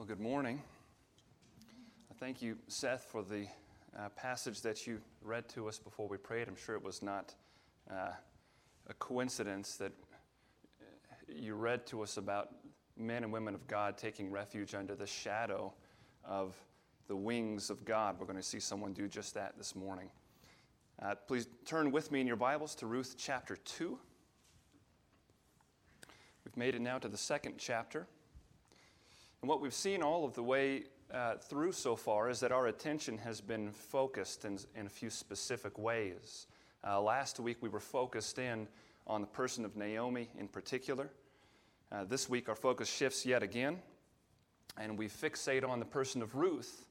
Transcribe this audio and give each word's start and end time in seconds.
Well, 0.00 0.06
good 0.06 0.18
morning. 0.18 0.62
I 2.10 2.14
thank 2.14 2.40
you, 2.40 2.56
Seth, 2.68 3.02
for 3.02 3.22
the 3.22 3.46
uh, 3.94 4.08
passage 4.16 4.62
that 4.62 4.86
you 4.86 4.98
read 5.20 5.46
to 5.50 5.68
us 5.68 5.78
before 5.78 6.08
we 6.08 6.16
prayed. 6.16 6.48
I'm 6.48 6.56
sure 6.56 6.74
it 6.74 6.82
was 6.82 7.02
not 7.02 7.34
uh, 7.90 8.12
a 8.88 8.94
coincidence 8.94 9.76
that 9.76 9.92
you 11.28 11.54
read 11.54 11.86
to 11.88 12.00
us 12.00 12.16
about 12.16 12.48
men 12.96 13.24
and 13.24 13.30
women 13.30 13.54
of 13.54 13.66
God 13.66 13.98
taking 13.98 14.30
refuge 14.30 14.74
under 14.74 14.94
the 14.94 15.06
shadow 15.06 15.74
of 16.24 16.56
the 17.06 17.16
wings 17.16 17.68
of 17.68 17.84
God. 17.84 18.16
We're 18.18 18.24
going 18.24 18.38
to 18.38 18.42
see 18.42 18.58
someone 18.58 18.94
do 18.94 19.06
just 19.06 19.34
that 19.34 19.58
this 19.58 19.76
morning. 19.76 20.08
Uh, 21.02 21.14
please 21.28 21.46
turn 21.66 21.90
with 21.92 22.10
me 22.10 22.22
in 22.22 22.26
your 22.26 22.36
Bibles 22.36 22.74
to 22.76 22.86
Ruth 22.86 23.16
chapter 23.18 23.54
2. 23.54 23.98
We've 26.46 26.56
made 26.56 26.74
it 26.74 26.80
now 26.80 26.96
to 26.96 27.08
the 27.08 27.18
second 27.18 27.56
chapter. 27.58 28.06
And 29.42 29.48
what 29.48 29.60
we've 29.60 29.72
seen 29.72 30.02
all 30.02 30.24
of 30.24 30.34
the 30.34 30.42
way 30.42 30.84
uh, 31.12 31.36
through 31.36 31.72
so 31.72 31.96
far 31.96 32.28
is 32.28 32.40
that 32.40 32.52
our 32.52 32.66
attention 32.66 33.16
has 33.18 33.40
been 33.40 33.72
focused 33.72 34.44
in, 34.44 34.58
in 34.76 34.86
a 34.86 34.90
few 34.90 35.08
specific 35.08 35.78
ways. 35.78 36.46
Uh, 36.86 37.00
last 37.00 37.40
week 37.40 37.56
we 37.60 37.68
were 37.68 37.80
focused 37.80 38.38
in 38.38 38.68
on 39.06 39.22
the 39.22 39.26
person 39.26 39.64
of 39.64 39.76
Naomi 39.76 40.28
in 40.38 40.46
particular. 40.46 41.10
Uh, 41.90 42.04
this 42.04 42.28
week 42.28 42.48
our 42.48 42.54
focus 42.54 42.88
shifts 42.88 43.24
yet 43.24 43.42
again, 43.42 43.78
and 44.76 44.98
we 44.98 45.08
fixate 45.08 45.66
on 45.66 45.78
the 45.78 45.86
person 45.86 46.20
of 46.20 46.34
Ruth 46.34 46.86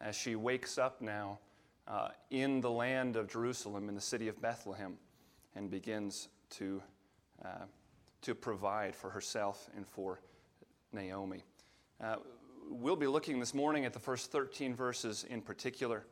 as 0.00 0.16
she 0.16 0.36
wakes 0.36 0.78
up 0.78 1.02
now 1.02 1.38
uh, 1.86 2.08
in 2.30 2.62
the 2.62 2.70
land 2.70 3.16
of 3.16 3.28
Jerusalem, 3.28 3.88
in 3.88 3.94
the 3.94 4.00
city 4.00 4.28
of 4.28 4.40
Bethlehem, 4.40 4.96
and 5.54 5.70
begins 5.70 6.28
to, 6.50 6.82
uh, 7.44 7.66
to 8.22 8.34
provide 8.34 8.96
for 8.96 9.10
herself 9.10 9.68
and 9.76 9.86
for 9.86 10.20
Naomi. 10.92 11.44
Uh, 12.02 12.16
we'll 12.70 12.96
be 12.96 13.06
looking 13.06 13.38
this 13.38 13.52
morning 13.52 13.84
at 13.84 13.92
the 13.92 13.98
first 13.98 14.32
13 14.32 14.74
verses 14.74 15.26
in 15.28 15.42
particular 15.42 16.06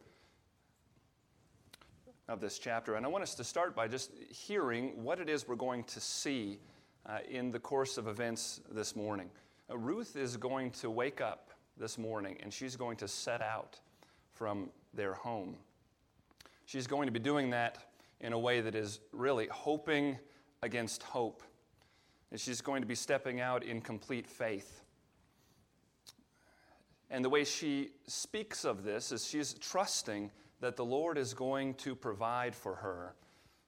of 2.28 2.41
this 2.41 2.58
chapter. 2.58 2.97
And 2.97 3.06
I 3.06 3.08
want 3.08 3.22
us 3.22 3.34
to 3.36 3.45
start 3.45 3.75
by 3.75 3.89
just 3.89 4.11
hearing 4.28 5.03
what 5.03 5.19
it 5.19 5.30
is 5.30 5.48
we're 5.48 5.56
going 5.56 5.84
to 5.84 5.98
see 5.98 6.58
uh, 7.06 7.20
in 7.30 7.50
the 7.50 7.58
course 7.58 7.97
of 7.97 8.06
events 8.06 8.61
this 8.70 8.95
morning. 8.95 9.30
Uh, 9.70 9.78
Ruth 9.78 10.14
is 10.14 10.36
going 10.36 10.72
to 10.72 10.91
wake 10.91 11.22
up 11.22 11.53
this 11.78 11.97
morning 11.97 12.36
and 12.42 12.52
she's 12.52 12.77
going 12.77 12.98
to 12.98 13.08
set 13.08 13.41
out 13.41 13.80
from 14.34 14.69
their 14.92 15.14
home. 15.14 15.56
She's 16.67 16.86
going 16.86 17.06
to 17.06 17.12
be 17.12 17.20
doing 17.20 17.48
that 17.50 17.78
in 18.20 18.34
a 18.34 18.39
way 18.39 18.61
that 18.61 18.75
is 18.75 19.00
really 19.12 19.48
hoping 19.50 20.19
against 20.62 21.02
hope. 21.02 21.42
And 22.30 22.39
she's 22.39 22.61
going 22.61 22.83
to 22.83 22.86
be 22.86 22.95
stepping 22.95 23.41
out 23.41 23.62
in 23.62 23.80
complete 23.80 24.27
faith. 24.27 24.83
And 27.11 27.25
the 27.25 27.31
way 27.31 27.45
she 27.45 27.91
speaks 28.06 28.64
of 28.64 28.84
this 28.84 29.12
is 29.12 29.27
she's 29.27 29.55
trusting 29.55 30.31
that 30.61 30.77
the 30.77 30.84
Lord 30.84 31.17
is 31.17 31.34
going 31.34 31.75
to 31.75 31.95
provide 31.95 32.55
for 32.55 32.75
her 32.77 33.14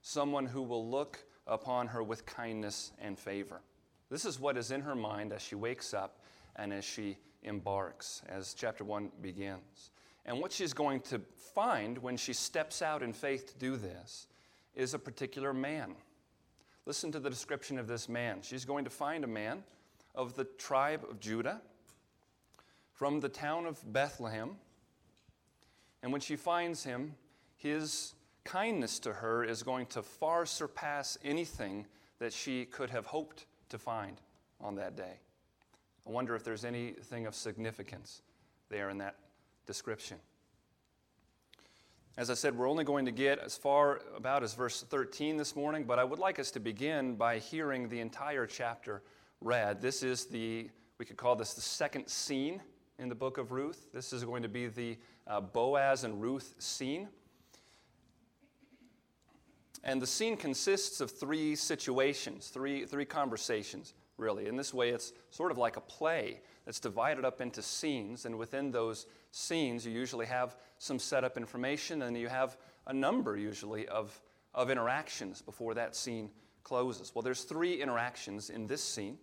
someone 0.01 0.45
who 0.45 0.61
will 0.61 0.89
look 0.89 1.23
upon 1.47 1.87
her 1.87 2.03
with 2.03 2.25
kindness 2.25 2.91
and 2.99 3.17
favor. 3.17 3.61
This 4.09 4.25
is 4.25 4.39
what 4.39 4.57
is 4.57 4.71
in 4.71 4.81
her 4.81 4.95
mind 4.95 5.33
as 5.33 5.41
she 5.41 5.55
wakes 5.55 5.93
up 5.93 6.19
and 6.55 6.73
as 6.73 6.85
she 6.85 7.17
embarks, 7.43 8.21
as 8.27 8.53
chapter 8.53 8.83
1 8.83 9.11
begins. 9.21 9.91
And 10.25 10.39
what 10.39 10.51
she's 10.51 10.73
going 10.73 10.99
to 11.01 11.21
find 11.55 11.97
when 11.97 12.17
she 12.17 12.33
steps 12.33 12.81
out 12.81 13.01
in 13.01 13.13
faith 13.13 13.47
to 13.47 13.57
do 13.57 13.75
this 13.75 14.27
is 14.75 14.93
a 14.93 14.99
particular 14.99 15.53
man. 15.53 15.95
Listen 16.85 17.11
to 17.11 17.19
the 17.19 17.29
description 17.29 17.79
of 17.79 17.87
this 17.87 18.07
man. 18.07 18.39
She's 18.41 18.65
going 18.65 18.83
to 18.83 18.91
find 18.91 19.23
a 19.23 19.27
man 19.27 19.63
of 20.13 20.35
the 20.35 20.43
tribe 20.43 21.05
of 21.09 21.19
Judah 21.19 21.61
from 23.01 23.19
the 23.19 23.29
town 23.29 23.65
of 23.65 23.79
Bethlehem. 23.91 24.51
And 26.03 26.11
when 26.11 26.21
she 26.21 26.35
finds 26.35 26.83
him, 26.83 27.15
his 27.57 28.13
kindness 28.43 28.99
to 28.99 29.11
her 29.11 29.43
is 29.43 29.63
going 29.63 29.87
to 29.87 30.03
far 30.03 30.45
surpass 30.45 31.17
anything 31.23 31.87
that 32.19 32.31
she 32.31 32.65
could 32.65 32.91
have 32.91 33.07
hoped 33.07 33.47
to 33.69 33.79
find 33.79 34.21
on 34.59 34.75
that 34.75 34.95
day. 34.95 35.13
I 36.05 36.11
wonder 36.11 36.35
if 36.35 36.43
there's 36.43 36.63
anything 36.63 37.25
of 37.25 37.33
significance 37.33 38.21
there 38.69 38.91
in 38.91 38.99
that 38.99 39.15
description. 39.65 40.17
As 42.17 42.29
I 42.29 42.35
said, 42.35 42.55
we're 42.55 42.69
only 42.69 42.83
going 42.83 43.05
to 43.05 43.11
get 43.11 43.39
as 43.39 43.57
far 43.57 44.01
about 44.15 44.43
as 44.43 44.53
verse 44.53 44.83
13 44.83 45.37
this 45.37 45.55
morning, 45.55 45.85
but 45.85 45.97
I 45.97 46.03
would 46.03 46.19
like 46.19 46.37
us 46.37 46.51
to 46.51 46.59
begin 46.59 47.15
by 47.15 47.39
hearing 47.39 47.89
the 47.89 47.99
entire 47.99 48.45
chapter 48.45 49.01
read. 49.41 49.81
This 49.81 50.03
is 50.03 50.25
the, 50.25 50.69
we 50.99 51.05
could 51.05 51.17
call 51.17 51.35
this 51.35 51.55
the 51.55 51.61
second 51.61 52.07
scene 52.07 52.61
in 53.01 53.09
the 53.09 53.15
book 53.15 53.39
of 53.39 53.51
Ruth. 53.51 53.87
This 53.91 54.13
is 54.13 54.23
going 54.23 54.43
to 54.43 54.47
be 54.47 54.67
the 54.67 54.95
uh, 55.25 55.41
Boaz 55.41 56.03
and 56.03 56.21
Ruth 56.21 56.53
scene. 56.59 57.09
And 59.83 59.99
the 59.99 60.05
scene 60.05 60.37
consists 60.37 61.01
of 61.01 61.09
three 61.09 61.55
situations, 61.55 62.49
three, 62.49 62.85
three 62.85 63.05
conversations, 63.05 63.95
really. 64.17 64.45
In 64.45 64.55
this 64.55 64.71
way, 64.71 64.89
it's 64.89 65.13
sort 65.31 65.51
of 65.51 65.57
like 65.57 65.77
a 65.77 65.81
play 65.81 66.41
that's 66.63 66.79
divided 66.79 67.25
up 67.25 67.41
into 67.41 67.63
scenes. 67.63 68.25
And 68.25 68.37
within 68.37 68.69
those 68.69 69.07
scenes, 69.31 69.83
you 69.83 69.91
usually 69.91 70.27
have 70.27 70.55
some 70.77 70.99
setup 70.99 71.37
information, 71.37 72.03
and 72.03 72.15
you 72.15 72.29
have 72.29 72.55
a 72.85 72.93
number, 72.93 73.35
usually, 73.35 73.87
of, 73.87 74.21
of 74.53 74.69
interactions 74.69 75.41
before 75.41 75.73
that 75.73 75.95
scene 75.95 76.29
closes. 76.63 77.15
Well, 77.15 77.23
there's 77.23 77.45
three 77.45 77.81
interactions 77.81 78.51
in 78.51 78.67
this 78.67 78.83
scene, 78.83 79.17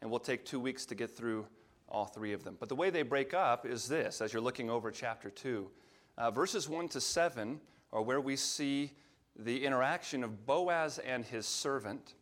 and 0.00 0.10
we'll 0.10 0.20
take 0.20 0.46
two 0.46 0.58
weeks 0.58 0.86
to 0.86 0.94
get 0.94 1.14
through 1.14 1.46
all 1.90 2.06
three 2.06 2.32
of 2.32 2.44
them. 2.44 2.56
But 2.58 2.68
the 2.68 2.76
way 2.76 2.90
they 2.90 3.02
break 3.02 3.34
up 3.34 3.66
is 3.66 3.88
this 3.88 4.20
as 4.20 4.32
you're 4.32 4.42
looking 4.42 4.70
over 4.70 4.90
chapter 4.90 5.30
2. 5.30 5.70
Uh, 6.18 6.30
verses 6.30 6.68
1 6.68 6.88
to 6.88 7.00
7 7.00 7.60
are 7.92 8.02
where 8.02 8.20
we 8.20 8.36
see 8.36 8.92
the 9.36 9.64
interaction 9.64 10.22
of 10.22 10.46
Boaz 10.46 10.98
and 10.98 11.24
his 11.24 11.46
servant. 11.46 12.14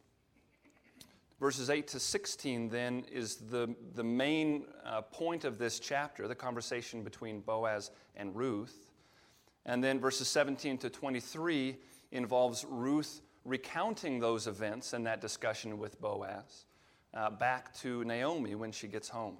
Verses 1.41 1.71
8 1.71 1.87
to 1.89 2.01
16 2.01 2.69
then 2.69 3.05
is 3.13 3.37
the, 3.37 3.75
the 3.95 4.05
main 4.05 4.65
uh, 4.85 5.03
point 5.03 5.45
of 5.45 5.59
this 5.59 5.79
chapter, 5.79 6.27
the 6.27 6.35
conversation 6.35 7.03
between 7.03 7.41
Boaz 7.41 7.91
and 8.17 8.35
Ruth. 8.35 8.91
And 9.67 9.83
then 9.85 10.01
verses 10.01 10.29
17 10.29 10.79
to 10.79 10.91
23 10.91 11.77
involves 12.13 12.65
Ruth 12.69 13.21
recounting 13.45 14.19
those 14.19 14.47
events 14.47 14.93
and 14.93 15.07
that 15.07 15.21
discussion 15.21 15.79
with 15.79 16.01
Boaz 16.01 16.65
uh, 17.15 17.31
back 17.31 17.75
to 17.79 18.05
Naomi 18.05 18.55
when 18.55 18.73
she 18.73 18.89
gets 18.89 19.09
home. 19.09 19.37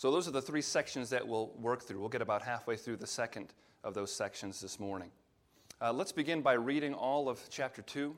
So, 0.00 0.10
those 0.10 0.26
are 0.26 0.30
the 0.30 0.40
three 0.40 0.62
sections 0.62 1.10
that 1.10 1.28
we'll 1.28 1.48
work 1.58 1.82
through. 1.82 2.00
We'll 2.00 2.08
get 2.08 2.22
about 2.22 2.40
halfway 2.40 2.74
through 2.74 2.96
the 2.96 3.06
second 3.06 3.52
of 3.84 3.92
those 3.92 4.10
sections 4.10 4.58
this 4.58 4.80
morning. 4.80 5.10
Uh, 5.78 5.92
let's 5.92 6.10
begin 6.10 6.40
by 6.40 6.54
reading 6.54 6.94
all 6.94 7.28
of 7.28 7.38
chapter 7.50 7.82
2. 7.82 8.16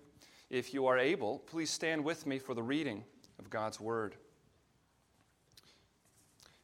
If 0.49 0.73
you 0.73 0.87
are 0.87 0.97
able, 0.97 1.41
please 1.41 1.71
stand 1.71 2.05
with 2.05 2.25
me 2.25 2.39
for 2.39 2.55
the 2.55 2.63
reading 2.63 3.03
of 3.41 3.51
God's 3.51 3.81
Word. 3.81 4.15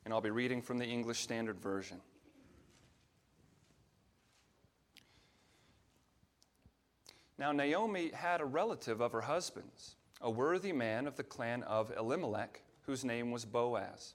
And 0.04 0.14
I'll 0.14 0.20
be 0.20 0.30
reading 0.30 0.62
from 0.62 0.78
the 0.78 0.86
English 0.86 1.18
Standard 1.18 1.58
Version. 1.58 2.00
Now, 7.36 7.50
Naomi 7.50 8.12
had 8.14 8.40
a 8.40 8.44
relative 8.44 9.00
of 9.00 9.10
her 9.10 9.22
husband's, 9.22 9.96
a 10.20 10.30
worthy 10.30 10.72
man 10.72 11.08
of 11.08 11.16
the 11.16 11.24
clan 11.24 11.64
of 11.64 11.90
Elimelech, 11.96 12.62
whose 12.82 13.04
name 13.04 13.32
was 13.32 13.44
Boaz. 13.44 14.14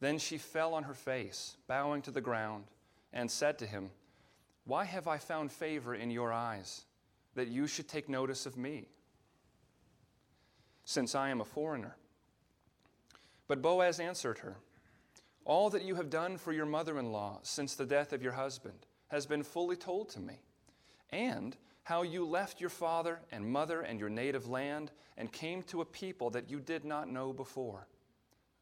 Then 0.00 0.18
she 0.18 0.38
fell 0.38 0.74
on 0.74 0.84
her 0.84 0.94
face, 0.94 1.56
bowing 1.66 2.02
to 2.02 2.10
the 2.10 2.20
ground, 2.20 2.64
and 3.12 3.30
said 3.30 3.58
to 3.58 3.66
him, 3.66 3.90
Why 4.64 4.84
have 4.84 5.08
I 5.08 5.18
found 5.18 5.50
favor 5.50 5.94
in 5.94 6.10
your 6.10 6.32
eyes, 6.32 6.84
that 7.34 7.48
you 7.48 7.66
should 7.66 7.88
take 7.88 8.08
notice 8.08 8.46
of 8.46 8.56
me, 8.56 8.88
since 10.84 11.14
I 11.14 11.30
am 11.30 11.40
a 11.40 11.44
foreigner? 11.44 11.96
But 13.48 13.62
Boaz 13.62 14.00
answered 14.00 14.38
her, 14.38 14.56
All 15.44 15.70
that 15.70 15.84
you 15.84 15.94
have 15.94 16.10
done 16.10 16.36
for 16.36 16.52
your 16.52 16.66
mother 16.66 16.98
in 16.98 17.12
law 17.12 17.38
since 17.42 17.74
the 17.74 17.86
death 17.86 18.12
of 18.12 18.22
your 18.22 18.32
husband 18.32 18.86
has 19.08 19.24
been 19.24 19.42
fully 19.42 19.76
told 19.76 20.08
to 20.10 20.20
me, 20.20 20.40
and 21.10 21.56
how 21.84 22.02
you 22.02 22.26
left 22.26 22.60
your 22.60 22.68
father 22.70 23.20
and 23.30 23.46
mother 23.46 23.80
and 23.80 24.00
your 24.00 24.08
native 24.10 24.48
land 24.48 24.90
and 25.16 25.32
came 25.32 25.62
to 25.62 25.80
a 25.80 25.84
people 25.84 26.30
that 26.30 26.50
you 26.50 26.58
did 26.58 26.84
not 26.84 27.08
know 27.08 27.32
before. 27.32 27.86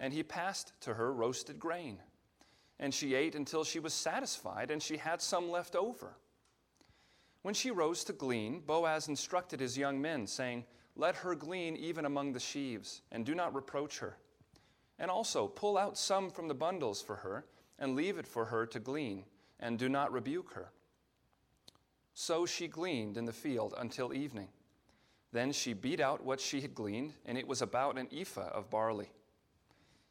and 0.00 0.14
he 0.14 0.22
passed 0.22 0.72
to 0.80 0.94
her 0.94 1.12
roasted 1.12 1.60
grain. 1.60 1.98
And 2.80 2.92
she 2.92 3.14
ate 3.14 3.34
until 3.34 3.62
she 3.62 3.78
was 3.78 3.92
satisfied, 3.92 4.70
and 4.70 4.82
she 4.82 4.96
had 4.96 5.20
some 5.20 5.50
left 5.50 5.76
over. 5.76 6.16
When 7.42 7.54
she 7.54 7.70
rose 7.70 8.02
to 8.04 8.14
glean, 8.14 8.60
Boaz 8.66 9.08
instructed 9.08 9.60
his 9.60 9.76
young 9.76 10.00
men, 10.00 10.26
saying, 10.26 10.64
Let 10.96 11.16
her 11.16 11.34
glean 11.34 11.76
even 11.76 12.06
among 12.06 12.32
the 12.32 12.40
sheaves, 12.40 13.02
and 13.12 13.24
do 13.24 13.34
not 13.34 13.54
reproach 13.54 13.98
her. 13.98 14.16
And 14.98 15.10
also 15.10 15.46
pull 15.46 15.76
out 15.76 15.98
some 15.98 16.30
from 16.30 16.48
the 16.48 16.54
bundles 16.54 17.02
for 17.02 17.16
her, 17.16 17.44
and 17.78 17.94
leave 17.94 18.18
it 18.18 18.26
for 18.26 18.46
her 18.46 18.66
to 18.66 18.80
glean, 18.80 19.24
and 19.60 19.78
do 19.78 19.88
not 19.88 20.12
rebuke 20.12 20.52
her. 20.54 20.70
So 22.14 22.46
she 22.46 22.68
gleaned 22.68 23.18
in 23.18 23.26
the 23.26 23.32
field 23.32 23.74
until 23.76 24.14
evening. 24.14 24.48
Then 25.32 25.52
she 25.52 25.74
beat 25.74 26.00
out 26.00 26.24
what 26.24 26.40
she 26.40 26.62
had 26.62 26.74
gleaned, 26.74 27.12
and 27.24 27.36
it 27.38 27.46
was 27.46 27.62
about 27.62 27.98
an 27.98 28.08
ephah 28.12 28.50
of 28.52 28.70
barley. 28.70 29.10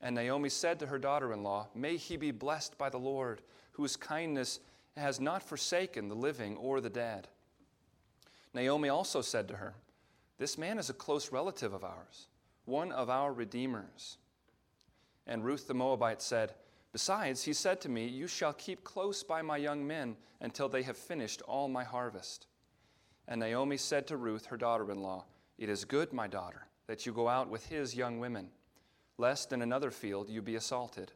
And 0.00 0.14
Naomi 0.14 0.48
said 0.48 0.78
to 0.78 0.86
her 0.86 0.98
daughter 0.98 1.32
in 1.32 1.42
law, 1.42 1.68
May 1.74 1.96
he 1.96 2.16
be 2.16 2.30
blessed 2.30 2.78
by 2.78 2.88
the 2.88 2.98
Lord, 2.98 3.42
whose 3.72 3.96
kindness 3.96 4.60
has 4.96 5.20
not 5.20 5.42
forsaken 5.42 6.08
the 6.08 6.14
living 6.14 6.56
or 6.56 6.80
the 6.80 6.90
dead. 6.90 7.28
Naomi 8.54 8.88
also 8.88 9.20
said 9.20 9.48
to 9.48 9.56
her, 9.56 9.74
This 10.38 10.58
man 10.58 10.78
is 10.78 10.90
a 10.90 10.94
close 10.94 11.32
relative 11.32 11.72
of 11.72 11.84
ours, 11.84 12.28
one 12.64 12.92
of 12.92 13.10
our 13.10 13.32
redeemers. 13.32 14.18
And 15.26 15.44
Ruth 15.44 15.66
the 15.66 15.74
Moabite 15.74 16.22
said, 16.22 16.54
Besides, 16.92 17.44
he 17.44 17.52
said 17.52 17.80
to 17.82 17.88
me, 17.88 18.06
You 18.06 18.26
shall 18.26 18.54
keep 18.54 18.82
close 18.82 19.22
by 19.22 19.42
my 19.42 19.56
young 19.56 19.86
men 19.86 20.16
until 20.40 20.68
they 20.68 20.82
have 20.82 20.96
finished 20.96 21.42
all 21.42 21.68
my 21.68 21.84
harvest. 21.84 22.46
And 23.26 23.40
Naomi 23.40 23.76
said 23.76 24.06
to 24.06 24.16
Ruth, 24.16 24.46
her 24.46 24.56
daughter 24.56 24.90
in 24.90 25.02
law, 25.02 25.24
It 25.58 25.68
is 25.68 25.84
good, 25.84 26.12
my 26.12 26.26
daughter, 26.26 26.66
that 26.86 27.04
you 27.04 27.12
go 27.12 27.28
out 27.28 27.50
with 27.50 27.66
his 27.66 27.94
young 27.94 28.18
women, 28.18 28.48
lest 29.18 29.52
in 29.52 29.60
another 29.60 29.90
field 29.90 30.30
you 30.30 30.40
be 30.40 30.54
assaulted. 30.54 31.12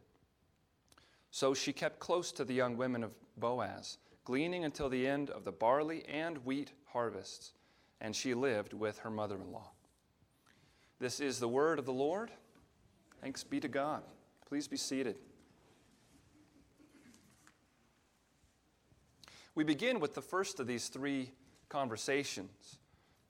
So 1.30 1.54
she 1.54 1.72
kept 1.72 1.98
close 1.98 2.32
to 2.32 2.44
the 2.44 2.52
young 2.52 2.76
women 2.76 3.02
of 3.02 3.12
Boaz, 3.38 3.96
gleaning 4.24 4.64
until 4.64 4.88
the 4.90 5.06
end 5.06 5.30
of 5.30 5.44
the 5.44 5.52
barley 5.52 6.04
and 6.06 6.38
wheat 6.44 6.72
harvests, 6.92 7.52
and 8.00 8.14
she 8.14 8.34
lived 8.34 8.74
with 8.74 8.98
her 8.98 9.10
mother 9.10 9.36
in 9.36 9.50
law. 9.50 9.70
This 10.98 11.20
is 11.20 11.38
the 11.38 11.48
word 11.48 11.78
of 11.78 11.86
the 11.86 11.92
Lord. 11.92 12.30
Thanks 13.22 13.44
be 13.44 13.60
to 13.60 13.68
God. 13.68 14.02
Please 14.46 14.68
be 14.68 14.76
seated. 14.76 15.16
We 19.54 19.64
begin 19.64 20.00
with 20.00 20.14
the 20.14 20.22
first 20.22 20.60
of 20.60 20.66
these 20.66 20.88
three 20.88 21.30
conversations. 21.68 22.78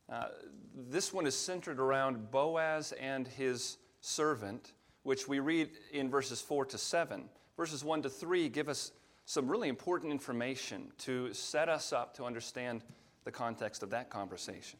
Uh, 0.08 0.28
this 0.74 1.12
one 1.12 1.26
is 1.26 1.36
centered 1.36 1.78
around 1.78 2.30
Boaz 2.30 2.92
and 2.92 3.26
his 3.26 3.76
servant, 4.02 4.72
which 5.02 5.26
we 5.26 5.40
read 5.40 5.70
in 5.92 6.10
verses 6.10 6.42
4 6.42 6.66
to 6.66 6.78
7. 6.78 7.24
Verses 7.56 7.82
1 7.82 8.02
to 8.02 8.10
3 8.10 8.50
give 8.50 8.68
us 8.68 8.92
some 9.24 9.48
really 9.48 9.68
important 9.68 10.12
information 10.12 10.92
to 10.98 11.32
set 11.32 11.70
us 11.70 11.92
up 11.92 12.14
to 12.16 12.24
understand 12.24 12.84
the 13.24 13.30
context 13.30 13.82
of 13.82 13.88
that 13.90 14.10
conversation. 14.10 14.78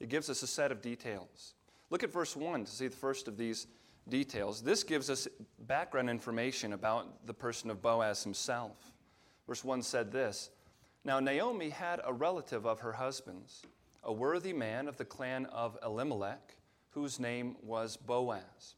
It 0.00 0.10
gives 0.10 0.28
us 0.28 0.42
a 0.42 0.46
set 0.46 0.70
of 0.70 0.82
details. 0.82 1.54
Look 1.88 2.02
at 2.02 2.12
verse 2.12 2.36
1 2.36 2.66
to 2.66 2.70
see 2.70 2.88
the 2.88 2.96
first 2.96 3.28
of 3.28 3.38
these 3.38 3.66
details. 4.08 4.60
This 4.60 4.84
gives 4.84 5.08
us 5.08 5.26
background 5.60 6.10
information 6.10 6.74
about 6.74 7.26
the 7.26 7.34
person 7.34 7.70
of 7.70 7.80
Boaz 7.80 8.22
himself. 8.22 8.92
Verse 9.46 9.64
1 9.64 9.82
said 9.82 10.12
this 10.12 10.50
now, 11.08 11.20
Naomi 11.20 11.70
had 11.70 12.02
a 12.04 12.12
relative 12.12 12.66
of 12.66 12.80
her 12.80 12.92
husband's, 12.92 13.62
a 14.02 14.12
worthy 14.12 14.52
man 14.52 14.88
of 14.88 14.98
the 14.98 15.06
clan 15.06 15.46
of 15.46 15.78
Elimelech, 15.82 16.57
whose 16.90 17.20
name 17.20 17.56
was 17.62 17.96
Boaz. 17.96 18.74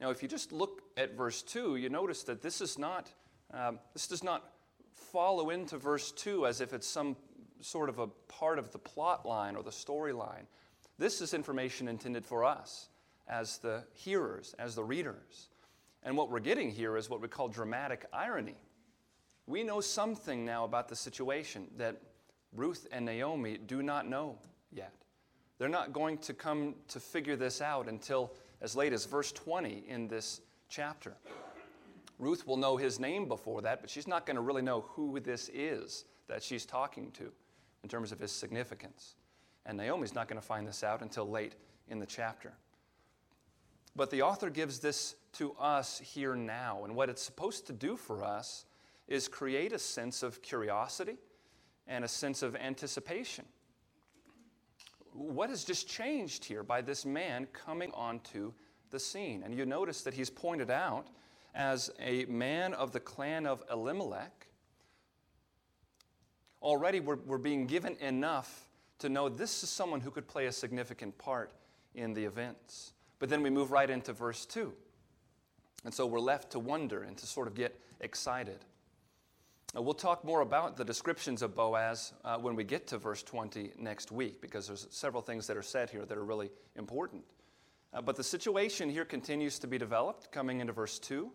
Now, 0.00 0.10
if 0.10 0.22
you 0.22 0.28
just 0.28 0.52
look 0.52 0.82
at 0.96 1.16
verse 1.16 1.42
2, 1.42 1.76
you 1.76 1.88
notice 1.88 2.22
that 2.24 2.40
this 2.42 2.60
is 2.60 2.78
not, 2.78 3.10
um, 3.52 3.78
this 3.92 4.06
does 4.06 4.24
not 4.24 4.50
follow 4.92 5.50
into 5.50 5.76
verse 5.76 6.12
2 6.12 6.46
as 6.46 6.60
if 6.60 6.72
it's 6.72 6.86
some 6.86 7.16
sort 7.60 7.88
of 7.88 7.98
a 7.98 8.06
part 8.28 8.58
of 8.58 8.72
the 8.72 8.78
plot 8.78 9.26
line 9.26 9.56
or 9.56 9.62
the 9.62 9.70
storyline. 9.70 10.46
This 10.98 11.20
is 11.20 11.34
information 11.34 11.88
intended 11.88 12.24
for 12.24 12.44
us 12.44 12.88
as 13.28 13.58
the 13.58 13.84
hearers, 13.92 14.54
as 14.58 14.74
the 14.74 14.84
readers. 14.84 15.48
And 16.02 16.16
what 16.16 16.30
we're 16.30 16.40
getting 16.40 16.70
here 16.70 16.96
is 16.96 17.10
what 17.10 17.20
we 17.20 17.28
call 17.28 17.48
dramatic 17.48 18.06
irony. 18.12 18.56
We 19.46 19.62
know 19.62 19.80
something 19.80 20.44
now 20.44 20.64
about 20.64 20.88
the 20.88 20.96
situation 20.96 21.66
that 21.76 22.00
Ruth 22.54 22.86
and 22.90 23.04
Naomi 23.04 23.58
do 23.58 23.82
not 23.82 24.08
know 24.08 24.38
yet. 24.72 24.94
They're 25.60 25.68
not 25.68 25.92
going 25.92 26.16
to 26.20 26.32
come 26.32 26.74
to 26.88 26.98
figure 26.98 27.36
this 27.36 27.60
out 27.60 27.86
until 27.86 28.32
as 28.62 28.74
late 28.74 28.94
as 28.94 29.04
verse 29.04 29.30
20 29.30 29.84
in 29.86 30.08
this 30.08 30.40
chapter. 30.70 31.18
Ruth 32.18 32.46
will 32.46 32.56
know 32.56 32.78
his 32.78 32.98
name 32.98 33.28
before 33.28 33.60
that, 33.60 33.82
but 33.82 33.90
she's 33.90 34.08
not 34.08 34.24
going 34.24 34.36
to 34.36 34.40
really 34.40 34.62
know 34.62 34.86
who 34.88 35.20
this 35.20 35.50
is 35.52 36.06
that 36.28 36.42
she's 36.42 36.64
talking 36.64 37.10
to 37.10 37.30
in 37.82 37.90
terms 37.90 38.10
of 38.10 38.18
his 38.18 38.32
significance. 38.32 39.16
And 39.66 39.76
Naomi's 39.76 40.14
not 40.14 40.28
going 40.28 40.40
to 40.40 40.46
find 40.46 40.66
this 40.66 40.82
out 40.82 41.02
until 41.02 41.28
late 41.28 41.56
in 41.88 41.98
the 41.98 42.06
chapter. 42.06 42.54
But 43.94 44.08
the 44.08 44.22
author 44.22 44.48
gives 44.48 44.78
this 44.78 45.14
to 45.34 45.52
us 45.60 45.98
here 45.98 46.34
now. 46.34 46.84
And 46.84 46.96
what 46.96 47.10
it's 47.10 47.22
supposed 47.22 47.66
to 47.66 47.74
do 47.74 47.98
for 47.98 48.24
us 48.24 48.64
is 49.08 49.28
create 49.28 49.74
a 49.74 49.78
sense 49.78 50.22
of 50.22 50.40
curiosity 50.40 51.18
and 51.86 52.02
a 52.02 52.08
sense 52.08 52.42
of 52.42 52.56
anticipation. 52.56 53.44
What 55.12 55.50
has 55.50 55.64
just 55.64 55.88
changed 55.88 56.44
here 56.44 56.62
by 56.62 56.80
this 56.80 57.04
man 57.04 57.46
coming 57.52 57.90
onto 57.92 58.52
the 58.90 58.98
scene? 58.98 59.42
And 59.44 59.54
you 59.54 59.66
notice 59.66 60.02
that 60.02 60.14
he's 60.14 60.30
pointed 60.30 60.70
out 60.70 61.08
as 61.54 61.90
a 62.00 62.24
man 62.26 62.74
of 62.74 62.92
the 62.92 63.00
clan 63.00 63.46
of 63.46 63.62
Elimelech. 63.70 64.46
Already 66.62 67.00
we're, 67.00 67.16
we're 67.16 67.38
being 67.38 67.66
given 67.66 67.96
enough 67.96 68.66
to 68.98 69.08
know 69.08 69.28
this 69.28 69.62
is 69.62 69.70
someone 69.70 70.00
who 70.00 70.10
could 70.10 70.28
play 70.28 70.46
a 70.46 70.52
significant 70.52 71.16
part 71.18 71.52
in 71.94 72.12
the 72.12 72.24
events. 72.24 72.92
But 73.18 73.28
then 73.28 73.42
we 73.42 73.50
move 73.50 73.70
right 73.70 73.88
into 73.88 74.12
verse 74.12 74.46
2. 74.46 74.72
And 75.84 75.92
so 75.92 76.06
we're 76.06 76.20
left 76.20 76.52
to 76.52 76.58
wonder 76.58 77.02
and 77.02 77.16
to 77.16 77.26
sort 77.26 77.48
of 77.48 77.54
get 77.54 77.78
excited. 78.00 78.64
Now, 79.74 79.82
we'll 79.82 79.94
talk 79.94 80.24
more 80.24 80.40
about 80.40 80.76
the 80.76 80.84
descriptions 80.84 81.42
of 81.42 81.54
Boaz 81.54 82.12
uh, 82.24 82.38
when 82.38 82.56
we 82.56 82.64
get 82.64 82.88
to 82.88 82.98
verse 82.98 83.22
20 83.22 83.72
next 83.78 84.10
week, 84.10 84.40
because 84.40 84.66
there's 84.66 84.88
several 84.90 85.22
things 85.22 85.46
that 85.46 85.56
are 85.56 85.62
said 85.62 85.90
here 85.90 86.04
that 86.04 86.18
are 86.18 86.24
really 86.24 86.50
important. 86.74 87.22
Uh, 87.92 88.02
but 88.02 88.16
the 88.16 88.24
situation 88.24 88.90
here 88.90 89.04
continues 89.04 89.60
to 89.60 89.68
be 89.68 89.78
developed 89.78 90.32
coming 90.32 90.60
into 90.60 90.72
verse 90.72 90.98
2. 90.98 91.30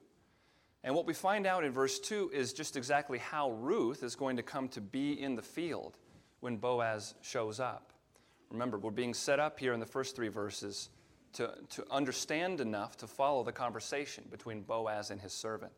And 0.84 0.94
what 0.94 1.06
we 1.06 1.14
find 1.14 1.48
out 1.48 1.64
in 1.64 1.72
verse 1.72 1.98
2 1.98 2.32
is 2.34 2.52
just 2.52 2.76
exactly 2.76 3.20
how 3.20 3.52
Ruth 3.52 4.04
is 4.04 4.16
going 4.16 4.36
to 4.36 4.44
come 4.44 4.68
to 4.70 4.82
be 4.82 5.14
in 5.14 5.36
the 5.36 5.42
field 5.42 5.98
when 6.42 6.58
Boaz 6.58 7.16
shows 7.22 7.62
up. 7.62 7.94
Remember, 8.52 8.78
we're 8.78 8.92
being 8.92 9.14
set 9.14 9.40
up 9.40 9.60
here 9.60 9.74
in 9.74 9.80
the 9.80 9.86
first 9.86 10.14
three 10.14 10.28
verses 10.28 10.90
to, 11.34 11.54
to 11.70 11.86
understand 11.90 12.60
enough 12.60 12.98
to 12.98 13.08
follow 13.08 13.44
the 13.44 13.54
conversation 13.54 14.26
between 14.30 14.62
Boaz 14.62 15.10
and 15.10 15.22
his 15.22 15.34
servant. 15.34 15.74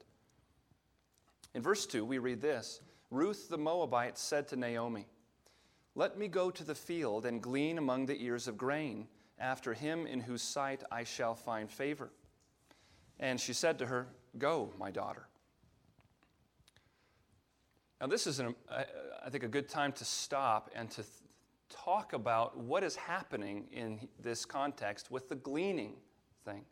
In 1.57 1.63
verse 1.63 1.87
2, 1.87 2.05
we 2.05 2.19
read 2.19 2.39
this 2.39 2.81
Ruth 3.09 3.49
the 3.49 3.57
Moabite 3.57 4.19
said 4.19 4.47
to 4.49 4.55
Naomi, 4.55 5.07
Let 5.95 6.15
me 6.15 6.27
go 6.27 6.51
to 6.51 6.63
the 6.63 6.75
field 6.75 7.25
and 7.25 7.41
glean 7.41 7.79
among 7.79 8.05
the 8.05 8.23
ears 8.23 8.47
of 8.47 8.59
grain 8.59 9.07
after 9.39 9.73
him 9.73 10.05
in 10.05 10.19
whose 10.19 10.43
sight 10.43 10.83
I 10.91 11.03
shall 11.03 11.33
find 11.33 11.67
favor. 11.67 12.11
And 13.19 13.39
she 13.41 13.53
said 13.53 13.79
to 13.79 13.87
her, 13.87 14.07
Go, 14.37 14.71
my 14.77 14.91
daughter. 14.91 15.27
Now, 17.99 18.05
this 18.05 18.27
is, 18.27 18.37
an, 18.37 18.53
I 18.69 19.31
think, 19.31 19.43
a 19.43 19.47
good 19.47 19.67
time 19.67 19.93
to 19.93 20.05
stop 20.05 20.69
and 20.75 20.91
to 20.91 20.97
th- 20.97 21.07
talk 21.69 22.13
about 22.13 22.55
what 22.55 22.83
is 22.83 22.95
happening 22.95 23.65
in 23.71 24.07
this 24.21 24.45
context 24.45 25.09
with 25.09 25.27
the 25.27 25.35
gleaning 25.35 25.95
thing. 26.45 26.65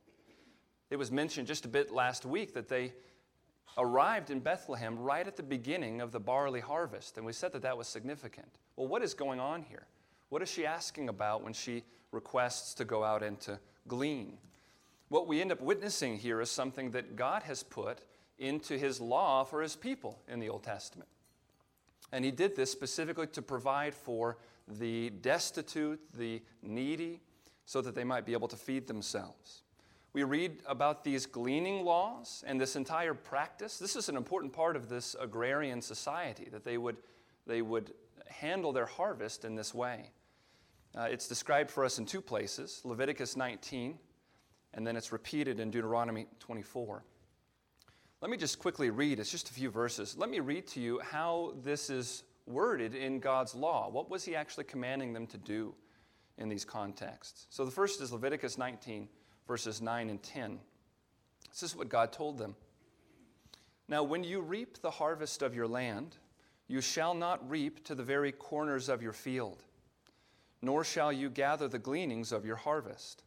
It 0.91 0.97
was 0.97 1.11
mentioned 1.11 1.47
just 1.47 1.65
a 1.65 1.69
bit 1.69 1.91
last 1.91 2.23
week 2.23 2.53
that 2.53 2.67
they 2.67 2.93
arrived 3.77 4.29
in 4.29 4.39
Bethlehem 4.39 4.97
right 4.97 5.27
at 5.27 5.35
the 5.35 5.43
beginning 5.43 6.01
of 6.01 6.11
the 6.11 6.19
barley 6.19 6.61
harvest, 6.61 7.17
and 7.17 7.25
we 7.25 7.33
said 7.33 7.51
that 7.53 7.61
that 7.63 7.77
was 7.77 7.87
significant. 7.87 8.47
Well, 8.75 8.87
what 8.87 9.03
is 9.03 9.13
going 9.13 9.39
on 9.39 9.63
here? 9.63 9.87
What 10.29 10.41
is 10.41 10.49
she 10.49 10.65
asking 10.65 11.09
about 11.09 11.43
when 11.43 11.53
she 11.53 11.83
requests 12.11 12.73
to 12.75 12.85
go 12.85 13.03
out 13.03 13.23
and 13.23 13.39
to 13.41 13.59
glean? 13.87 14.37
What 15.09 15.27
we 15.27 15.41
end 15.41 15.51
up 15.51 15.61
witnessing 15.61 16.17
here 16.17 16.41
is 16.41 16.49
something 16.49 16.91
that 16.91 17.15
God 17.15 17.43
has 17.43 17.63
put 17.63 17.99
into 18.39 18.77
his 18.77 18.99
law 18.99 19.43
for 19.43 19.61
his 19.61 19.75
people 19.75 20.19
in 20.27 20.39
the 20.39 20.49
Old 20.49 20.63
Testament. 20.63 21.09
And 22.11 22.23
he 22.23 22.31
did 22.31 22.55
this 22.55 22.71
specifically 22.71 23.27
to 23.27 23.41
provide 23.41 23.93
for 23.93 24.37
the 24.67 25.09
destitute, 25.09 25.99
the 26.17 26.41
needy, 26.61 27.21
so 27.65 27.81
that 27.81 27.95
they 27.95 28.03
might 28.03 28.25
be 28.25 28.33
able 28.33 28.47
to 28.47 28.55
feed 28.55 28.87
themselves. 28.87 29.63
We 30.15 30.23
read 30.23 30.59
about 30.65 31.03
these 31.03 31.25
gleaning 31.25 31.83
laws 31.83 32.41
and 32.47 32.59
this 32.59 32.77
entire 32.77 33.13
practice. 33.13 33.77
This 33.77 33.97
is 33.97 34.07
an 34.07 34.15
important 34.15 34.53
part 34.53 34.77
of 34.77 34.87
this 34.87 35.13
agrarian 35.19 35.81
society, 35.81 36.47
that 36.53 36.63
they 36.63 36.77
would, 36.77 36.95
they 37.45 37.61
would 37.61 37.93
handle 38.29 38.71
their 38.71 38.85
harvest 38.85 39.43
in 39.43 39.55
this 39.55 39.73
way. 39.73 40.11
Uh, 40.97 41.09
it's 41.11 41.27
described 41.27 41.69
for 41.69 41.83
us 41.83 41.99
in 41.99 42.05
two 42.05 42.21
places 42.21 42.79
Leviticus 42.85 43.35
19 43.35 43.99
and 44.73 44.87
then 44.87 44.95
it's 44.95 45.11
repeated 45.11 45.59
in 45.59 45.69
Deuteronomy 45.69 46.27
24. 46.39 47.03
Let 48.21 48.31
me 48.31 48.37
just 48.37 48.57
quickly 48.57 48.91
read, 48.91 49.19
it's 49.19 49.29
just 49.29 49.49
a 49.49 49.53
few 49.53 49.69
verses. 49.69 50.15
Let 50.17 50.29
me 50.29 50.39
read 50.39 50.65
to 50.67 50.79
you 50.79 51.01
how 51.03 51.55
this 51.61 51.89
is 51.89 52.23
worded 52.45 52.95
in 52.95 53.19
God's 53.19 53.53
law. 53.53 53.89
What 53.89 54.09
was 54.09 54.23
He 54.23 54.33
actually 54.33 54.63
commanding 54.63 55.11
them 55.11 55.27
to 55.27 55.37
do 55.37 55.75
in 56.37 56.47
these 56.47 56.63
contexts? 56.63 57.47
So 57.49 57.65
the 57.65 57.71
first 57.71 57.99
is 57.99 58.13
Leviticus 58.13 58.57
19, 58.57 59.09
verses 59.47 59.81
9 59.81 60.09
and 60.09 60.21
10. 60.21 60.59
This 61.49 61.63
is 61.63 61.75
what 61.75 61.89
God 61.89 62.11
told 62.11 62.37
them. 62.37 62.55
Now, 63.87 64.03
when 64.03 64.23
you 64.23 64.41
reap 64.41 64.81
the 64.81 64.91
harvest 64.91 65.41
of 65.41 65.55
your 65.55 65.67
land, 65.67 66.17
you 66.67 66.81
shall 66.81 67.13
not 67.13 67.47
reap 67.49 67.83
to 67.85 67.95
the 67.95 68.03
very 68.03 68.31
corners 68.31 68.89
of 68.89 69.01
your 69.01 69.13
field, 69.13 69.63
nor 70.61 70.83
shall 70.83 71.13
you 71.13 71.29
gather 71.29 71.67
the 71.67 71.77
gleanings 71.77 72.31
of 72.31 72.45
your 72.45 72.55
harvest 72.55 73.23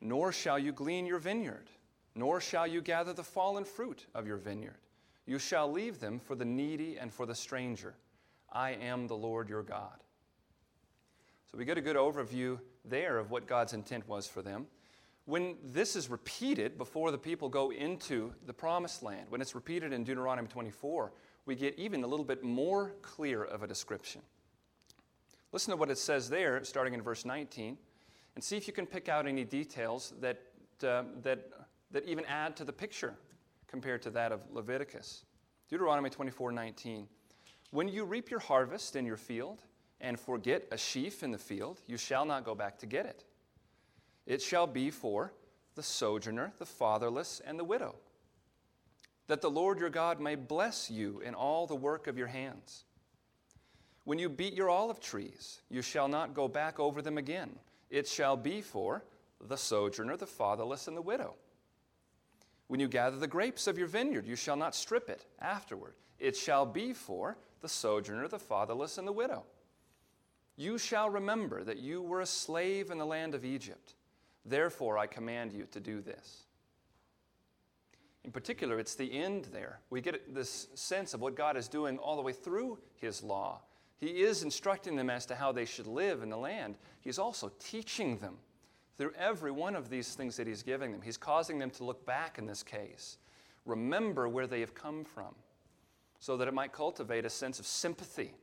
nor 0.00 0.32
shall 0.32 0.58
you 0.58 0.72
glean 0.72 1.06
your 1.06 1.18
vineyard, 1.18 1.70
nor 2.14 2.40
shall 2.40 2.66
you 2.66 2.80
gather 2.80 3.12
the 3.12 3.24
fallen 3.24 3.64
fruit 3.64 4.06
of 4.14 4.26
your 4.26 4.36
vineyard. 4.36 4.78
You 5.26 5.38
shall 5.38 5.70
leave 5.70 6.00
them 6.00 6.18
for 6.18 6.34
the 6.34 6.44
needy 6.44 6.96
and 6.98 7.12
for 7.12 7.26
the 7.26 7.34
stranger. 7.34 7.94
I 8.50 8.70
am 8.70 9.06
the 9.06 9.16
Lord 9.16 9.48
your 9.48 9.62
God. 9.62 10.02
So 11.50 11.58
we 11.58 11.64
get 11.64 11.78
a 11.78 11.82
good 11.82 11.96
overview 11.96 12.58
there 12.84 13.18
of 13.18 13.30
what 13.30 13.46
God's 13.46 13.72
intent 13.72 14.08
was 14.08 14.26
for 14.26 14.42
them. 14.42 14.66
When 15.28 15.56
this 15.62 15.94
is 15.94 16.08
repeated 16.08 16.78
before 16.78 17.10
the 17.10 17.18
people 17.18 17.50
go 17.50 17.70
into 17.70 18.32
the 18.46 18.54
promised 18.54 19.02
land, 19.02 19.26
when 19.28 19.42
it's 19.42 19.54
repeated 19.54 19.92
in 19.92 20.02
Deuteronomy 20.02 20.48
24, 20.48 21.12
we 21.44 21.54
get 21.54 21.78
even 21.78 22.02
a 22.02 22.06
little 22.06 22.24
bit 22.24 22.42
more 22.42 22.94
clear 23.02 23.44
of 23.44 23.62
a 23.62 23.66
description. 23.66 24.22
Listen 25.52 25.72
to 25.72 25.76
what 25.76 25.90
it 25.90 25.98
says 25.98 26.30
there, 26.30 26.64
starting 26.64 26.94
in 26.94 27.02
verse 27.02 27.26
19 27.26 27.76
and 28.36 28.42
see 28.42 28.56
if 28.56 28.66
you 28.66 28.72
can 28.72 28.86
pick 28.86 29.10
out 29.10 29.26
any 29.26 29.44
details 29.44 30.14
that, 30.22 30.40
uh, 30.82 31.02
that, 31.20 31.50
that 31.90 32.06
even 32.06 32.24
add 32.24 32.56
to 32.56 32.64
the 32.64 32.72
picture 32.72 33.14
compared 33.66 34.00
to 34.00 34.08
that 34.08 34.32
of 34.32 34.40
Leviticus. 34.50 35.26
Deuteronomy 35.68 36.08
24 36.08 36.52
19. 36.52 37.06
When 37.70 37.86
you 37.86 38.06
reap 38.06 38.30
your 38.30 38.40
harvest 38.40 38.96
in 38.96 39.04
your 39.04 39.18
field 39.18 39.64
and 40.00 40.18
forget 40.18 40.64
a 40.72 40.78
sheaf 40.78 41.22
in 41.22 41.32
the 41.32 41.38
field, 41.38 41.82
you 41.86 41.98
shall 41.98 42.24
not 42.24 42.46
go 42.46 42.54
back 42.54 42.78
to 42.78 42.86
get 42.86 43.04
it. 43.04 43.24
It 44.28 44.40
shall 44.40 44.68
be 44.68 44.92
for 44.92 45.32
the 45.74 45.82
sojourner, 45.82 46.52
the 46.60 46.66
fatherless, 46.66 47.42
and 47.44 47.58
the 47.58 47.64
widow, 47.64 47.96
that 49.26 49.40
the 49.40 49.50
Lord 49.50 49.80
your 49.80 49.90
God 49.90 50.20
may 50.20 50.36
bless 50.36 50.88
you 50.88 51.20
in 51.24 51.34
all 51.34 51.66
the 51.66 51.74
work 51.74 52.06
of 52.06 52.16
your 52.16 52.28
hands. 52.28 52.84
When 54.04 54.20
you 54.20 54.28
beat 54.28 54.54
your 54.54 54.70
olive 54.70 55.00
trees, 55.00 55.60
you 55.68 55.82
shall 55.82 56.06
not 56.06 56.34
go 56.34 56.46
back 56.46 56.78
over 56.78 57.02
them 57.02 57.18
again 57.18 57.58
it 57.90 58.06
shall 58.06 58.36
be 58.36 58.60
for 58.60 59.04
the 59.40 59.56
sojourner, 59.56 60.16
the 60.16 60.26
fatherless, 60.26 60.88
and 60.88 60.96
the 60.96 61.02
widow. 61.02 61.34
When 62.66 62.80
you 62.80 62.88
gather 62.88 63.16
the 63.16 63.26
grapes 63.26 63.66
of 63.66 63.78
your 63.78 63.86
vineyard, 63.86 64.26
you 64.26 64.36
shall 64.36 64.56
not 64.56 64.74
strip 64.74 65.08
it 65.08 65.24
afterward. 65.40 65.94
It 66.18 66.36
shall 66.36 66.66
be 66.66 66.92
for 66.92 67.38
the 67.60 67.68
sojourner, 67.68 68.28
the 68.28 68.38
fatherless, 68.38 68.98
and 68.98 69.08
the 69.08 69.12
widow. 69.12 69.44
You 70.56 70.76
shall 70.76 71.08
remember 71.08 71.62
that 71.64 71.78
you 71.78 72.02
were 72.02 72.20
a 72.20 72.26
slave 72.26 72.90
in 72.90 72.98
the 72.98 73.06
land 73.06 73.34
of 73.34 73.44
Egypt. 73.44 73.94
Therefore, 74.48 74.98
I 74.98 75.06
command 75.06 75.52
you 75.52 75.66
to 75.72 75.80
do 75.80 76.00
this. 76.00 76.44
In 78.24 78.32
particular, 78.32 78.78
it's 78.78 78.94
the 78.94 79.12
end 79.12 79.46
there. 79.52 79.80
We 79.90 80.00
get 80.00 80.34
this 80.34 80.68
sense 80.74 81.14
of 81.14 81.20
what 81.20 81.34
God 81.34 81.56
is 81.56 81.68
doing 81.68 81.98
all 81.98 82.16
the 82.16 82.22
way 82.22 82.32
through 82.32 82.78
His 82.96 83.22
law 83.22 83.62
he 83.98 84.22
is 84.22 84.44
instructing 84.44 84.94
them 84.94 85.10
as 85.10 85.26
to 85.26 85.34
how 85.34 85.52
they 85.52 85.64
should 85.64 85.86
live 85.86 86.22
in 86.22 86.30
the 86.30 86.36
land. 86.36 86.76
He's 87.00 87.18
also 87.18 87.50
teaching 87.58 88.18
them 88.18 88.36
through 88.96 89.12
every 89.18 89.50
one 89.50 89.74
of 89.74 89.90
these 89.90 90.14
things 90.14 90.36
that 90.36 90.46
He's 90.46 90.62
giving 90.62 90.92
them. 90.92 91.02
He's 91.02 91.16
causing 91.16 91.58
them 91.58 91.70
to 91.70 91.84
look 91.84 92.06
back 92.06 92.38
in 92.38 92.46
this 92.46 92.62
case, 92.62 93.18
remember 93.66 94.28
where 94.28 94.46
they 94.46 94.60
have 94.60 94.74
come 94.74 95.04
from, 95.04 95.34
so 96.20 96.36
that 96.36 96.48
it 96.48 96.54
might 96.54 96.72
cultivate 96.72 97.24
a 97.24 97.30
sense 97.30 97.58
of 97.58 97.66
sympathy 97.66 98.34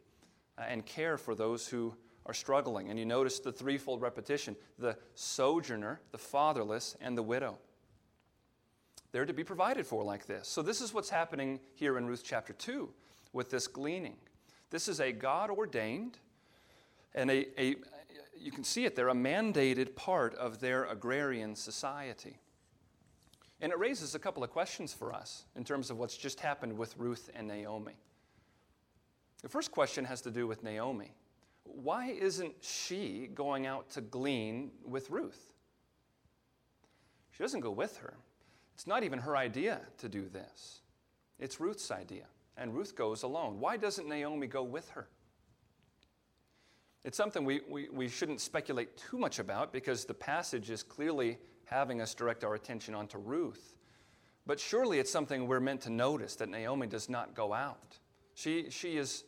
uh, 0.57 0.63
and 0.67 0.85
care 0.85 1.17
for 1.17 1.35
those 1.35 1.67
who 1.67 1.95
are 2.25 2.34
struggling. 2.34 2.89
And 2.89 2.98
you 2.98 3.05
notice 3.05 3.39
the 3.39 3.51
threefold 3.51 4.01
repetition 4.01 4.55
the 4.77 4.98
sojourner, 5.15 6.01
the 6.12 6.17
fatherless, 6.17 6.96
and 7.01 7.17
the 7.17 7.24
widow. 7.24 7.58
They're 9.12 9.25
to 9.25 9.34
be 9.34 9.44
provided 9.44 9.86
for 9.86 10.03
like 10.03 10.25
this. 10.25 10.48
So, 10.48 10.62
this 10.62 10.82
is 10.82 10.94
what's 10.94 11.10
happening 11.10 11.60
here 11.75 11.98
in 11.98 12.05
Ruth 12.05 12.24
chapter 12.24 12.53
2 12.53 12.89
with 13.32 13.50
this 13.50 13.67
gleaning. 13.67 14.17
This 14.70 14.88
is 14.88 15.00
a 15.00 15.12
God 15.12 15.50
ordained 15.50 16.17
and 17.13 17.32
a, 17.32 17.62
a, 17.62 17.75
you 18.38 18.51
can 18.51 18.63
see 18.63 18.86
it 18.86 18.96
there, 18.96 19.08
a 19.10 19.13
mandated 19.13 19.96
part 19.96 20.36
of 20.36 20.60
their 20.60 20.84
agrarian 20.86 21.55
society. 21.55 22.38
And 23.62 23.72
it 23.72 23.79
raises 23.79 24.15
a 24.15 24.20
couple 24.20 24.44
of 24.44 24.50
questions 24.50 24.94
for 24.94 25.13
us 25.13 25.46
in 25.55 25.63
terms 25.63 25.89
of 25.89 25.98
what's 25.98 26.17
just 26.17 26.41
happened 26.41 26.77
with 26.77 26.96
Ruth 26.98 27.29
and 27.34 27.48
Naomi. 27.48 27.96
The 29.41 29.50
first 29.50 29.72
question 29.72 30.03
has 30.05 30.22
to 30.22 30.32
do 30.32 30.46
with 30.46 30.62
Naomi. 30.62 31.13
Why 31.65 32.12
isn't 32.12 32.53
she 32.62 33.29
going 33.34 33.65
out 33.65 33.89
to 33.91 34.01
glean 34.01 34.72
with 34.84 35.10
Ruth? 35.10 35.53
She 37.31 37.43
doesn't 37.43 37.60
go 37.60 37.72
with 37.72 37.98
her. 37.98 38.13
It's 38.74 38.88
not 38.88 39.03
even 39.03 39.19
her 39.19 39.36
idea 39.36 39.81
to 39.98 40.10
do 40.10 40.29
this, 40.29 40.81
it's 41.39 41.60
Ruth's 41.60 41.91
idea 41.91 42.25
and 42.57 42.74
Ruth 42.74 42.95
goes 42.95 43.24
alone. 43.24 43.60
Why 43.60 43.77
doesn't 43.77 44.07
Naomi 44.07 44.48
go 44.48 44.63
with 44.63 44.89
her? 44.91 45.07
It's 47.03 47.17
something 47.17 47.45
we, 47.45 47.62
we, 47.69 47.89
we 47.89 48.07
shouldn't 48.07 48.41
speculate 48.41 48.98
too 48.98 49.17
much 49.17 49.39
about 49.39 49.72
because 49.72 50.05
the 50.05 50.13
passage 50.13 50.69
is 50.69 50.81
clearly 50.81 51.38
having 51.65 52.01
us 52.01 52.15
direct 52.15 52.43
our 52.43 52.55
attention 52.55 52.95
onto 52.95 53.17
Ruth. 53.17 53.75
But 54.48 54.60
surely 54.60 55.00
it's 55.00 55.12
something 55.12 55.48
we're 55.48 55.60
meant 55.60 55.81
to 55.81 55.89
notice 55.89 56.36
that 56.38 56.50
Naomi 56.50 56.88
does 56.88 57.10
not 57.10 57.36
go 57.36 57.53
out. 57.53 57.98
She, 58.34 58.69
she 58.69 58.98
is 58.98 59.24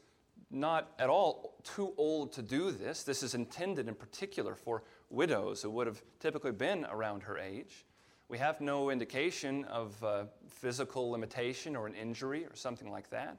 not 0.50 0.92
at 0.98 1.10
all 1.10 1.56
too 1.64 1.94
old 1.98 2.32
to 2.34 2.42
do 2.42 2.72
this. 2.72 3.04
This 3.04 3.24
is 3.24 3.34
intended 3.34 3.88
in 3.88 3.96
particular 3.96 4.56
for 4.56 4.84
widows 5.10 5.62
who 5.62 5.70
would 5.72 5.88
have 5.88 6.02
typically 6.20 6.52
been 6.52 6.86
around 6.86 7.24
her 7.24 7.38
age. 7.38 7.86
We 8.30 8.38
have 8.38 8.60
no 8.60 8.90
indication 8.90 9.66
of 9.66 10.04
uh, 10.04 10.26
physical 10.50 11.12
limitation 11.12 11.76
or 11.76 11.88
an 11.88 11.96
injury 11.96 12.46
or 12.46 12.56
something 12.56 12.92
like 12.92 13.10
that. 13.10 13.38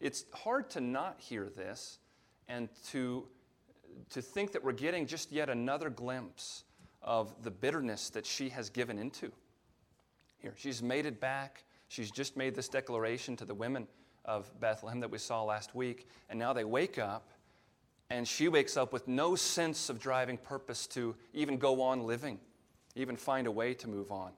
It's 0.00 0.24
hard 0.32 0.70
to 0.70 0.80
not 0.80 1.20
hear 1.20 1.48
this 1.48 1.98
and 2.48 2.68
to, 2.90 3.26
to 4.10 4.20
think 4.20 4.52
that 4.52 4.62
we're 4.62 4.72
getting 4.72 5.06
just 5.06 5.32
yet 5.32 5.48
another 5.48 5.88
glimpse 5.88 6.64
of 7.00 7.32
the 7.42 7.50
bitterness 7.50 8.10
that 8.10 8.26
she 8.26 8.48
has 8.48 8.70
given 8.70 8.98
into. 8.98 9.30
Here, 10.38 10.54
she's 10.56 10.82
made 10.82 11.06
it 11.06 11.20
back. 11.20 11.64
She's 11.88 12.10
just 12.10 12.36
made 12.36 12.54
this 12.54 12.68
declaration 12.68 13.36
to 13.36 13.44
the 13.44 13.54
women 13.54 13.86
of 14.24 14.50
Bethlehem 14.60 15.00
that 15.00 15.10
we 15.10 15.18
saw 15.18 15.42
last 15.42 15.74
week. 15.74 16.08
And 16.28 16.38
now 16.38 16.52
they 16.52 16.64
wake 16.64 16.98
up, 16.98 17.30
and 18.10 18.26
she 18.26 18.48
wakes 18.48 18.76
up 18.76 18.92
with 18.92 19.08
no 19.08 19.34
sense 19.34 19.88
of 19.88 19.98
driving 19.98 20.38
purpose 20.38 20.86
to 20.88 21.14
even 21.32 21.58
go 21.58 21.82
on 21.82 22.06
living, 22.06 22.38
even 22.94 23.16
find 23.16 23.46
a 23.46 23.50
way 23.50 23.74
to 23.74 23.88
move 23.88 24.10
on. 24.10 24.32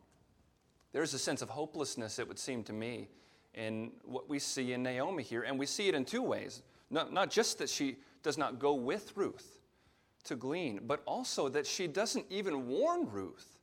There's 0.93 1.15
a 1.15 1.19
sense 1.19 1.43
of 1.43 1.51
hopelessness, 1.51 2.19
it 2.19 2.27
would 2.27 2.39
seem 2.39 2.65
to 2.65 2.73
me, 2.73 3.09
in 3.55 3.93
what 4.05 4.29
we 4.29 4.39
see 4.39 4.73
in 4.73 4.83
Naomi 4.83 5.23
here. 5.23 5.43
And 5.43 5.59
we 5.59 5.67
see 5.67 5.89
it 5.89 5.95
in 5.95 6.05
two 6.05 6.23
ways. 6.23 6.63
Not, 6.91 7.13
not 7.13 7.31
just 7.31 7.59
that 7.59 7.69
she 7.69 7.97
does 8.23 8.39
not 8.39 8.59
go 8.59 8.75
with 8.75 9.13
Ruth 9.17 9.59
to 10.25 10.37
glean, 10.37 10.81
but 10.87 11.03
also 11.07 11.49
that 11.49 11.67
she 11.67 11.87
doesn't 11.87 12.27
even 12.31 12.67
warn 12.67 13.09
Ruth 13.11 13.59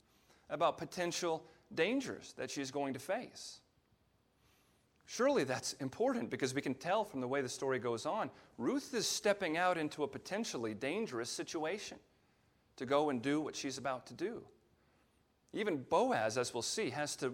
about 0.49 0.77
potential 0.77 1.43
dangers 1.73 2.33
that 2.37 2.51
she's 2.51 2.71
going 2.71 2.93
to 2.93 2.99
face. 2.99 3.59
Surely 5.05 5.43
that's 5.43 5.73
important 5.73 6.29
because 6.29 6.53
we 6.53 6.61
can 6.61 6.73
tell 6.73 7.03
from 7.03 7.21
the 7.21 7.27
way 7.27 7.41
the 7.41 7.49
story 7.49 7.79
goes 7.79 8.05
on, 8.05 8.29
Ruth 8.57 8.93
is 8.93 9.05
stepping 9.05 9.57
out 9.57 9.77
into 9.77 10.03
a 10.03 10.07
potentially 10.07 10.73
dangerous 10.73 11.29
situation 11.29 11.97
to 12.77 12.85
go 12.85 13.09
and 13.09 13.21
do 13.21 13.41
what 13.41 13.55
she's 13.55 13.77
about 13.77 14.05
to 14.07 14.13
do. 14.13 14.43
Even 15.53 15.77
Boaz, 15.89 16.37
as 16.37 16.53
we'll 16.53 16.63
see, 16.63 16.89
has 16.89 17.15
to, 17.17 17.33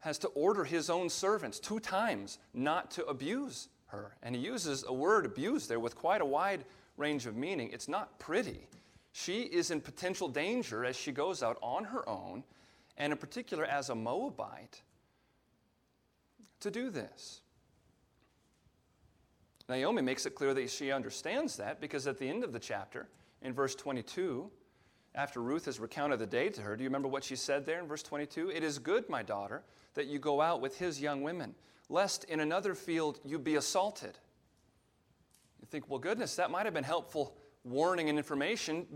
has 0.00 0.18
to 0.18 0.28
order 0.28 0.64
his 0.64 0.90
own 0.90 1.08
servants 1.08 1.58
two 1.58 1.80
times 1.80 2.38
not 2.54 2.90
to 2.92 3.04
abuse 3.06 3.68
her. 3.86 4.16
And 4.22 4.34
he 4.36 4.40
uses 4.40 4.84
a 4.86 4.92
word 4.92 5.26
abuse 5.26 5.66
there 5.66 5.80
with 5.80 5.96
quite 5.96 6.20
a 6.20 6.26
wide 6.26 6.64
range 6.96 7.26
of 7.26 7.36
meaning. 7.36 7.70
It's 7.72 7.88
not 7.88 8.18
pretty. 8.18 8.68
She 9.12 9.42
is 9.42 9.70
in 9.70 9.80
potential 9.80 10.28
danger 10.28 10.84
as 10.84 10.94
she 10.94 11.10
goes 11.10 11.42
out 11.42 11.58
on 11.62 11.84
her 11.84 12.08
own, 12.08 12.44
and 12.96 13.12
in 13.12 13.18
particular 13.18 13.64
as 13.64 13.88
a 13.88 13.94
Moabite 13.94 14.82
to 16.60 16.70
do 16.70 16.90
this. 16.90 17.40
Naomi 19.68 20.02
makes 20.02 20.26
it 20.26 20.34
clear 20.34 20.54
that 20.54 20.70
she 20.70 20.92
understands 20.92 21.56
that 21.56 21.80
because 21.80 22.06
at 22.06 22.18
the 22.18 22.28
end 22.28 22.44
of 22.44 22.52
the 22.52 22.58
chapter, 22.58 23.08
in 23.42 23.52
verse 23.52 23.74
22, 23.74 24.48
after 25.14 25.40
Ruth 25.40 25.64
has 25.64 25.80
recounted 25.80 26.18
the 26.18 26.26
day 26.26 26.48
to 26.50 26.62
her, 26.62 26.76
do 26.76 26.84
you 26.84 26.88
remember 26.88 27.08
what 27.08 27.24
she 27.24 27.36
said 27.36 27.66
there 27.66 27.80
in 27.80 27.86
verse 27.86 28.02
22? 28.02 28.50
It 28.50 28.62
is 28.62 28.78
good, 28.78 29.08
my 29.08 29.22
daughter, 29.22 29.62
that 29.94 30.06
you 30.06 30.18
go 30.18 30.40
out 30.40 30.60
with 30.60 30.78
his 30.78 31.00
young 31.00 31.22
women, 31.22 31.54
lest 31.88 32.24
in 32.24 32.40
another 32.40 32.74
field 32.74 33.18
you 33.24 33.38
be 33.38 33.56
assaulted. 33.56 34.18
You 35.60 35.66
think, 35.68 35.88
well, 35.88 35.98
goodness, 35.98 36.36
that 36.36 36.50
might 36.50 36.66
have 36.66 36.74
been 36.74 36.84
helpful 36.84 37.36
warning 37.64 38.08
and 38.08 38.18
information 38.18 38.86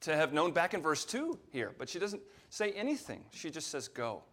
to 0.00 0.14
have 0.14 0.32
known 0.32 0.52
back 0.52 0.74
in 0.74 0.82
verse 0.82 1.04
2 1.04 1.38
here, 1.50 1.74
but 1.78 1.88
she 1.88 1.98
doesn't 1.98 2.22
say 2.50 2.72
anything. 2.72 3.24
She 3.30 3.50
just 3.50 3.68
says, 3.68 3.88
Go 3.88 4.24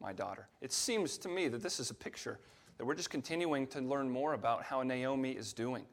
my 0.00 0.12
daughter. 0.12 0.48
It 0.60 0.72
seems 0.72 1.18
to 1.18 1.28
me 1.28 1.48
that 1.48 1.62
this 1.62 1.80
is 1.80 1.90
a 1.90 1.94
picture 1.94 2.38
that 2.76 2.84
we're 2.84 2.94
just 2.94 3.10
continuing 3.10 3.66
to 3.68 3.80
learn 3.80 4.08
more 4.08 4.34
about 4.34 4.62
how 4.62 4.82
Naomi 4.82 5.32
is 5.32 5.52
doing 5.52 5.84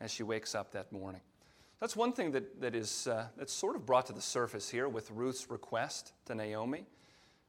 as 0.00 0.10
she 0.10 0.22
wakes 0.22 0.54
up 0.54 0.72
that 0.72 0.92
morning. 0.92 1.20
That's 1.80 1.96
one 1.96 2.12
thing 2.12 2.32
that, 2.32 2.60
that 2.60 2.74
is 2.74 3.06
uh, 3.06 3.26
that's 3.38 3.52
sort 3.52 3.74
of 3.74 3.86
brought 3.86 4.06
to 4.06 4.12
the 4.12 4.20
surface 4.20 4.68
here 4.68 4.88
with 4.88 5.10
Ruth's 5.10 5.50
request 5.50 6.12
to 6.26 6.34
Naomi. 6.34 6.84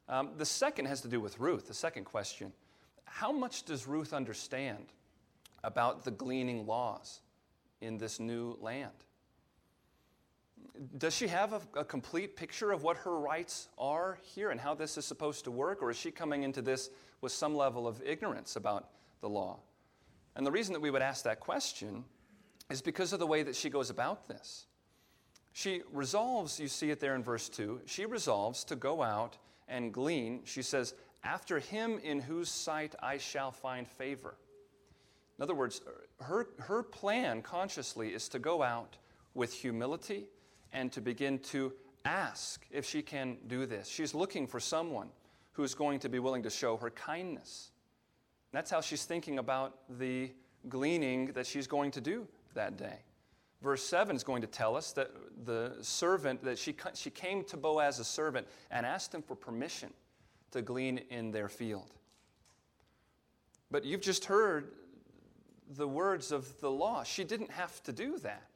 Um, 0.07 0.31
the 0.37 0.45
second 0.45 0.85
has 0.85 1.01
to 1.01 1.09
do 1.09 1.19
with 1.19 1.37
Ruth, 1.39 1.67
the 1.67 1.73
second 1.73 2.05
question. 2.05 2.53
How 3.03 3.33
much 3.33 3.63
does 3.63 3.87
Ruth 3.87 4.13
understand 4.13 4.85
about 5.63 6.05
the 6.05 6.11
gleaning 6.11 6.65
laws 6.65 7.19
in 7.81 7.97
this 7.97 8.19
new 8.19 8.57
land? 8.61 8.91
Does 10.97 11.15
she 11.15 11.27
have 11.27 11.53
a, 11.53 11.61
a, 11.79 11.85
complete 11.85 12.35
picture 12.35 12.71
of 12.71 12.81
what 12.81 12.97
her 12.97 13.19
rights 13.19 13.67
are 13.77 14.17
here 14.23 14.49
and 14.49 14.59
how 14.59 14.73
this 14.73 14.97
is 14.97 15.05
supposed 15.05 15.43
to 15.43 15.51
work? 15.51 15.81
Or 15.81 15.91
is 15.91 15.97
she 15.97 16.11
coming 16.11 16.43
into 16.43 16.61
this 16.61 16.89
with 17.21 17.31
some 17.31 17.55
level 17.55 17.87
of 17.87 18.01
ignorance 18.03 18.55
about 18.55 18.89
the 19.21 19.29
law? 19.29 19.59
And 20.35 20.45
the 20.45 20.51
reason 20.51 20.73
that 20.73 20.79
we 20.79 20.89
would 20.89 21.01
ask 21.01 21.23
that 21.25 21.39
question 21.39 22.03
is 22.69 22.81
because 22.81 23.13
of 23.13 23.19
the 23.19 23.27
way 23.27 23.43
that 23.43 23.55
she 23.55 23.69
goes 23.69 23.89
about 23.89 24.27
this. 24.27 24.65
She 25.53 25.81
resolves, 25.91 26.59
you 26.59 26.67
see 26.67 26.89
it 26.89 26.99
there 26.99 27.15
in 27.15 27.23
verse 27.23 27.49
2, 27.49 27.81
she 27.85 28.05
resolves 28.05 28.63
to 28.65 28.75
go 28.75 29.03
out 29.03 29.37
and 29.67 29.93
glean. 29.93 30.41
She 30.45 30.61
says, 30.61 30.93
After 31.23 31.59
him 31.59 31.99
in 31.99 32.21
whose 32.21 32.49
sight 32.49 32.95
I 33.01 33.17
shall 33.17 33.51
find 33.51 33.87
favor. 33.87 34.35
In 35.37 35.43
other 35.43 35.53
words, 35.53 35.81
her, 36.21 36.47
her 36.59 36.81
plan 36.83 37.41
consciously 37.41 38.09
is 38.09 38.29
to 38.29 38.39
go 38.39 38.63
out 38.63 38.97
with 39.33 39.53
humility 39.53 40.27
and 40.73 40.91
to 40.91 41.01
begin 41.01 41.39
to 41.39 41.73
ask 42.05 42.65
if 42.71 42.85
she 42.85 43.01
can 43.01 43.37
do 43.47 43.65
this. 43.65 43.87
She's 43.87 44.13
looking 44.13 44.47
for 44.47 44.59
someone 44.59 45.09
who's 45.53 45.73
going 45.73 45.99
to 45.99 46.09
be 46.09 46.19
willing 46.19 46.43
to 46.43 46.49
show 46.49 46.77
her 46.77 46.89
kindness. 46.89 47.71
That's 48.51 48.71
how 48.71 48.81
she's 48.81 49.05
thinking 49.05 49.39
about 49.39 49.77
the 49.99 50.31
gleaning 50.69 51.27
that 51.33 51.45
she's 51.45 51.67
going 51.67 51.91
to 51.91 52.01
do 52.01 52.27
that 52.53 52.77
day. 52.77 52.99
Verse 53.61 53.83
7 53.83 54.15
is 54.15 54.23
going 54.23 54.41
to 54.41 54.47
tell 54.47 54.75
us 54.75 54.91
that 54.93 55.11
the 55.45 55.75
servant, 55.81 56.43
that 56.43 56.57
she, 56.57 56.75
she 56.95 57.11
came 57.11 57.43
to 57.45 57.57
Boaz, 57.57 57.99
a 57.99 58.03
servant, 58.03 58.47
and 58.71 58.85
asked 58.85 59.13
him 59.13 59.21
for 59.21 59.35
permission 59.35 59.93
to 60.51 60.61
glean 60.61 60.99
in 61.09 61.31
their 61.31 61.47
field. 61.47 61.93
But 63.69 63.85
you've 63.85 64.01
just 64.01 64.25
heard 64.25 64.71
the 65.75 65.87
words 65.87 66.31
of 66.31 66.59
the 66.59 66.71
law. 66.71 67.03
She 67.03 67.23
didn't 67.23 67.51
have 67.51 67.81
to 67.83 67.93
do 67.93 68.17
that. 68.19 68.50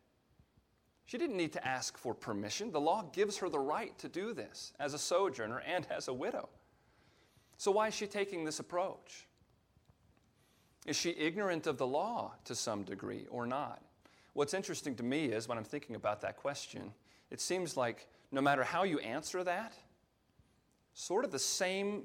She 1.06 1.18
didn't 1.18 1.38
need 1.38 1.54
to 1.54 1.68
ask 1.68 1.98
for 1.98 2.14
permission. 2.14 2.72
The 2.72 2.82
law 2.82 3.04
gives 3.14 3.38
her 3.38 3.50
the 3.50 3.60
right 3.60 3.98
to 4.00 4.10
do 4.10 4.34
this 4.34 4.74
as 4.80 4.94
a 4.94 4.98
sojourner 4.98 5.60
and 5.60 5.86
as 5.92 6.08
a 6.08 6.14
widow. 6.14 6.50
So, 7.58 7.72
why 7.72 7.88
is 7.88 7.94
she 7.94 8.08
taking 8.08 8.44
this 8.44 8.60
approach? 8.60 9.28
Is 10.86 10.96
she 10.96 11.12
ignorant 11.12 11.68
of 11.68 11.78
the 11.78 11.88
law 11.88 12.34
to 12.46 12.56
some 12.56 12.84
degree 12.84 13.26
or 13.30 13.46
not? 13.46 13.82
What's 14.34 14.54
interesting 14.54 14.96
to 14.96 15.04
me 15.04 15.26
is 15.26 15.48
when 15.48 15.58
I'm 15.58 15.64
thinking 15.64 15.96
about 15.96 16.22
that 16.22 16.38
question, 16.38 16.92
it 17.32 17.40
seems 17.40 17.78
like 17.78 18.08
no 18.32 18.42
matter 18.42 18.64
how 18.64 18.84
you 18.84 19.00
answer 19.00 19.44
that, 19.44 19.74
sort 20.94 21.24
of 21.24 21.32
the 21.32 21.40
same 21.40 22.04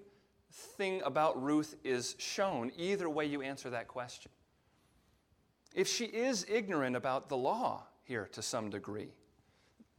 thing 0.52 1.02
about 1.04 1.42
Ruth 1.42 1.76
is 1.84 2.16
shown 2.18 2.70
either 2.76 3.08
way 3.08 3.26
you 3.26 3.42
answer 3.42 3.70
that 3.70 3.88
question. 3.88 4.30
If 5.74 5.88
she 5.88 6.04
is 6.04 6.46
ignorant 6.48 6.96
about 6.96 7.28
the 7.28 7.36
law, 7.36 7.84
here 8.11 8.29
to 8.33 8.42
some 8.42 8.70
degree, 8.70 9.12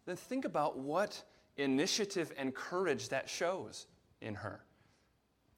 then 0.06 0.18
think 0.18 0.44
about 0.44 0.78
what 0.78 1.24
initiative 1.56 2.34
and 2.38 2.54
courage 2.54 3.08
that 3.08 3.30
shows 3.30 3.88
in 4.20 4.36
her. 4.36 4.60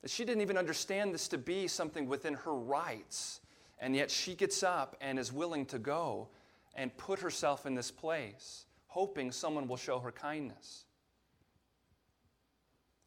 That 0.03 0.11
she 0.11 0.23
didn't 0.23 0.43
even 0.43 0.59
understand 0.59 1.15
this 1.15 1.27
to 1.29 1.39
be 1.39 1.67
something 1.67 2.07
within 2.07 2.35
her 2.35 2.53
rights, 2.53 3.41
and 3.79 3.95
yet 3.95 4.11
she 4.11 4.35
gets 4.35 4.61
up 4.61 4.95
and 5.01 5.17
is 5.17 5.33
willing 5.33 5.65
to 5.67 5.79
go 5.79 6.27
and 6.75 6.95
put 6.95 7.19
herself 7.19 7.65
in 7.65 7.73
this 7.73 7.89
place, 7.89 8.65
hoping 8.85 9.31
someone 9.31 9.67
will 9.67 9.75
show 9.75 9.97
her 9.97 10.11
kindness. 10.11 10.85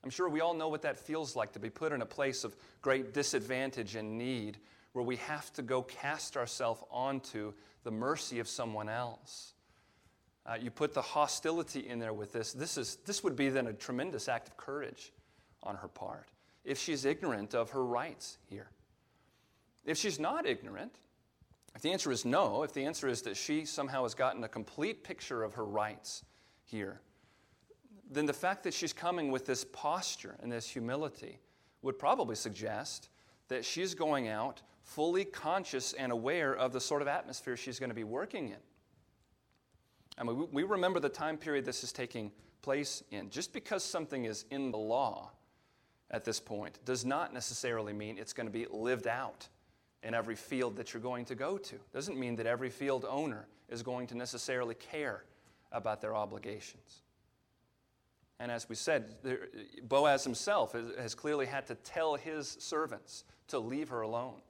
I'm 0.03 0.11
sure 0.11 0.29
we 0.29 0.41
all 0.41 0.55
know 0.55 0.69
what 0.69 0.83
that 0.83 0.99
feels 0.99 1.37
like 1.37 1.53
to 1.53 1.61
be 1.61 1.71
put 1.71 1.93
in 1.93 2.03
a 2.03 2.07
place 2.07 2.43
of 2.43 2.57
great 2.83 3.15
disadvantage 3.15 3.95
and 3.95 4.19
need 4.19 4.59
where 4.93 5.05
we 5.05 5.17
have 5.17 5.53
to 5.53 5.63
go 5.63 5.83
cast 5.83 6.37
ourselves 6.37 6.83
onto 6.91 7.53
the 7.87 7.91
mercy 7.93 8.41
of 8.41 8.49
someone 8.49 8.89
else. 8.89 9.55
Uh, 10.45 10.57
you 10.61 10.73
put 10.73 10.93
the 10.93 11.01
hostility 11.01 11.89
in 11.89 12.01
there 12.01 12.13
with 12.13 12.33
this. 12.33 12.53
This, 12.53 12.77
is, 12.77 12.97
this 13.07 13.23
would 13.23 13.37
be 13.37 13.49
then 13.49 13.69
a 13.69 13.73
tremendous 13.73 14.29
act 14.29 14.49
of 14.49 14.57
courage 14.57 15.13
on 15.63 15.77
her 15.77 15.87
part 15.87 16.27
if 16.65 16.81
she's 16.81 17.05
ignorant 17.05 17.55
of 17.55 17.71
her 17.71 17.85
rights 17.85 18.39
here. 18.51 18.71
If 19.85 19.97
she's 19.97 20.19
not 20.19 20.47
ignorant, 20.47 20.97
if 21.77 21.83
the 21.83 21.93
answer 21.93 22.11
is 22.11 22.25
no, 22.25 22.65
if 22.65 22.73
the 22.73 22.85
answer 22.85 23.07
is 23.07 23.23
that 23.23 23.37
she 23.37 23.65
somehow 23.65 24.03
has 24.03 24.15
gotten 24.15 24.43
a 24.43 24.49
complete 24.49 25.05
picture 25.05 25.45
of 25.45 25.55
her 25.55 25.65
rights 25.65 26.25
here, 26.65 27.01
then 28.11 28.27
the 28.27 28.33
fact 28.33 28.65
that 28.65 28.75
she's 28.75 28.93
coming 28.93 29.31
with 29.31 29.47
this 29.47 29.65
posture 29.65 30.35
and 30.43 30.51
this 30.51 30.69
humility 30.69 31.39
would 31.83 32.01
probably 32.01 32.35
suggest 32.35 33.11
that 33.47 33.65
she's 33.65 33.95
going 33.95 34.27
out 34.27 34.63
fully 34.87 35.25
conscious 35.25 35.93
and 35.93 36.13
aware 36.13 36.55
of 36.55 36.73
the 36.73 36.81
sort 36.81 37.03
of 37.03 37.09
atmosphere 37.09 37.57
she's 37.57 37.79
going 37.79 37.91
to 37.91 37.95
be 37.95 38.05
working 38.05 38.49
in. 38.49 38.57
I 40.17 40.25
mean, 40.25 40.49
we 40.53 40.63
remember 40.63 41.01
the 41.01 41.09
time 41.09 41.37
period 41.37 41.65
this 41.65 41.85
is 41.85 41.93
taking 41.93 42.33
place 42.63 43.03
in. 43.11 43.29
Just 43.29 43.53
because 43.53 43.85
something 43.85 44.25
is 44.25 44.45
in 44.51 44.71
the 44.71 44.79
law 44.79 45.33
at 46.11 46.25
this 46.25 46.41
point 46.41 46.79
does 46.85 47.05
not 47.05 47.35
necessarily 47.35 47.93
mean 47.93 48.17
it's 48.17 48.33
going 48.33 48.47
to 48.47 48.53
be 48.53 48.67
lived 48.71 49.07
out 49.07 49.49
in 50.03 50.15
every 50.15 50.37
field 50.37 50.77
that 50.77 50.95
you're 50.95 51.03
going 51.03 51.25
to 51.27 51.35
go 51.35 51.59
to. 51.59 51.77
Doesn't 51.93 52.19
mean 52.19 52.37
that 52.37 52.47
every 52.47 52.71
field 52.71 53.05
owner 53.09 53.49
is 53.69 53.83
going 53.83 54.07
to 54.07 54.17
necessarily 54.17 54.77
care 54.77 55.25
about 55.73 56.01
their 56.01 56.15
obligations. 56.15 57.03
And 58.39 58.53
as 58.53 58.69
we 58.69 58.77
said, 58.77 59.17
Boaz 59.83 60.23
himself 60.23 60.77
has 60.99 61.15
clearly 61.15 61.47
had 61.47 61.67
to 61.67 61.75
tell 61.75 62.15
his 62.15 62.57
servants 62.61 63.25
to 63.49 63.59
leave 63.59 63.89
her 63.89 64.03
alone. 64.03 64.41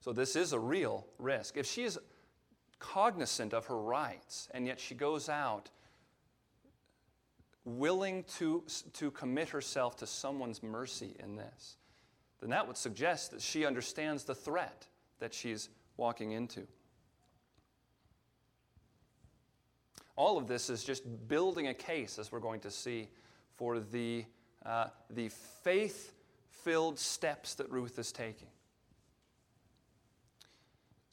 So 0.00 0.12
this 0.12 0.36
is 0.36 0.52
a 0.52 0.58
real 0.58 1.06
risk. 1.18 1.56
If 1.56 1.66
she 1.66 1.84
is 1.84 1.98
cognizant 2.78 3.52
of 3.52 3.66
her 3.66 3.78
rights 3.78 4.48
and 4.52 4.66
yet 4.66 4.78
she 4.78 4.94
goes 4.94 5.28
out 5.28 5.70
willing 7.64 8.24
to, 8.38 8.64
to 8.94 9.10
commit 9.10 9.48
herself 9.50 9.96
to 9.96 10.06
someone's 10.06 10.62
mercy 10.62 11.14
in 11.18 11.36
this, 11.36 11.76
then 12.40 12.50
that 12.50 12.66
would 12.66 12.76
suggest 12.76 13.32
that 13.32 13.42
she 13.42 13.66
understands 13.66 14.24
the 14.24 14.34
threat 14.34 14.86
that 15.18 15.34
she's 15.34 15.68
walking 15.96 16.32
into. 16.32 16.66
All 20.16 20.38
of 20.38 20.48
this 20.48 20.70
is 20.70 20.82
just 20.82 21.04
building 21.28 21.68
a 21.68 21.74
case, 21.74 22.18
as 22.18 22.32
we're 22.32 22.40
going 22.40 22.60
to 22.60 22.70
see, 22.70 23.08
for 23.56 23.78
the, 23.78 24.24
uh, 24.64 24.86
the 25.10 25.28
faith 25.62 26.14
filled 26.50 26.98
steps 26.98 27.54
that 27.54 27.70
Ruth 27.70 27.98
is 27.98 28.10
taking. 28.10 28.48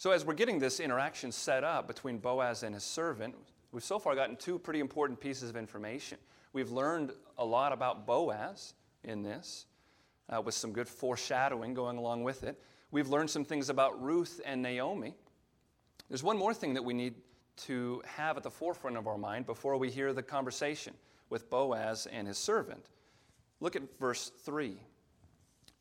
So, 0.06 0.12
as 0.12 0.24
we're 0.24 0.36
getting 0.36 0.60
this 0.60 0.80
interaction 0.80 1.32
set 1.32 1.64
up 1.64 1.88
between 1.88 2.20
Boaz 2.20 2.62
and 2.62 2.76
his 2.76 2.84
servant, 2.84 3.34
we've 3.72 3.84
so 3.84 3.98
far 3.98 4.14
gotten 4.14 4.36
two 4.36 4.60
pretty 4.60 4.80
important 4.80 5.20
pieces 5.20 5.50
of 5.50 5.56
information. 5.56 6.20
We've 6.54 6.70
learned 6.70 7.12
a 7.40 7.44
lot 7.44 7.74
about 7.74 8.06
Boaz 8.06 8.76
in 9.04 9.24
this, 9.24 9.66
uh, 10.30 10.44
with 10.44 10.54
some 10.54 10.74
good 10.74 10.88
foreshadowing 10.88 11.74
going 11.74 11.98
along 11.98 12.24
with 12.24 12.44
it. 12.44 12.62
We've 12.92 13.08
learned 13.08 13.32
some 13.32 13.44
things 13.46 13.70
about 13.70 14.00
Ruth 14.00 14.40
and 14.46 14.62
Naomi. 14.62 15.16
There's 16.08 16.22
one 16.22 16.38
more 16.38 16.54
thing 16.54 16.76
that 16.76 16.86
we 16.86 16.94
need 16.94 17.16
to 17.64 18.04
have 18.06 18.38
at 18.38 18.44
the 18.44 18.52
forefront 18.52 18.98
of 18.98 19.08
our 19.08 19.18
mind 19.18 19.48
before 19.48 19.76
we 19.76 19.90
hear 19.90 20.14
the 20.14 20.22
conversation 20.22 20.94
with 21.32 21.50
Boaz 21.50 22.06
and 22.06 22.28
his 22.28 22.38
servant. 22.38 22.92
Look 23.60 23.76
at 23.76 23.82
verse 24.00 24.32
3. 24.44 24.78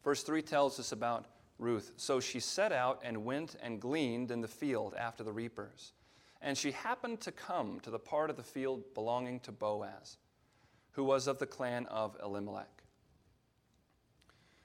Verse 0.02 0.22
3 0.22 0.40
tells 0.40 0.80
us 0.80 0.92
about 0.92 1.26
Ruth. 1.58 1.92
So 1.96 2.20
she 2.20 2.40
set 2.40 2.72
out 2.72 3.00
and 3.04 3.24
went 3.24 3.56
and 3.62 3.80
gleaned 3.80 4.30
in 4.30 4.40
the 4.40 4.48
field 4.48 4.94
after 4.98 5.22
the 5.22 5.32
reapers. 5.32 5.92
And 6.40 6.58
she 6.58 6.72
happened 6.72 7.20
to 7.22 7.32
come 7.32 7.80
to 7.80 7.90
the 7.90 7.98
part 7.98 8.30
of 8.30 8.36
the 8.36 8.42
field 8.42 8.82
belonging 8.94 9.40
to 9.40 9.52
Boaz, 9.52 10.18
who 10.92 11.04
was 11.04 11.26
of 11.26 11.38
the 11.38 11.46
clan 11.46 11.86
of 11.86 12.16
Elimelech. 12.22 12.82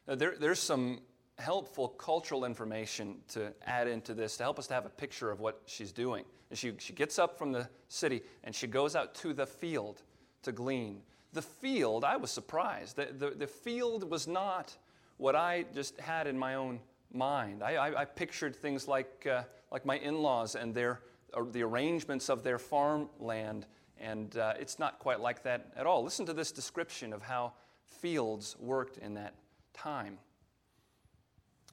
Now, 0.08 0.16
there, 0.16 0.36
there's 0.38 0.60
some 0.60 1.02
helpful 1.38 1.88
cultural 1.88 2.44
information 2.44 3.18
to 3.30 3.54
add 3.66 3.88
into 3.88 4.14
this 4.14 4.38
to 4.38 4.44
help 4.44 4.60
us 4.60 4.68
to 4.68 4.74
have 4.74 4.86
a 4.86 4.90
picture 4.90 5.32
of 5.32 5.40
what 5.40 5.62
she's 5.66 5.92
doing. 5.92 6.26
And 6.50 6.60
she, 6.60 6.74
she 6.80 6.94
gets 6.94 7.18
up 7.18 7.38
from 7.38 7.52
the 7.52 7.70
city 7.88 8.24
and 8.44 8.54
she 8.54 8.68
goes 8.68 8.96
out 8.96 9.16
to 9.16 9.34
the 9.34 9.46
field 9.46 10.02
to 10.44 10.52
glean. 10.52 11.02
The 11.32 11.42
field, 11.42 12.04
I 12.04 12.18
was 12.18 12.32
surprised. 12.32 12.96
The, 12.96 13.10
the, 13.18 13.30
the 13.30 13.48
field 13.48 14.10
was 14.10 14.28
not 14.28 14.76
what 15.20 15.36
I 15.36 15.66
just 15.76 16.00
had 16.00 16.28
in 16.28 16.40
my 16.40 16.56
own 16.56 16.80
mind. 17.14 17.62
I, 17.62 17.76
I, 17.76 18.02
I 18.02 18.06
pictured 18.06 18.56
things 18.56 18.88
like, 18.88 19.28
uh, 19.30 19.44
like 19.70 19.86
my 19.86 19.98
in 19.98 20.22
laws 20.22 20.56
and 20.56 20.74
their, 20.74 21.02
uh, 21.34 21.44
the 21.52 21.62
arrangements 21.62 22.30
of 22.30 22.42
their 22.42 22.58
farmland, 22.58 23.66
and 24.00 24.36
uh, 24.38 24.54
it's 24.58 24.80
not 24.80 24.98
quite 24.98 25.20
like 25.20 25.44
that 25.44 25.74
at 25.76 25.86
all. 25.86 26.04
Listen 26.04 26.26
to 26.26 26.34
this 26.34 26.54
description 26.54 27.12
of 27.12 27.22
how 27.22 27.52
fields 27.84 28.56
worked 28.60 28.98
in 28.98 29.16
that 29.16 29.36
time. 29.74 30.18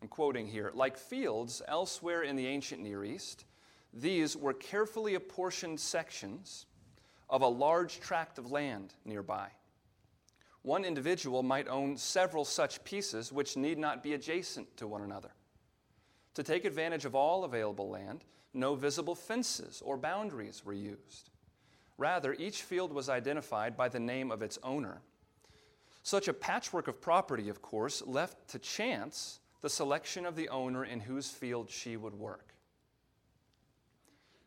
I'm 0.02 0.08
quoting 0.08 0.48
here 0.48 0.72
like 0.74 0.98
fields 0.98 1.62
elsewhere 1.68 2.22
in 2.22 2.34
the 2.34 2.48
ancient 2.48 2.82
Near 2.82 3.04
East, 3.04 3.44
these 3.94 4.36
were 4.36 4.54
carefully 4.54 5.14
apportioned 5.14 5.78
sections 5.78 6.66
of 7.30 7.42
a 7.42 7.48
large 7.48 8.00
tract 8.00 8.38
of 8.38 8.50
land 8.50 8.92
nearby. 9.04 9.48
One 10.66 10.84
individual 10.84 11.44
might 11.44 11.68
own 11.68 11.96
several 11.96 12.44
such 12.44 12.82
pieces 12.82 13.32
which 13.32 13.56
need 13.56 13.78
not 13.78 14.02
be 14.02 14.14
adjacent 14.14 14.76
to 14.78 14.88
one 14.88 15.02
another. 15.02 15.30
To 16.34 16.42
take 16.42 16.64
advantage 16.64 17.04
of 17.04 17.14
all 17.14 17.44
available 17.44 17.88
land, 17.88 18.24
no 18.52 18.74
visible 18.74 19.14
fences 19.14 19.80
or 19.84 19.96
boundaries 19.96 20.64
were 20.64 20.72
used. 20.72 21.30
Rather, 21.98 22.34
each 22.34 22.62
field 22.62 22.92
was 22.92 23.08
identified 23.08 23.76
by 23.76 23.88
the 23.88 24.00
name 24.00 24.32
of 24.32 24.42
its 24.42 24.58
owner. 24.64 25.02
Such 26.02 26.26
a 26.26 26.32
patchwork 26.32 26.88
of 26.88 27.00
property, 27.00 27.48
of 27.48 27.62
course, 27.62 28.02
left 28.04 28.48
to 28.48 28.58
chance 28.58 29.38
the 29.60 29.70
selection 29.70 30.26
of 30.26 30.34
the 30.34 30.48
owner 30.48 30.84
in 30.84 30.98
whose 30.98 31.30
field 31.30 31.70
she 31.70 31.96
would 31.96 32.14
work. 32.14 32.54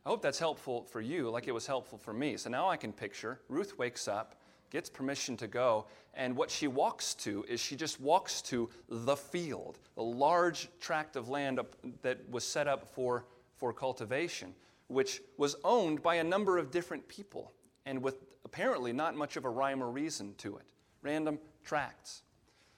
I 0.05 0.09
hope 0.09 0.21
that's 0.21 0.39
helpful 0.39 0.83
for 0.83 0.99
you, 0.99 1.29
like 1.29 1.47
it 1.47 1.53
was 1.53 1.65
helpful 1.65 1.97
for 1.97 2.11
me. 2.11 2.35
So 2.35 2.49
now 2.49 2.67
I 2.67 2.75
can 2.75 2.91
picture 2.91 3.39
Ruth 3.47 3.77
wakes 3.77 4.09
up, 4.09 4.35
gets 4.69 4.89
permission 4.89 5.35
to 5.37 5.47
go, 5.47 5.85
and 6.13 6.35
what 6.35 6.51
she 6.51 6.67
walks 6.67 7.13
to 7.15 7.45
is 7.47 7.59
she 7.59 7.75
just 7.75 7.99
walks 7.99 8.41
to 8.43 8.69
the 8.89 9.15
field, 9.15 9.79
the 9.95 10.03
large 10.03 10.69
tract 10.79 11.15
of 11.15 11.29
land 11.29 11.59
that 12.01 12.29
was 12.29 12.43
set 12.43 12.67
up 12.67 12.87
for, 12.87 13.25
for 13.57 13.73
cultivation, 13.73 14.53
which 14.87 15.21
was 15.37 15.55
owned 15.63 16.01
by 16.01 16.15
a 16.15 16.23
number 16.23 16.57
of 16.57 16.71
different 16.71 17.07
people, 17.07 17.53
and 17.85 18.01
with 18.01 18.23
apparently 18.45 18.91
not 18.91 19.15
much 19.15 19.37
of 19.37 19.45
a 19.45 19.49
rhyme 19.49 19.81
or 19.81 19.89
reason 19.89 20.33
to 20.37 20.57
it. 20.57 20.65
Random 21.01 21.39
tracts. 21.63 22.23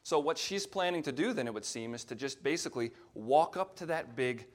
So, 0.04 0.20
what 0.20 0.38
she's 0.38 0.66
planning 0.66 1.04
to 1.04 1.12
do 1.12 1.34
then, 1.34 1.48
it 1.48 1.54
would 1.54 1.66
seem, 1.66 1.94
is 1.94 2.04
to 2.06 2.16
just 2.16 2.44
basically 2.44 2.92
walk 3.14 3.56
up 3.56 3.76
to 3.78 3.86
that 3.88 4.16
big 4.16 4.48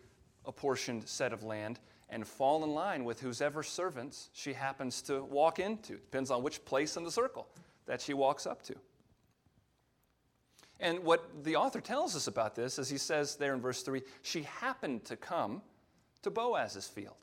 apportioned 0.45 1.09
set 1.09 1.33
of 1.33 1.43
land 1.43 1.81
and 2.09 2.27
fall 2.27 2.63
in 2.65 2.71
line 2.71 3.05
with 3.05 3.21
whosever 3.21 3.63
servants 3.63 4.31
she 4.33 4.53
happens 4.53 5.03
to 5.03 5.25
walk 5.25 5.59
into. 5.59 5.95
Depends 5.95 6.31
on 6.31 6.43
which 6.43 6.65
place 6.65 6.97
in 6.97 7.05
the 7.05 7.11
circle 7.11 7.49
that 7.87 8.01
she 8.01 8.15
walks 8.15 8.47
up 8.47 8.63
to. 8.63 8.75
And 10.79 11.01
what 11.01 11.45
the 11.45 11.57
author 11.57 11.81
tells 11.81 12.15
us 12.15 12.27
about 12.27 12.55
this, 12.55 12.79
as 12.79 12.91
he 12.91 12.99
says 12.99 13.37
there 13.37 13.55
in 13.55 13.61
verse 13.61 13.83
3, 13.83 14.03
she 14.23 14.43
happened 14.43 15.05
to 15.07 15.17
come 15.17 15.63
to 16.23 16.31
Boaz's 16.31 16.87
field. 16.87 17.17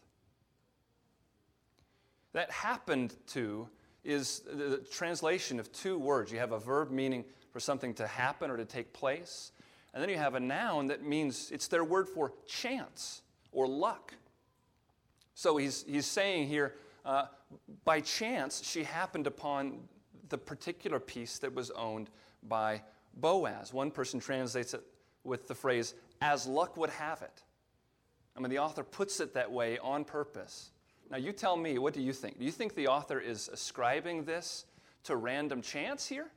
That 2.34 2.50
happened 2.52 3.16
to 3.28 3.70
is 4.04 4.40
the 4.40 4.84
translation 4.92 5.60
of 5.60 5.72
two 5.72 5.98
words. 5.98 6.32
You 6.32 6.40
have 6.40 6.52
a 6.52 6.60
verb 6.60 6.92
meaning 6.92 7.24
for 7.52 7.60
something 7.60 7.94
to 7.96 8.08
happen 8.08 8.50
or 8.50 8.58
to 8.58 8.66
take 8.66 8.92
place, 8.92 9.52
and 9.94 10.02
then 10.02 10.10
you 10.10 10.18
have 10.18 10.36
a 10.36 10.40
noun 10.40 10.88
that 10.88 11.04
means 11.04 11.52
it's 11.52 11.68
their 11.68 11.84
word 11.84 12.10
for 12.10 12.34
chance 12.48 13.22
or 13.52 13.68
luck. 13.68 14.14
So 15.36 15.58
he's, 15.58 15.84
he's 15.88 16.06
saying 16.06 16.48
here, 16.48 16.76
uh, 17.06 17.26
by 17.84 18.02
chance, 18.02 18.66
she 18.66 18.84
happened 18.84 19.28
upon 19.28 19.80
the 20.30 20.38
particular 20.38 21.00
piece 21.00 21.40
that 21.40 21.54
was 21.54 21.72
owned 21.72 22.10
by 22.44 22.82
Boaz. 23.16 23.74
One 23.74 23.92
person 23.92 24.20
translates 24.20 24.74
it 24.74 24.82
with 25.24 25.48
the 25.48 25.56
phrase, 25.56 25.94
as 26.22 26.48
luck 26.48 26.78
would 26.78 26.90
have 26.90 27.22
it. 27.22 27.44
I 28.36 28.40
mean, 28.40 28.50
the 28.50 28.60
author 28.60 28.84
puts 28.84 29.20
it 29.20 29.34
that 29.34 29.52
way 29.52 29.78
on 29.80 30.04
purpose. 30.04 30.72
Now, 31.10 31.18
you 31.18 31.32
tell 31.32 31.56
me, 31.56 31.78
what 31.78 31.94
do 31.94 32.02
you 32.02 32.14
think? 32.14 32.40
Do 32.40 32.46
you 32.46 32.52
think 32.52 32.76
the 32.76 32.88
author 32.88 33.20
is 33.20 33.50
ascribing 33.50 34.24
this 34.24 34.66
to 35.04 35.16
random 35.16 35.62
chance 35.62 36.08
here? 36.08 36.28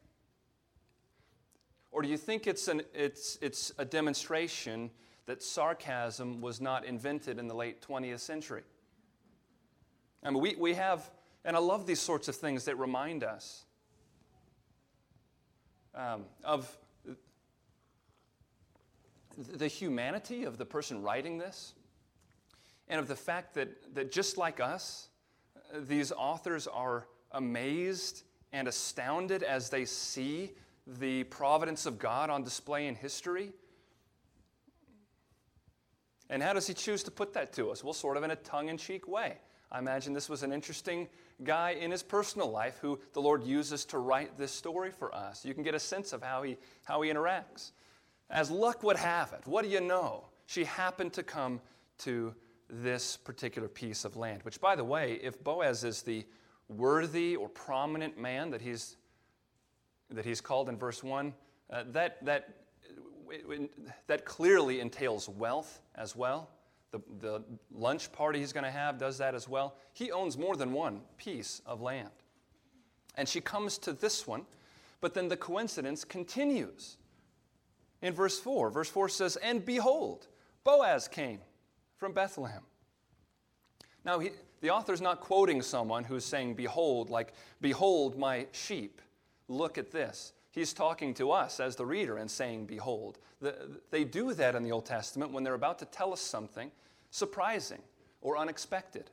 Or 1.91 2.03
do 2.03 2.09
you 2.09 2.19
think 2.19 2.47
it's, 2.47 2.69
an, 2.69 2.83
it's, 2.93 3.39
it's 3.41 3.73
a 3.79 3.85
demonstration 3.85 4.91
that 5.25 5.43
sarcasm 5.43 6.41
was 6.41 6.61
not 6.61 6.85
invented 6.85 7.39
in 7.39 7.49
the 7.49 7.55
late 7.55 7.81
20th 7.81 8.21
century? 8.21 8.65
I 10.23 10.31
mean, 10.31 10.41
we, 10.41 10.57
we 10.57 10.75
have, 10.75 11.11
and 11.45 11.57
I 11.57 11.61
love 11.61 11.87
these 11.87 12.01
sorts 12.01 12.29
of 12.29 12.37
things 12.37 12.65
that 12.65 12.79
remind 12.79 13.23
us 13.23 13.65
um, 15.95 16.25
of 16.45 16.77
the 19.37 19.69
humanity 19.69 20.45
of 20.45 20.59
the 20.59 20.65
person 20.65 21.03
writing 21.03 21.39
this 21.39 21.75
and 22.89 23.01
of 23.01 23.09
the 23.09 23.17
fact 23.17 23.55
that, 23.55 23.95
that 23.95 24.13
just 24.13 24.39
like 24.39 24.61
us, 24.61 25.09
these 25.75 26.13
authors 26.13 26.67
are 26.67 27.07
amazed 27.33 28.23
and 28.53 28.69
astounded 28.69 29.43
as 29.43 29.71
they 29.71 29.85
see 29.85 30.53
the 30.87 31.25
providence 31.25 31.85
of 31.85 31.99
God 31.99 32.31
on 32.31 32.45
display 32.45 32.87
in 32.87 32.95
history. 32.95 33.53
And 36.31 36.43
how 36.43 36.53
does 36.53 36.67
he 36.67 36.75
choose 36.75 37.03
to 37.05 37.11
put 37.11 37.35
that 37.35 37.53
to 37.55 37.71
us? 37.71 37.85
Well, 37.85 37.93
sort 37.93 38.17
of 38.17 38.23
in 38.23 38.31
a 38.31 38.37
tongue 38.37 38.69
in 38.69 38.79
cheek 38.79 39.07
way. 39.09 39.39
I 39.71 39.79
imagine 39.79 40.13
this 40.13 40.29
was 40.29 40.43
an 40.43 40.53
interesting 40.53 41.09
guy 41.45 41.71
in 41.71 41.91
his 41.91 42.03
personal 42.03 42.51
life 42.51 42.79
who 42.81 42.99
the 43.13 43.21
Lord 43.21 43.43
uses 43.43 43.85
to 43.87 43.99
write 43.99 44.39
this 44.39 44.53
story 44.53 44.91
for 44.91 45.15
us. 45.15 45.45
You 45.45 45.55
can 45.55 45.63
get 45.63 45.75
a 45.75 45.81
sense 45.81 46.13
of 46.13 46.23
how 46.23 46.43
he, 46.43 46.57
how 46.85 47.03
he 47.03 47.11
interacts. 47.11 47.73
As 48.31 48.51
luck 48.51 48.83
would 48.83 48.97
have 48.97 49.33
it, 49.33 49.47
what 49.47 49.65
do 49.65 49.71
you 49.71 49.81
know? 49.81 50.27
She 50.47 50.65
happened 50.65 51.13
to 51.15 51.23
come 51.23 51.61
to 51.99 52.35
this 52.69 53.17
particular 53.17 53.69
piece 53.69 54.05
of 54.05 54.17
land, 54.17 54.43
which, 54.43 54.61
by 54.61 54.77
the 54.77 54.85
way, 54.85 55.21
if 55.23 55.43
Boaz 55.43 55.85
is 55.85 56.03
the 56.03 56.25
worthy 56.69 57.37
or 57.37 57.49
prominent 57.49 58.19
man 58.19 58.51
that 58.51 58.61
he's, 58.61 58.97
that 60.11 60.25
he's 60.25 60.41
called 60.41 60.69
in 60.69 60.77
verse 60.77 61.03
1, 61.03 61.33
uh, 61.71 61.85
that, 61.93 62.25
that 62.25 62.49
that 64.07 64.25
clearly 64.25 64.81
entails 64.81 65.29
wealth 65.29 65.81
as 65.95 66.15
well. 66.15 66.51
The, 66.93 67.01
the 67.21 67.45
lunch 67.73 68.13
party 68.13 68.39
he's 68.39 68.53
going 68.53 68.65
to 68.65 68.71
have 68.71 68.99
does 68.99 69.19
that 69.19 69.35
as 69.35 69.49
well. 69.49 69.77
He 69.93 70.13
owns 70.13 70.39
more 70.39 70.57
than 70.57 70.73
one 70.73 71.01
piece 71.19 71.61
of 71.67 71.81
land. 71.81 72.11
And 73.17 73.29
she 73.29 73.41
comes 73.41 73.79
to 73.79 73.93
this 73.93 74.27
one, 74.27 74.47
but 75.01 75.15
then 75.15 75.29
the 75.29 75.37
coincidence 75.37 76.05
continues. 76.05 76.97
In 78.03 78.13
verse 78.13 78.39
4, 78.39 78.71
verse 78.71 78.89
4 78.89 79.09
says, 79.09 79.37
And 79.37 79.65
behold, 79.65 80.29
Boaz 80.65 81.09
came 81.09 81.41
from 81.97 82.13
Bethlehem. 82.13 82.63
Now, 84.05 84.19
he, 84.19 84.31
the 84.61 84.71
author's 84.71 85.01
not 85.01 85.21
quoting 85.21 85.63
someone 85.63 86.05
who's 86.05 86.25
saying, 86.25 86.55
Behold, 86.55 87.11
like, 87.11 87.33
Behold 87.61 88.19
my 88.19 88.47
sheep. 88.53 89.01
Look 89.49 89.79
at 89.79 89.91
this. 89.91 90.33
He's 90.57 90.73
talking 90.73 91.13
to 91.15 91.33
us 91.33 91.61
as 91.61 91.77
the 91.77 91.85
reader 91.85 92.17
and 92.17 92.31
saying, 92.31 92.65
Behold. 92.65 93.19
The, 93.43 93.79
they 93.91 94.05
do 94.05 94.33
that 94.33 94.55
in 94.55 94.63
the 94.63 94.73
Old 94.73 94.87
Testament 94.87 95.31
when 95.31 95.45
they're 95.45 95.53
about 95.53 95.79
to 95.81 95.85
tell 95.85 96.15
us 96.15 96.21
something 96.23 96.73
surprising 97.11 97.83
or 98.23 98.39
unexpected. 98.39 99.11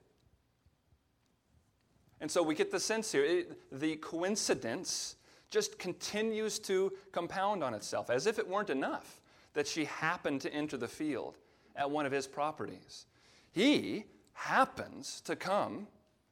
And 2.21 2.31
so 2.31 2.41
we 2.41 2.55
get 2.55 2.71
the 2.71 2.79
sense 2.79 3.11
here 3.11 3.43
the 3.73 3.97
coincidence 3.97 5.17
just 5.49 5.77
continues 5.77 6.59
to 6.59 6.93
compound 7.11 7.61
on 7.61 7.73
itself, 7.73 8.09
as 8.09 8.25
if 8.25 8.39
it 8.39 8.47
weren't 8.47 8.69
enough 8.69 9.19
that 9.53 9.67
she 9.67 9.83
happened 9.83 10.39
to 10.41 10.53
enter 10.53 10.77
the 10.77 10.87
field 10.87 11.37
at 11.75 11.91
one 11.91 12.05
of 12.05 12.13
his 12.13 12.25
properties. 12.25 13.05
He 13.51 14.05
happens 14.31 15.19
to 15.25 15.35
come 15.35 15.87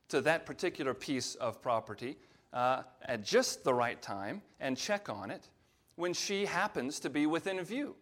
to 0.08 0.22
that 0.22 0.46
particular 0.46 0.94
piece 0.94 1.36
of 1.36 1.62
property 1.62 2.16
uh, 2.54 2.84
at 3.04 3.24
just 3.24 3.64
the 3.64 3.74
right 3.74 4.02
time 4.02 4.42
and 4.60 4.78
check 4.78 5.10
on 5.10 5.32
it 5.32 5.50
when 5.96 6.14
she 6.14 6.46
happens 6.46 7.00
to 7.00 7.10
be 7.10 7.26
within 7.26 7.64
view 7.64 7.96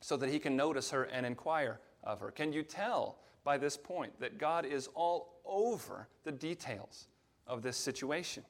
so 0.00 0.16
that 0.16 0.30
he 0.30 0.38
can 0.38 0.56
notice 0.56 0.90
her 0.90 1.04
and 1.04 1.24
inquire 1.24 1.80
of 2.02 2.20
her. 2.20 2.30
Can 2.30 2.52
you 2.52 2.62
tell 2.62 3.18
by 3.42 3.58
this 3.58 3.76
point 3.76 4.18
that 4.20 4.38
God 4.38 4.64
is 4.64 4.88
all 4.94 5.40
over 5.44 6.08
the 6.24 6.32
details 6.32 7.08
of 7.46 7.62
this 7.62 7.76
situation? 7.76 8.44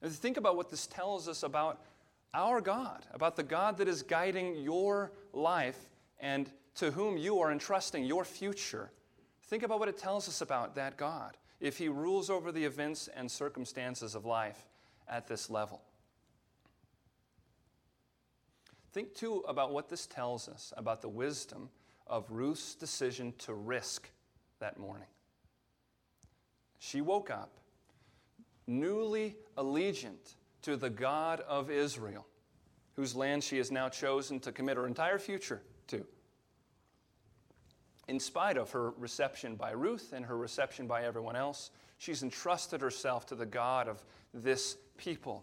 And 0.00 0.10
think 0.10 0.36
about 0.36 0.56
what 0.56 0.70
this 0.70 0.86
tells 0.86 1.28
us 1.28 1.42
about 1.42 1.80
our 2.34 2.60
God, 2.60 3.04
about 3.12 3.36
the 3.36 3.42
God 3.42 3.76
that 3.78 3.88
is 3.88 4.02
guiding 4.02 4.56
your 4.56 5.12
life 5.32 5.78
and 6.18 6.50
to 6.76 6.90
whom 6.90 7.16
you 7.16 7.40
are 7.40 7.52
entrusting 7.52 8.04
your 8.04 8.24
future. 8.24 8.90
Think 9.44 9.62
about 9.62 9.78
what 9.78 9.88
it 9.88 9.98
tells 9.98 10.28
us 10.28 10.40
about 10.40 10.74
that 10.76 10.96
God 10.96 11.36
if 11.62 11.78
he 11.78 11.88
rules 11.88 12.28
over 12.28 12.50
the 12.50 12.64
events 12.64 13.08
and 13.14 13.30
circumstances 13.30 14.16
of 14.16 14.26
life 14.26 14.68
at 15.08 15.28
this 15.28 15.48
level. 15.48 15.80
Think 18.92 19.14
too 19.14 19.44
about 19.46 19.72
what 19.72 19.88
this 19.88 20.06
tells 20.06 20.48
us 20.48 20.72
about 20.76 21.00
the 21.00 21.08
wisdom 21.08 21.70
of 22.08 22.26
Ruth's 22.28 22.74
decision 22.74 23.32
to 23.38 23.54
risk 23.54 24.10
that 24.58 24.76
morning. 24.76 25.06
She 26.80 27.00
woke 27.00 27.30
up 27.30 27.54
newly 28.66 29.36
allegiant 29.56 30.34
to 30.62 30.76
the 30.76 30.90
God 30.90 31.40
of 31.40 31.70
Israel, 31.70 32.26
whose 32.94 33.14
land 33.14 33.44
she 33.44 33.58
has 33.58 33.70
now 33.70 33.88
chosen 33.88 34.40
to 34.40 34.50
commit 34.50 34.76
her 34.76 34.86
entire 34.88 35.18
future 35.20 35.62
in 38.12 38.20
spite 38.20 38.58
of 38.58 38.70
her 38.72 38.90
reception 38.98 39.56
by 39.56 39.70
Ruth 39.70 40.12
and 40.12 40.26
her 40.26 40.36
reception 40.36 40.86
by 40.86 41.04
everyone 41.04 41.34
else, 41.34 41.70
she's 41.96 42.22
entrusted 42.22 42.82
herself 42.82 43.24
to 43.24 43.34
the 43.34 43.46
God 43.46 43.88
of 43.88 44.04
this 44.34 44.76
people. 44.98 45.42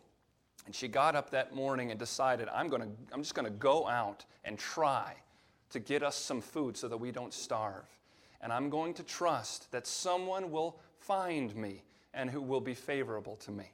And 0.68 0.76
she 0.76 0.88
got 0.88 1.16
up 1.16 1.32
that 1.32 1.56
morning 1.56 1.90
and 1.90 2.00
decided, 2.00 2.48
I'm, 2.54 2.68
gonna, 2.68 2.90
I'm 3.12 3.24
just 3.24 3.34
going 3.34 3.48
to 3.48 3.58
go 3.58 3.88
out 3.88 4.24
and 4.46 4.56
try 4.56 5.16
to 5.72 5.80
get 5.80 6.04
us 6.04 6.16
some 6.16 6.42
food 6.42 6.78
so 6.78 6.88
that 6.88 6.98
we 6.98 7.10
don't 7.10 7.34
starve. 7.34 7.88
And 8.40 8.54
I'm 8.54 8.70
going 8.70 8.94
to 8.94 9.04
trust 9.04 9.72
that 9.72 9.88
someone 9.88 10.52
will 10.52 10.80
find 11.00 11.56
me 11.56 11.82
and 12.14 12.30
who 12.30 12.40
will 12.40 12.62
be 12.62 12.76
favorable 12.76 13.36
to 13.38 13.52
me. 13.52 13.72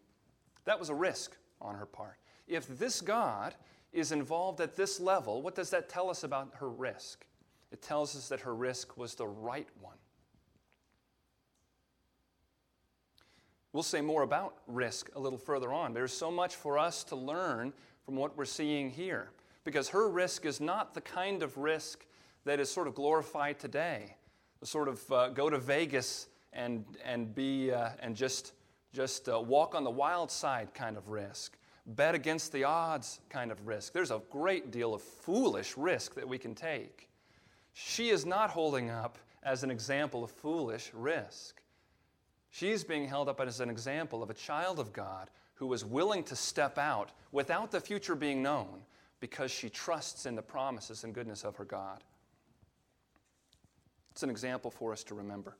That 0.64 0.80
was 0.80 0.88
a 0.88 0.96
risk 0.96 1.36
on 1.60 1.76
her 1.76 1.86
part. 1.86 2.16
If 2.48 2.80
this 2.80 3.02
God 3.02 3.56
is 3.92 4.14
involved 4.14 4.62
at 4.62 4.78
this 4.78 5.02
level, 5.02 5.42
what 5.42 5.54
does 5.54 5.70
that 5.72 5.90
tell 5.90 6.10
us 6.10 6.24
about 6.24 6.54
her 6.60 6.70
risk? 6.70 7.26
It 7.76 7.82
tells 7.82 8.16
us 8.16 8.30
that 8.30 8.40
her 8.40 8.56
risk 8.56 8.96
was 8.96 9.16
the 9.16 9.28
right 9.28 9.68
one. 9.82 9.98
We'll 13.74 13.84
say 13.84 14.00
more 14.00 14.22
about 14.22 14.56
risk 14.66 15.10
a 15.14 15.20
little 15.20 15.38
further 15.38 15.74
on. 15.74 15.94
There's 15.94 16.14
so 16.14 16.32
much 16.32 16.56
for 16.56 16.80
us 16.80 17.04
to 17.04 17.18
learn 17.18 17.74
from 18.06 18.16
what 18.16 18.38
we're 18.38 18.46
seeing 18.46 18.92
here 18.92 19.30
because 19.66 19.90
her 19.90 20.08
risk 20.08 20.46
is 20.46 20.62
not 20.62 20.94
the 20.94 21.02
kind 21.02 21.44
of 21.44 21.58
risk 21.58 22.06
that 22.46 22.62
is 22.62 22.72
sort 22.72 22.88
of 22.88 22.96
glorified 22.96 23.60
today. 23.60 24.16
The 24.62 24.68
sort 24.68 24.88
of 24.88 25.12
uh, 25.12 25.28
go 25.28 25.50
to 25.50 25.58
Vegas 25.58 26.28
and, 26.54 26.86
and, 27.04 27.36
be, 27.36 27.74
uh, 27.74 27.90
and 28.00 28.16
just, 28.16 28.54
just 28.94 29.28
uh, 29.28 29.38
walk 29.38 29.76
on 29.76 29.84
the 29.84 29.92
wild 29.92 30.32
side 30.32 30.74
kind 30.74 30.96
of 30.96 31.10
risk, 31.10 31.58
bet 31.86 32.16
against 32.16 32.54
the 32.54 32.64
odds 32.64 33.20
kind 33.28 33.52
of 33.52 33.68
risk. 33.68 33.92
There's 33.92 34.12
a 34.12 34.22
great 34.32 34.72
deal 34.72 34.94
of 34.94 35.02
foolish 35.02 35.76
risk 35.76 36.16
that 36.16 36.26
we 36.26 36.38
can 36.38 36.56
take 36.56 37.10
she 37.78 38.10
is 38.10 38.26
not 38.26 38.50
holding 38.50 38.90
up 38.90 39.20
as 39.44 39.62
an 39.62 39.70
example 39.70 40.24
of 40.24 40.32
foolish 40.32 40.90
risk. 40.94 41.62
She's 42.50 42.86
being 42.86 43.06
held 43.06 43.28
up 43.28 43.42
as 43.42 43.60
an 43.60 43.70
example 43.70 44.24
of 44.24 44.30
a 44.30 44.34
child 44.34 44.80
of 44.80 44.94
God 44.94 45.30
who 45.56 45.72
is 45.74 45.84
willing 45.84 46.24
to 46.24 46.38
step 46.38 46.78
out 46.78 47.12
without 47.34 47.72
the 47.72 47.82
future 47.82 48.16
being 48.16 48.42
known 48.42 48.82
because 49.20 49.52
she 49.52 49.70
trusts 49.70 50.26
in 50.26 50.36
the 50.36 50.42
promises 50.42 51.04
and 51.04 51.14
goodness 51.14 51.44
of 51.44 51.58
her 51.58 51.66
God. 51.66 52.02
It's 54.12 54.24
an 54.24 54.30
example 54.30 54.72
for 54.72 54.94
us 54.94 55.04
to 55.04 55.16
remember. 55.16 55.58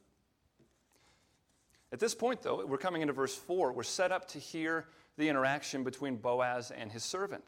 At 1.92 2.00
this 2.00 2.16
point, 2.16 2.42
though, 2.42 2.66
we're 2.66 2.78
coming 2.78 3.02
into 3.02 3.14
verse 3.14 3.36
4. 3.36 3.74
We're 3.74 3.84
set 3.84 4.14
up 4.14 4.26
to 4.30 4.40
hear 4.40 4.86
the 5.18 5.28
interaction 5.28 5.84
between 5.84 6.16
Boaz 6.16 6.72
and 6.72 6.90
his 6.90 7.04
servant. 7.04 7.44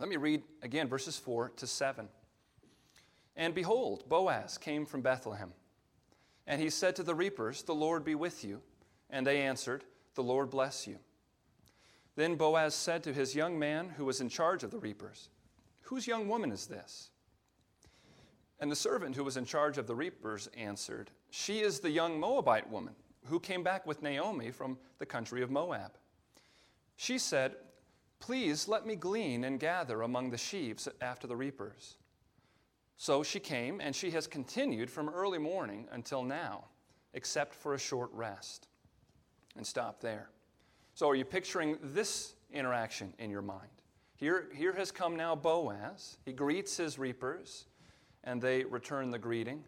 Let 0.00 0.08
me 0.08 0.16
read 0.16 0.42
again 0.62 0.88
verses 0.88 1.16
4 1.16 1.52
to 1.56 1.66
7. 1.68 2.08
And 3.36 3.54
behold, 3.54 4.08
Boaz 4.08 4.58
came 4.58 4.86
from 4.86 5.02
Bethlehem. 5.02 5.52
And 6.46 6.60
he 6.60 6.70
said 6.70 6.96
to 6.96 7.02
the 7.02 7.14
reapers, 7.14 7.62
The 7.62 7.74
Lord 7.74 8.04
be 8.04 8.14
with 8.14 8.44
you. 8.44 8.60
And 9.10 9.26
they 9.26 9.42
answered, 9.42 9.84
The 10.14 10.22
Lord 10.22 10.50
bless 10.50 10.86
you. 10.86 10.98
Then 12.14 12.36
Boaz 12.36 12.74
said 12.74 13.02
to 13.04 13.12
his 13.12 13.34
young 13.34 13.58
man 13.58 13.90
who 13.90 14.06
was 14.06 14.20
in 14.20 14.28
charge 14.28 14.62
of 14.62 14.70
the 14.70 14.78
reapers, 14.78 15.28
Whose 15.82 16.06
young 16.06 16.28
woman 16.28 16.50
is 16.50 16.66
this? 16.66 17.10
And 18.58 18.72
the 18.72 18.76
servant 18.76 19.14
who 19.14 19.24
was 19.24 19.36
in 19.36 19.44
charge 19.44 19.76
of 19.76 19.86
the 19.86 19.94
reapers 19.94 20.48
answered, 20.56 21.10
She 21.30 21.60
is 21.60 21.78
the 21.78 21.90
young 21.90 22.18
Moabite 22.18 22.70
woman 22.70 22.94
who 23.26 23.38
came 23.38 23.62
back 23.62 23.86
with 23.86 24.02
Naomi 24.02 24.50
from 24.50 24.78
the 24.98 25.06
country 25.06 25.42
of 25.42 25.50
Moab. 25.50 25.92
She 26.96 27.18
said, 27.18 27.56
Please 28.18 28.66
let 28.66 28.86
me 28.86 28.96
glean 28.96 29.44
and 29.44 29.60
gather 29.60 30.00
among 30.02 30.30
the 30.30 30.38
sheaves 30.38 30.88
after 31.02 31.26
the 31.26 31.36
reapers. 31.36 31.96
So 32.96 33.22
she 33.22 33.40
came, 33.40 33.80
and 33.80 33.94
she 33.94 34.10
has 34.12 34.26
continued 34.26 34.90
from 34.90 35.08
early 35.08 35.38
morning 35.38 35.86
until 35.92 36.22
now, 36.22 36.64
except 37.12 37.54
for 37.54 37.74
a 37.74 37.78
short 37.78 38.10
rest. 38.12 38.68
And 39.56 39.66
stop 39.66 40.00
there. 40.00 40.30
So, 40.94 41.08
are 41.10 41.14
you 41.14 41.24
picturing 41.24 41.76
this 41.82 42.34
interaction 42.50 43.12
in 43.18 43.30
your 43.30 43.42
mind? 43.42 43.68
Here, 44.16 44.48
here 44.54 44.72
has 44.72 44.90
come 44.90 45.14
now 45.14 45.34
Boaz. 45.34 46.16
He 46.24 46.32
greets 46.32 46.76
his 46.78 46.98
reapers, 46.98 47.66
and 48.24 48.40
they 48.40 48.64
return 48.64 49.10
the 49.10 49.18
greeting. 49.18 49.62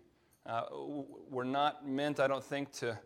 Uh, 0.47 0.62
we're 1.29 1.45
not 1.45 1.87
meant, 1.87 2.21
I 2.21 2.29
don't 2.29 2.43
think, 2.43 2.73
to, 2.73 2.99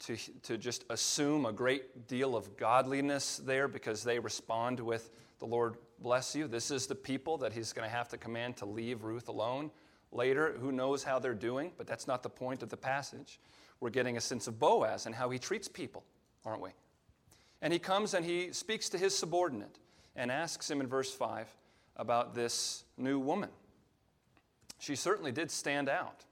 to, 0.00 0.16
to 0.42 0.58
just 0.58 0.84
assume 0.90 1.46
a 1.46 1.52
great 1.52 2.08
deal 2.08 2.34
of 2.34 2.56
godliness 2.56 3.40
there 3.44 3.68
because 3.68 4.02
they 4.02 4.18
respond 4.18 4.80
with, 4.80 5.10
The 5.38 5.46
Lord 5.46 5.76
bless 6.00 6.34
you. 6.34 6.48
This 6.48 6.70
is 6.70 6.86
the 6.86 6.94
people 6.94 7.38
that 7.38 7.52
he's 7.52 7.72
going 7.72 7.88
to 7.88 7.94
have 7.94 8.08
to 8.08 8.18
command 8.18 8.56
to 8.58 8.66
leave 8.66 9.04
Ruth 9.04 9.28
alone 9.28 9.70
later. 10.10 10.56
Who 10.60 10.72
knows 10.72 11.02
how 11.04 11.18
they're 11.18 11.34
doing, 11.34 11.72
but 11.76 11.86
that's 11.86 12.06
not 12.06 12.22
the 12.22 12.28
point 12.28 12.62
of 12.62 12.68
the 12.68 12.76
passage. 12.76 13.38
We're 13.80 13.90
getting 13.90 14.16
a 14.16 14.20
sense 14.20 14.46
of 14.46 14.58
Boaz 14.58 15.06
and 15.06 15.14
how 15.14 15.30
he 15.30 15.38
treats 15.38 15.68
people, 15.68 16.04
aren't 16.44 16.62
we? 16.62 16.70
And 17.62 17.72
he 17.72 17.78
comes 17.78 18.14
and 18.14 18.24
he 18.24 18.52
speaks 18.52 18.88
to 18.90 18.98
his 18.98 19.16
subordinate 19.16 19.78
and 20.16 20.30
asks 20.30 20.70
him 20.70 20.80
in 20.80 20.86
verse 20.86 21.12
5 21.12 21.48
about 21.96 22.34
this 22.34 22.84
new 22.96 23.18
woman. 23.18 23.50
She 24.78 24.96
certainly 24.96 25.32
did 25.32 25.50
stand 25.50 25.88
out. 25.88 26.24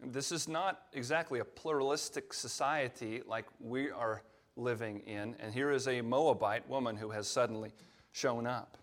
This 0.00 0.30
is 0.30 0.46
not 0.46 0.82
exactly 0.92 1.40
a 1.40 1.44
pluralistic 1.44 2.34
society 2.34 3.22
like 3.26 3.46
we 3.60 3.90
are 3.90 4.22
living 4.56 5.00
in. 5.00 5.34
And 5.40 5.52
here 5.54 5.70
is 5.70 5.88
a 5.88 6.02
Moabite 6.02 6.68
woman 6.68 6.96
who 6.96 7.10
has 7.10 7.26
suddenly 7.26 7.72
shown 8.16 8.46
up. 8.46 8.78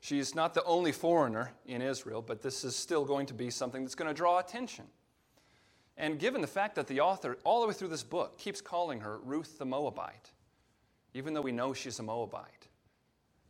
She's 0.00 0.34
not 0.34 0.52
the 0.52 0.62
only 0.64 0.92
foreigner 0.92 1.50
in 1.64 1.80
Israel, 1.80 2.20
but 2.20 2.42
this 2.42 2.62
is 2.62 2.76
still 2.76 3.06
going 3.06 3.24
to 3.26 3.34
be 3.34 3.48
something 3.48 3.82
that's 3.82 3.94
going 3.94 4.08
to 4.08 4.14
draw 4.14 4.38
attention. 4.38 4.84
And 5.96 6.18
given 6.18 6.42
the 6.42 6.46
fact 6.46 6.74
that 6.74 6.86
the 6.86 7.00
author, 7.00 7.38
all 7.42 7.62
the 7.62 7.68
way 7.68 7.72
through 7.72 7.88
this 7.88 8.02
book, 8.02 8.38
keeps 8.38 8.60
calling 8.60 9.00
her 9.00 9.18
Ruth 9.18 9.58
the 9.58 9.64
Moabite, 9.64 10.30
even 11.14 11.32
though 11.32 11.40
we 11.40 11.52
know 11.52 11.72
she's 11.72 11.98
a 12.00 12.02
Moabite, 12.02 12.68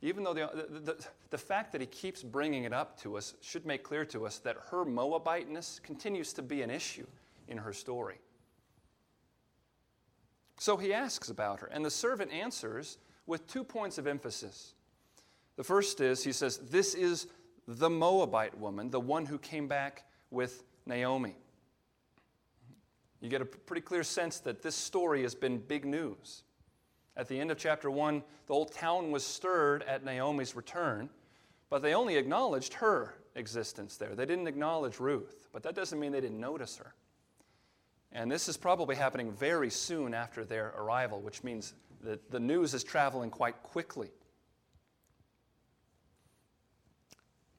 even 0.00 0.22
though 0.22 0.32
the, 0.32 0.48
the, 0.54 0.80
the, 0.92 1.06
the, 1.30 1.38
fact 1.38 1.72
that 1.72 1.80
he 1.80 1.88
keeps 1.88 2.22
bringing 2.22 2.62
it 2.62 2.72
up 2.72 2.96
to 3.00 3.16
us 3.16 3.34
should 3.40 3.66
make 3.66 3.82
clear 3.82 4.04
to 4.04 4.26
us 4.26 4.38
that 4.38 4.56
her 4.70 4.84
Moabiteness 4.84 5.82
continues 5.82 6.32
to 6.34 6.42
be 6.42 6.62
an 6.62 6.70
issue 6.70 7.06
in 7.48 7.58
her 7.58 7.72
story. 7.72 8.20
So 10.60 10.76
he 10.76 10.94
asks 10.94 11.30
about 11.30 11.58
her, 11.60 11.66
and 11.66 11.84
the 11.84 11.90
servant 11.90 12.30
answers 12.30 12.98
with 13.26 13.48
two 13.48 13.64
points 13.64 13.98
of 13.98 14.06
emphasis. 14.06 14.75
The 15.56 15.64
first 15.64 16.00
is 16.00 16.22
he 16.22 16.32
says, 16.32 16.58
This 16.58 16.94
is 16.94 17.26
the 17.66 17.90
Moabite 17.90 18.56
woman, 18.58 18.90
the 18.90 19.00
one 19.00 19.26
who 19.26 19.38
came 19.38 19.66
back 19.66 20.04
with 20.30 20.62
Naomi. 20.86 21.36
You 23.20 23.28
get 23.28 23.40
a 23.40 23.46
pretty 23.46 23.80
clear 23.80 24.04
sense 24.04 24.38
that 24.40 24.62
this 24.62 24.74
story 24.74 25.22
has 25.22 25.34
been 25.34 25.58
big 25.58 25.84
news. 25.84 26.44
At 27.16 27.28
the 27.28 27.40
end 27.40 27.50
of 27.50 27.58
chapter 27.58 27.90
1, 27.90 28.22
the 28.46 28.52
whole 28.52 28.66
town 28.66 29.10
was 29.10 29.24
stirred 29.24 29.82
at 29.84 30.04
Naomi's 30.04 30.54
return, 30.54 31.08
but 31.70 31.80
they 31.80 31.94
only 31.94 32.16
acknowledged 32.16 32.74
her 32.74 33.14
existence 33.34 33.96
there. 33.96 34.14
They 34.14 34.26
didn't 34.26 34.46
acknowledge 34.46 35.00
Ruth, 35.00 35.48
but 35.52 35.62
that 35.62 35.74
doesn't 35.74 35.98
mean 35.98 36.12
they 36.12 36.20
didn't 36.20 36.40
notice 36.40 36.76
her. 36.76 36.94
And 38.12 38.30
this 38.30 38.48
is 38.48 38.56
probably 38.56 38.96
happening 38.96 39.32
very 39.32 39.70
soon 39.70 40.14
after 40.14 40.44
their 40.44 40.74
arrival, 40.76 41.20
which 41.20 41.42
means 41.42 41.74
that 42.02 42.30
the 42.30 42.40
news 42.40 42.74
is 42.74 42.84
traveling 42.84 43.30
quite 43.30 43.62
quickly. 43.62 44.10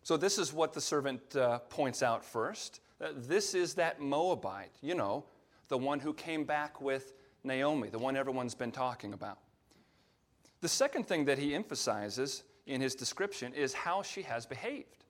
So, 0.07 0.15
this 0.15 0.37
is 0.37 0.53
what 0.53 0.71
the 0.71 0.79
servant 0.79 1.35
uh, 1.35 1.59
points 1.59 2.01
out 2.01 2.23
first. 2.23 2.79
Uh, 3.01 3.09
this 3.13 3.53
is 3.53 3.73
that 3.73 3.99
Moabite, 3.99 4.71
you 4.81 4.95
know, 4.95 5.25
the 5.67 5.77
one 5.77 5.99
who 5.99 6.13
came 6.13 6.45
back 6.45 6.79
with 6.79 7.11
Naomi, 7.43 7.89
the 7.89 7.99
one 7.99 8.15
everyone's 8.15 8.55
been 8.55 8.71
talking 8.71 9.11
about. 9.11 9.39
The 10.61 10.69
second 10.69 11.09
thing 11.09 11.25
that 11.25 11.37
he 11.37 11.53
emphasizes 11.53 12.43
in 12.67 12.79
his 12.79 12.95
description 12.95 13.53
is 13.53 13.73
how 13.73 14.01
she 14.01 14.21
has 14.21 14.45
behaved. 14.45 15.03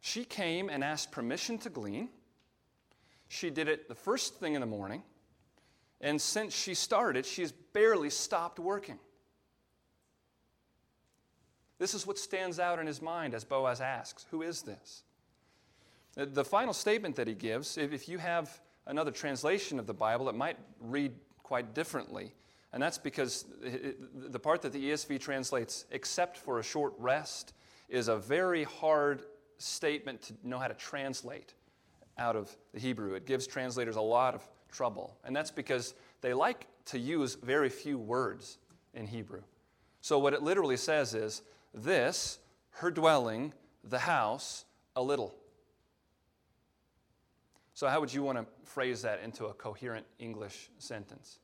She 0.00 0.24
came 0.24 0.70
and 0.70 0.82
asked 0.82 1.12
permission 1.12 1.58
to 1.58 1.68
glean. 1.68 2.08
She 3.28 3.50
did 3.50 3.68
it 3.68 3.86
the 3.86 3.94
first 3.94 4.36
thing 4.36 4.54
in 4.54 4.62
the 4.62 4.66
morning. 4.66 5.02
And 6.00 6.18
since 6.18 6.56
she 6.56 6.72
started, 6.72 7.26
she's 7.26 7.52
barely 7.52 8.08
stopped 8.08 8.58
working. 8.58 8.98
This 11.82 11.94
is 11.94 12.06
what 12.06 12.16
stands 12.16 12.60
out 12.60 12.78
in 12.78 12.86
his 12.86 13.02
mind 13.02 13.34
as 13.34 13.42
Boaz 13.42 13.80
asks 13.80 14.24
Who 14.30 14.42
is 14.42 14.62
this? 14.62 15.02
The 16.14 16.44
final 16.44 16.72
statement 16.72 17.16
that 17.16 17.26
he 17.26 17.34
gives, 17.34 17.76
if 17.76 18.08
you 18.08 18.18
have 18.18 18.60
another 18.86 19.10
translation 19.10 19.80
of 19.80 19.88
the 19.88 19.92
Bible, 19.92 20.28
it 20.28 20.36
might 20.36 20.58
read 20.78 21.10
quite 21.42 21.74
differently. 21.74 22.34
And 22.72 22.80
that's 22.80 22.98
because 22.98 23.46
the 24.30 24.38
part 24.38 24.62
that 24.62 24.72
the 24.72 24.90
ESV 24.90 25.18
translates, 25.18 25.86
except 25.90 26.36
for 26.36 26.60
a 26.60 26.62
short 26.62 26.94
rest, 26.98 27.52
is 27.88 28.06
a 28.06 28.16
very 28.16 28.62
hard 28.62 29.24
statement 29.58 30.22
to 30.22 30.34
know 30.44 30.60
how 30.60 30.68
to 30.68 30.74
translate 30.74 31.54
out 32.16 32.36
of 32.36 32.56
the 32.72 32.78
Hebrew. 32.78 33.14
It 33.14 33.26
gives 33.26 33.48
translators 33.48 33.96
a 33.96 34.00
lot 34.00 34.36
of 34.36 34.48
trouble. 34.70 35.16
And 35.24 35.34
that's 35.34 35.50
because 35.50 35.94
they 36.20 36.32
like 36.32 36.68
to 36.84 36.98
use 37.00 37.34
very 37.34 37.68
few 37.68 37.98
words 37.98 38.58
in 38.94 39.04
Hebrew. 39.04 39.42
So 40.00 40.20
what 40.20 40.32
it 40.32 40.44
literally 40.44 40.76
says 40.76 41.14
is 41.14 41.42
this, 41.74 42.38
her 42.70 42.90
dwelling, 42.90 43.52
the 43.84 43.98
house, 43.98 44.64
a 44.96 45.02
little. 45.02 45.34
So, 47.74 47.88
how 47.88 48.00
would 48.00 48.12
you 48.12 48.22
want 48.22 48.38
to 48.38 48.46
phrase 48.64 49.02
that 49.02 49.20
into 49.22 49.46
a 49.46 49.54
coherent 49.54 50.06
English 50.18 50.70
sentence? 50.78 51.38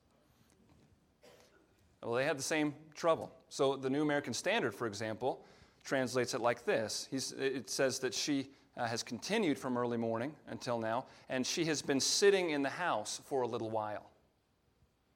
Well, 2.03 2.13
they 2.13 2.25
had 2.25 2.37
the 2.37 2.43
same 2.43 2.73
trouble. 2.95 3.31
So 3.49 3.75
the 3.75 3.89
New 3.89 4.01
American 4.01 4.33
Standard, 4.33 4.73
for 4.73 4.87
example, 4.87 5.43
translates 5.83 6.33
it 6.33 6.41
like 6.41 6.65
this 6.65 7.07
He's, 7.11 7.33
it 7.33 7.69
says 7.69 7.99
that 7.99 8.13
she 8.13 8.49
uh, 8.77 8.87
has 8.87 9.03
continued 9.03 9.57
from 9.57 9.77
early 9.77 9.97
morning 9.97 10.33
until 10.47 10.79
now, 10.79 11.05
and 11.27 11.45
she 11.45 11.65
has 11.65 11.81
been 11.81 11.99
sitting 11.99 12.51
in 12.51 12.61
the 12.61 12.69
house 12.69 13.21
for 13.25 13.41
a 13.41 13.47
little 13.47 13.69
while. 13.69 14.09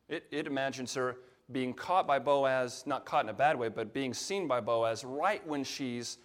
It, 0.09 0.25
it 0.31 0.47
imagines 0.47 0.93
her 0.95 1.17
being 1.51 1.73
caught 1.73 2.07
by 2.07 2.19
Boaz, 2.19 2.83
not 2.85 3.05
caught 3.05 3.25
in 3.25 3.29
a 3.29 3.33
bad 3.33 3.57
way, 3.57 3.69
but 3.69 3.93
being 3.93 4.13
seen 4.13 4.47
by 4.47 4.59
Boaz 4.59 5.03
right 5.03 5.45
when 5.47 5.63
she's 5.63 6.17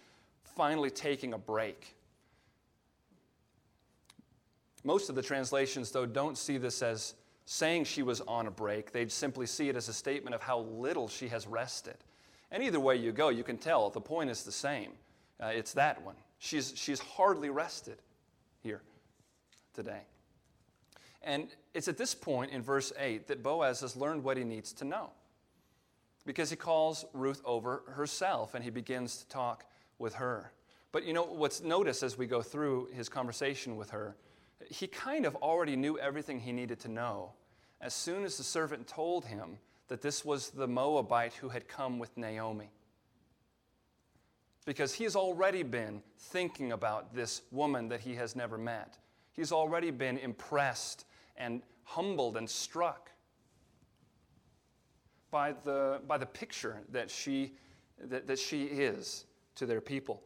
finally 0.43 0.89
taking 0.89 1.33
a 1.33 1.37
break. 1.37 1.95
Most 4.83 5.09
of 5.09 5.15
the 5.15 5.21
translations, 5.21 5.91
though, 5.91 6.05
don't 6.05 6.37
see 6.37 6.57
this 6.57 6.81
as 6.81 7.15
saying 7.45 7.83
she 7.83 8.03
was 8.03 8.21
on 8.21 8.47
a 8.47 8.51
break. 8.51 8.91
They 8.91 9.07
simply 9.07 9.45
see 9.45 9.69
it 9.69 9.75
as 9.75 9.89
a 9.89 9.93
statement 9.93 10.35
of 10.35 10.41
how 10.41 10.59
little 10.59 11.07
she 11.07 11.27
has 11.27 11.47
rested. 11.47 11.97
And 12.51 12.63
either 12.63 12.79
way 12.79 12.95
you 12.95 13.11
go, 13.11 13.29
you 13.29 13.43
can 13.43 13.57
tell 13.57 13.89
the 13.89 14.01
point 14.01 14.29
is 14.29 14.43
the 14.43 14.51
same. 14.51 14.91
Uh, 15.41 15.47
it's 15.47 15.73
that 15.73 16.01
one. 16.03 16.15
She's, 16.39 16.73
she's 16.75 16.99
hardly 16.99 17.49
rested 17.49 17.97
here 18.61 18.81
today. 19.73 20.01
And 21.21 21.49
it's 21.73 21.87
at 21.87 21.97
this 21.97 22.15
point 22.15 22.51
in 22.51 22.61
verse 22.61 22.93
8 22.97 23.27
that 23.27 23.43
Boaz 23.43 23.81
has 23.81 23.95
learned 23.95 24.23
what 24.23 24.37
he 24.37 24.43
needs 24.43 24.73
to 24.73 24.85
know. 24.85 25.11
Because 26.25 26.49
he 26.49 26.55
calls 26.55 27.05
Ruth 27.13 27.41
over 27.45 27.83
herself 27.87 28.53
and 28.53 28.63
he 28.63 28.69
begins 28.69 29.17
to 29.17 29.27
talk 29.27 29.65
with 29.97 30.15
her. 30.15 30.51
But 30.91 31.05
you 31.05 31.13
know 31.13 31.23
what's 31.23 31.61
noticed 31.61 32.03
as 32.03 32.17
we 32.17 32.25
go 32.25 32.41
through 32.41 32.89
his 32.93 33.09
conversation 33.09 33.75
with 33.75 33.91
her, 33.91 34.15
he 34.69 34.87
kind 34.87 35.25
of 35.25 35.35
already 35.37 35.75
knew 35.75 35.97
everything 35.99 36.39
he 36.39 36.51
needed 36.51 36.79
to 36.81 36.87
know 36.87 37.33
as 37.81 37.93
soon 37.93 38.23
as 38.23 38.37
the 38.37 38.43
servant 38.43 38.87
told 38.87 39.25
him 39.25 39.57
that 39.87 40.01
this 40.01 40.25
was 40.25 40.49
the 40.49 40.67
Moabite 40.67 41.33
who 41.33 41.49
had 41.49 41.67
come 41.67 41.99
with 41.99 42.15
Naomi. 42.17 42.69
Because 44.65 44.93
he 44.93 45.03
has 45.05 45.15
already 45.15 45.63
been 45.63 46.03
thinking 46.17 46.73
about 46.73 47.15
this 47.15 47.41
woman 47.51 47.89
that 47.89 48.01
he 48.01 48.15
has 48.15 48.35
never 48.35 48.57
met. 48.57 48.97
He's 49.31 49.51
already 49.51 49.89
been 49.89 50.17
impressed 50.17 51.05
and 51.39 51.61
humbled 51.83 52.37
and 52.37 52.47
struck 52.47 53.09
by 55.31 55.53
the, 55.63 56.01
by 56.07 56.17
the 56.17 56.25
picture 56.25 56.81
that 56.91 57.09
she, 57.09 57.53
that, 58.03 58.27
that 58.27 58.37
she 58.37 58.63
is 58.63 59.25
to 59.55 59.65
their 59.65 59.81
people. 59.81 60.21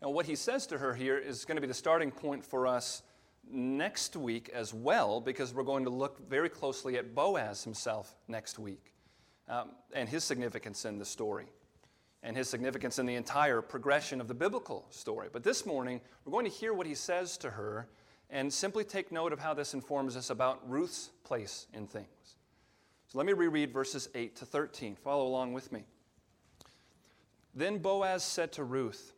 And 0.00 0.14
what 0.14 0.26
he 0.26 0.36
says 0.36 0.66
to 0.68 0.78
her 0.78 0.94
here 0.94 1.18
is 1.18 1.44
going 1.44 1.56
to 1.56 1.60
be 1.60 1.66
the 1.66 1.74
starting 1.74 2.10
point 2.10 2.44
for 2.44 2.66
us 2.66 3.02
next 3.50 4.14
week 4.14 4.50
as 4.54 4.72
well, 4.72 5.20
because 5.20 5.52
we're 5.52 5.64
going 5.64 5.84
to 5.84 5.90
look 5.90 6.28
very 6.28 6.48
closely 6.48 6.96
at 6.96 7.14
Boaz 7.14 7.64
himself 7.64 8.14
next 8.28 8.58
week 8.58 8.94
um, 9.48 9.70
and 9.92 10.08
his 10.08 10.22
significance 10.22 10.84
in 10.84 10.98
the 10.98 11.04
story 11.04 11.46
and 12.22 12.36
his 12.36 12.48
significance 12.48 12.98
in 12.98 13.06
the 13.06 13.14
entire 13.14 13.62
progression 13.62 14.20
of 14.20 14.28
the 14.28 14.34
biblical 14.34 14.86
story. 14.90 15.28
But 15.32 15.44
this 15.44 15.64
morning, 15.64 16.00
we're 16.24 16.32
going 16.32 16.44
to 16.44 16.50
hear 16.50 16.74
what 16.74 16.86
he 16.86 16.94
says 16.94 17.38
to 17.38 17.50
her 17.50 17.88
and 18.30 18.52
simply 18.52 18.84
take 18.84 19.12
note 19.12 19.32
of 19.32 19.38
how 19.38 19.54
this 19.54 19.74
informs 19.74 20.16
us 20.16 20.30
about 20.30 20.68
Ruth's 20.68 21.10
place 21.24 21.66
in 21.72 21.86
things. 21.86 22.36
So 23.06 23.16
let 23.16 23.26
me 23.26 23.32
reread 23.32 23.72
verses 23.72 24.08
8 24.14 24.36
to 24.36 24.44
13. 24.44 24.96
Follow 24.96 25.26
along 25.26 25.54
with 25.54 25.72
me. 25.72 25.84
Then 27.54 27.78
Boaz 27.78 28.22
said 28.22 28.52
to 28.52 28.64
Ruth, 28.64 29.14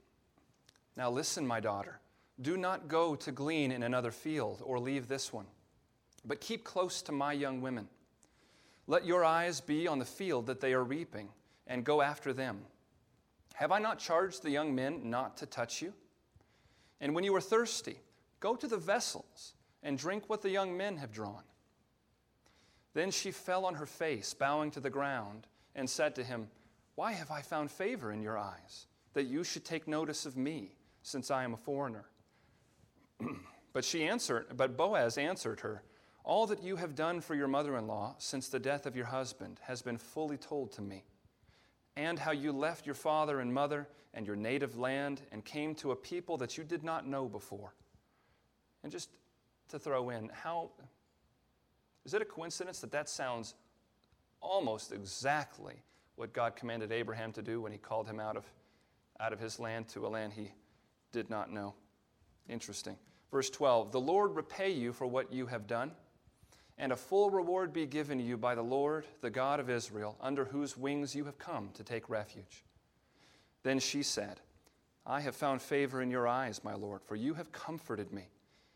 Now 0.97 1.11
listen, 1.11 1.47
my 1.47 1.59
daughter. 1.59 2.01
Do 2.41 2.57
not 2.57 2.89
go 2.89 3.15
to 3.17 3.33
glean 3.33 3.73
in 3.73 3.83
another 3.83 4.11
field 4.11 4.63
or 4.65 4.79
leave 4.79 5.09
this 5.09 5.33
one, 5.33 5.47
but 6.25 6.41
keep 6.41 6.65
close 6.65 7.03
to 7.03 7.13
my 7.13 7.33
young 7.33 7.61
women. 7.61 7.89
Let 8.87 9.05
your 9.05 9.25
eyes 9.25 9.61
be 9.61 9.87
on 9.87 9.99
the 9.99 10.05
field 10.05 10.47
that 10.47 10.61
they 10.61 10.73
are 10.73 10.83
reaping, 10.83 11.29
and 11.67 11.85
go 11.85 12.01
after 12.01 12.33
them. 12.33 12.61
Have 13.61 13.73
I 13.73 13.79
not 13.79 13.99
charged 13.99 14.43
the 14.43 14.51
young 14.51 14.75
men 14.75 15.11
not 15.11 15.37
to 15.37 15.47
touch 15.47 15.83
you? 15.83 15.93
And 16.99 17.15
when 17.15 17.25
you 17.25 17.37
are 17.37 17.43
thirsty, 17.43 18.01
go 18.41 18.57
to 18.57 18.67
the 18.67 18.79
vessels 18.79 19.53
and 19.83 19.99
drink 19.99 20.25
what 20.29 20.41
the 20.41 20.49
young 20.49 20.79
men 20.79 20.97
have 20.97 21.13
drawn. 21.13 21.43
Then 22.95 23.11
she 23.11 23.31
fell 23.31 23.67
on 23.67 23.75
her 23.75 23.85
face, 23.85 24.33
bowing 24.33 24.71
to 24.71 24.81
the 24.81 24.89
ground, 24.89 25.47
and 25.75 25.91
said 25.91 26.15
to 26.15 26.25
him, 26.25 26.49
Why 26.95 27.13
have 27.13 27.31
I 27.31 27.43
found 27.43 27.71
favor 27.71 28.11
in 28.11 28.23
your 28.23 28.39
eyes, 28.39 28.87
that 29.13 29.27
you 29.27 29.45
should 29.45 29.67
take 29.67 29.87
notice 29.87 30.25
of 30.25 30.39
me, 30.39 30.75
since 31.03 31.31
I 31.31 31.45
am 31.45 31.53
a 31.53 31.59
foreigner? 31.59 32.07
but 33.75 33.85
she 33.85 34.05
answered, 34.05 34.47
but 34.57 34.79
Boaz 34.79 35.19
answered 35.19 35.61
her, 35.61 35.83
All 36.25 36.47
that 36.47 36.63
you 36.63 36.77
have 36.77 36.95
done 36.95 37.21
for 37.21 37.35
your 37.35 37.47
mother 37.47 37.77
in 37.77 37.87
law 37.87 38.15
since 38.17 38.49
the 38.49 38.59
death 38.59 38.87
of 38.87 38.97
your 38.97 39.05
husband 39.05 39.61
has 39.65 39.83
been 39.83 39.99
fully 39.99 40.39
told 40.39 40.73
to 40.73 40.81
me, 40.81 41.05
and 42.01 42.19
how 42.19 42.31
you 42.31 42.51
left 42.51 42.87
your 42.87 42.95
father 42.95 43.41
and 43.41 43.53
mother 43.53 43.87
and 44.15 44.27
your 44.27 44.37
native 44.37 44.79
land 44.79 45.21
and 45.33 45.45
came 45.45 45.75
to 45.75 45.91
a 45.91 45.97
people 45.97 46.39
that 46.39 46.57
you 46.57 46.65
did 46.65 46.83
not 46.83 47.07
know 47.07 47.29
before. 47.29 47.75
And 48.83 48.91
just 48.91 49.11
to 49.69 49.79
throw 49.79 50.09
in, 50.09 50.31
how 50.33 50.71
is 52.07 52.15
it 52.15 52.23
a 52.23 52.25
coincidence 52.25 52.81
that 52.81 52.91
that 52.93 53.11
sounds 53.11 53.55
almost 54.41 54.93
exactly 54.93 55.75
what 56.17 56.33
God 56.33 56.57
commanded 56.57 56.91
Abraham 56.91 57.33
to 57.33 57.43
do 57.43 57.61
when 57.61 57.71
he 57.71 57.79
called 57.79 58.07
him 58.07 58.19
out 58.19 58.37
of, 58.37 58.47
out 59.21 59.35
of 59.35 59.39
his 59.39 59.61
land 59.61 59.89
to 59.89 60.07
a 60.07 60.09
land 60.09 60.33
he 60.33 60.53
did 61.13 61.29
not 61.29 61.53
know? 61.53 61.75
Interesting. 62.49 62.97
Verse 63.31 63.51
12 63.51 63.93
The 63.93 64.01
Lord 64.01 64.35
repay 64.35 64.71
you 64.71 64.95
for 64.95 65.07
what 65.07 65.31
you 65.31 65.47
have 65.47 65.67
done, 65.67 65.93
and 66.81 66.93
a 66.93 66.97
full 66.97 67.29
reward 67.29 67.75
be 67.75 67.85
given 67.85 68.19
you 68.19 68.39
by 68.39 68.55
the 68.55 68.63
Lord, 68.63 69.05
the 69.21 69.29
God 69.29 69.61
of 69.61 69.69
Israel, 69.69 70.17
under 70.19 70.47
whose 70.47 70.79
wings 70.79 71.15
you 71.15 71.27
have 71.27 71.39
come 71.39 71.69
to 71.75 71.85
take 71.85 72.09
refuge. 72.09 72.65
Then 73.63 73.79
she 73.79 74.03
said, 74.03 74.41
I 75.05 75.21
have 75.21 75.37
found 75.37 75.61
favor 75.61 76.01
in 76.01 76.11
your 76.11 76.27
eyes, 76.27 76.65
my 76.65 76.75
Lord, 76.75 77.03
for 77.03 77.17
you 77.17 77.35
have 77.35 77.53
comforted 77.53 78.15
me 78.15 78.31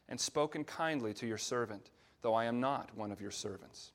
and 0.07 0.21
spoken 0.21 0.65
kindly 0.65 1.15
to 1.15 1.27
your 1.27 1.39
servant, 1.39 1.91
though 2.21 2.35
I 2.35 2.45
am 2.45 2.61
not 2.61 2.95
one 2.95 3.11
of 3.11 3.23
your 3.23 3.31
servants. 3.31 3.93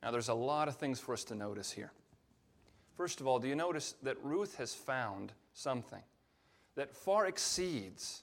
Now, 0.00 0.12
there's 0.12 0.28
a 0.28 0.34
lot 0.34 0.68
of 0.68 0.76
things 0.76 1.00
for 1.00 1.14
us 1.14 1.24
to 1.24 1.34
notice 1.34 1.72
here. 1.72 1.92
First 2.96 3.20
of 3.20 3.26
all, 3.26 3.40
do 3.40 3.48
you 3.48 3.56
notice 3.56 3.96
that 4.04 4.22
Ruth 4.22 4.56
has 4.56 4.72
found 4.72 5.32
something 5.52 6.02
that 6.76 6.94
far 6.94 7.26
exceeds 7.26 8.22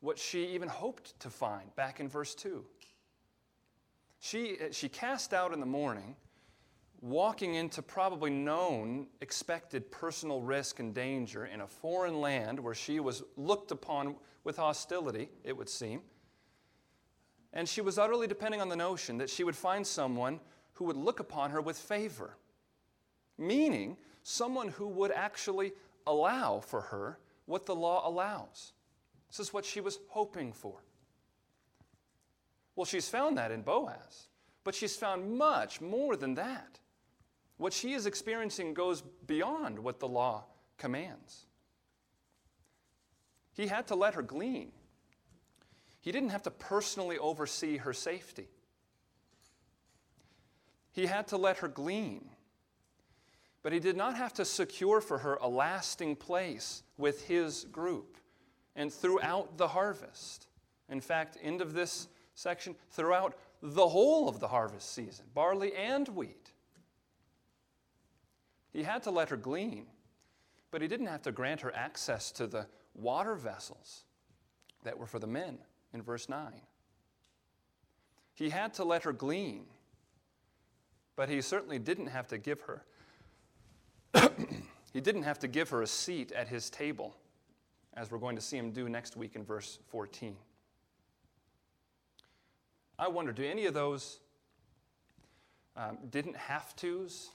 what 0.00 0.18
she 0.18 0.46
even 0.48 0.68
hoped 0.68 1.18
to 1.20 1.30
find 1.30 1.72
back 1.76 2.00
in 2.00 2.08
verse 2.08 2.34
2? 2.34 2.64
She, 4.26 4.56
uh, 4.58 4.72
she 4.72 4.88
cast 4.88 5.32
out 5.32 5.52
in 5.52 5.60
the 5.60 5.66
morning, 5.66 6.16
walking 7.00 7.54
into 7.54 7.80
probably 7.80 8.30
known, 8.30 9.06
expected 9.20 9.88
personal 9.92 10.40
risk 10.40 10.80
and 10.80 10.92
danger 10.92 11.46
in 11.46 11.60
a 11.60 11.66
foreign 11.68 12.20
land 12.20 12.58
where 12.58 12.74
she 12.74 12.98
was 12.98 13.22
looked 13.36 13.70
upon 13.70 14.16
with 14.42 14.56
hostility, 14.56 15.28
it 15.44 15.56
would 15.56 15.68
seem. 15.68 16.00
And 17.52 17.68
she 17.68 17.80
was 17.80 17.98
utterly 17.98 18.26
depending 18.26 18.60
on 18.60 18.68
the 18.68 18.74
notion 18.74 19.16
that 19.18 19.30
she 19.30 19.44
would 19.44 19.54
find 19.54 19.86
someone 19.86 20.40
who 20.72 20.86
would 20.86 20.96
look 20.96 21.20
upon 21.20 21.50
her 21.50 21.60
with 21.60 21.78
favor, 21.78 22.36
meaning 23.38 23.96
someone 24.24 24.68
who 24.70 24.88
would 24.88 25.12
actually 25.12 25.72
allow 26.04 26.58
for 26.58 26.80
her 26.80 27.20
what 27.44 27.64
the 27.64 27.76
law 27.76 28.08
allows. 28.08 28.72
This 29.28 29.38
is 29.38 29.52
what 29.52 29.64
she 29.64 29.80
was 29.80 30.00
hoping 30.08 30.52
for. 30.52 30.82
Well, 32.76 32.84
she's 32.84 33.08
found 33.08 33.38
that 33.38 33.50
in 33.50 33.62
Boaz, 33.62 34.28
but 34.62 34.74
she's 34.74 34.96
found 34.96 35.36
much 35.36 35.80
more 35.80 36.14
than 36.14 36.34
that. 36.34 36.78
What 37.56 37.72
she 37.72 37.94
is 37.94 38.04
experiencing 38.04 38.74
goes 38.74 39.02
beyond 39.26 39.78
what 39.78 39.98
the 39.98 40.08
law 40.08 40.44
commands. 40.76 41.46
He 43.54 43.66
had 43.66 43.86
to 43.86 43.94
let 43.94 44.14
her 44.14 44.22
glean. 44.22 44.72
He 46.02 46.12
didn't 46.12 46.28
have 46.28 46.42
to 46.42 46.50
personally 46.50 47.16
oversee 47.16 47.78
her 47.78 47.94
safety. 47.94 48.48
He 50.92 51.06
had 51.06 51.28
to 51.28 51.38
let 51.38 51.58
her 51.58 51.68
glean. 51.68 52.28
But 53.62 53.72
he 53.72 53.80
did 53.80 53.96
not 53.96 54.16
have 54.16 54.34
to 54.34 54.44
secure 54.44 55.00
for 55.00 55.18
her 55.18 55.34
a 55.40 55.48
lasting 55.48 56.16
place 56.16 56.82
with 56.98 57.26
his 57.26 57.64
group 57.64 58.18
and 58.76 58.92
throughout 58.92 59.56
the 59.56 59.68
harvest. 59.68 60.46
In 60.88 61.00
fact, 61.00 61.38
end 61.42 61.60
of 61.60 61.72
this 61.72 62.06
section, 62.36 62.76
throughout 62.90 63.36
the 63.60 63.88
whole 63.88 64.28
of 64.28 64.38
the 64.38 64.46
harvest 64.46 64.94
season, 64.94 65.24
barley 65.34 65.74
and 65.74 66.06
wheat. 66.08 66.52
He 68.72 68.84
had 68.84 69.02
to 69.02 69.10
let 69.10 69.30
her 69.30 69.36
glean, 69.36 69.86
but 70.70 70.80
he 70.80 70.86
didn't 70.86 71.06
have 71.06 71.22
to 71.22 71.32
grant 71.32 71.62
her 71.62 71.74
access 71.74 72.30
to 72.32 72.46
the 72.46 72.66
water 72.94 73.34
vessels 73.34 74.04
that 74.84 74.96
were 74.96 75.06
for 75.06 75.18
the 75.18 75.26
men 75.26 75.58
in 75.92 76.02
verse 76.02 76.28
9. 76.28 76.52
He 78.34 78.50
had 78.50 78.74
to 78.74 78.84
let 78.84 79.02
her 79.02 79.12
glean, 79.12 79.64
but 81.16 81.28
he 81.28 81.40
certainly 81.40 81.78
didn't 81.78 82.08
have 82.08 82.28
to 82.28 82.38
give 82.38 82.60
her 82.60 82.84
he 84.92 85.00
didn't 85.00 85.22
have 85.22 85.38
to 85.40 85.48
give 85.48 85.70
her 85.70 85.82
a 85.82 85.86
seat 85.86 86.32
at 86.32 86.48
his 86.48 86.70
table, 86.70 87.16
as 87.94 88.10
we're 88.10 88.18
going 88.18 88.36
to 88.36 88.42
see 88.42 88.56
him 88.56 88.70
do 88.70 88.88
next 88.88 89.16
week 89.16 89.36
in 89.36 89.44
verse 89.44 89.78
14. 89.88 90.36
I 92.98 93.08
wonder, 93.08 93.32
do 93.32 93.44
any 93.44 93.66
of 93.66 93.74
those 93.74 94.20
um, 95.76 95.98
didn't 96.10 96.36
have 96.36 96.74
to's 96.76 97.30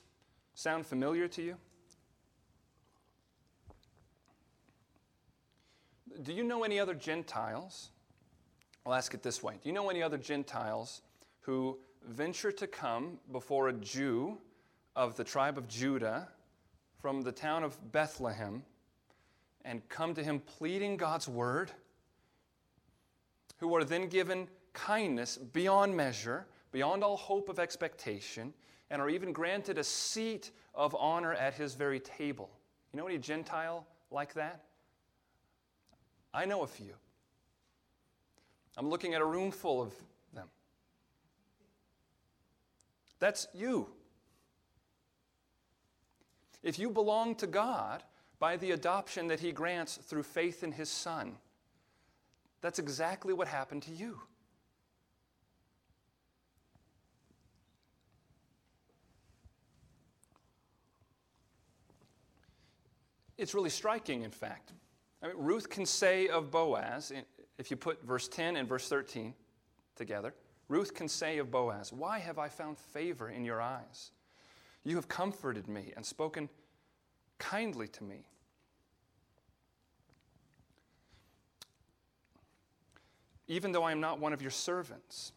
sound 0.56 0.86
familiar 0.86 1.28
to 1.30 1.42
you? 1.42 1.56
Do 6.24 6.34
you 6.34 6.44
know 6.44 6.64
any 6.64 6.80
other 6.80 6.94
Gentiles? 6.94 7.90
I'll 8.86 8.94
ask 8.94 9.14
it 9.14 9.22
this 9.22 9.44
way 9.44 9.56
Do 9.62 9.70
you 9.70 9.74
know 9.74 9.90
any 9.90 10.02
other 10.02 10.18
Gentiles 10.18 11.02
who 11.42 11.78
venture 12.08 12.52
to 12.52 12.68
come 12.68 13.20
before 13.32 13.70
a 13.70 13.74
Jew 13.74 14.38
of 14.96 15.16
the 15.16 15.24
tribe 15.24 15.58
of 15.58 15.68
Judah 15.68 16.28
from 17.00 17.22
the 17.22 17.32
town 17.32 17.64
of 17.64 17.92
Bethlehem 17.92 18.64
and 19.64 19.88
come 19.90 20.14
to 20.16 20.24
him 20.24 20.40
pleading 20.40 20.98
God's 20.98 21.28
word, 21.28 21.72
who 23.58 23.76
are 23.76 23.84
then 23.84 24.08
given 24.08 24.48
kindness 24.74 25.38
beyond 25.38 25.96
measure, 25.96 26.48
beyond 26.72 27.04
all 27.04 27.18
hope 27.18 27.50
of 27.50 27.60
expectation, 27.60 28.54
and 28.90 29.02
are 29.02 29.10
even 29.10 29.32
granted 29.32 29.78
a 29.78 29.84
seat 29.84 30.52
of 30.76 30.96
honor 30.96 31.34
at 31.34 31.54
his 31.54 31.74
very 31.76 32.00
table. 32.00 32.50
You 32.92 33.00
know 33.00 33.08
any 33.08 33.18
Gentile 33.18 33.86
like 34.10 34.34
that? 34.34 34.64
I 36.34 36.46
know 36.46 36.62
a 36.62 36.68
few. 36.68 36.94
I'm 38.78 38.90
looking 38.90 39.14
at 39.14 39.22
a 39.22 39.26
room 39.26 39.52
full 39.52 39.82
of 39.82 39.94
them. 40.34 40.48
That's 43.20 43.48
you. 43.54 43.90
If 46.64 46.80
you 46.80 46.90
belong 46.90 47.36
to 47.36 47.48
God 47.48 48.04
by 48.40 48.58
the 48.58 48.72
adoption 48.72 49.28
that 49.28 49.40
He 49.40 49.52
grants 49.52 49.98
through 49.98 50.24
faith 50.24 50.64
in 50.64 50.72
His 50.72 50.90
Son, 50.90 51.38
that's 52.62 52.80
exactly 52.80 53.34
what 53.34 53.48
happened 53.48 53.84
to 53.84 53.92
you. 53.92 54.20
It's 63.42 63.56
really 63.56 63.72
striking, 63.72 64.22
in 64.22 64.30
fact. 64.30 64.72
I 65.24 65.28
mean, 65.28 65.36
Ruth 65.36 65.68
can 65.68 65.88
say 65.88 66.28
of 66.28 66.52
Boaz, 66.52 67.12
if 67.58 67.72
you 67.72 67.76
put 67.76 68.06
verse 68.06 68.28
10 68.28 68.56
and 68.56 68.70
verse 68.70 68.88
13 68.88 69.34
together, 69.96 70.36
Ruth 70.68 70.94
can 70.94 71.08
say 71.08 71.40
of 71.40 71.50
Boaz, 71.50 71.92
Why 71.92 72.20
have 72.20 72.38
I 72.38 72.50
found 72.50 72.78
favor 72.78 73.32
in 73.32 73.44
your 73.44 73.60
eyes? 73.60 74.12
You 74.84 74.96
have 74.96 75.08
comforted 75.08 75.68
me 75.68 75.92
and 75.96 76.06
spoken 76.06 76.50
kindly 77.40 77.88
to 77.88 78.04
me. 78.04 78.28
Even 83.48 83.72
though 83.72 83.84
I 83.84 83.92
am 83.92 84.00
not 84.00 84.20
one 84.20 84.34
of 84.34 84.44
your 84.44 84.52
servants. 84.52 85.32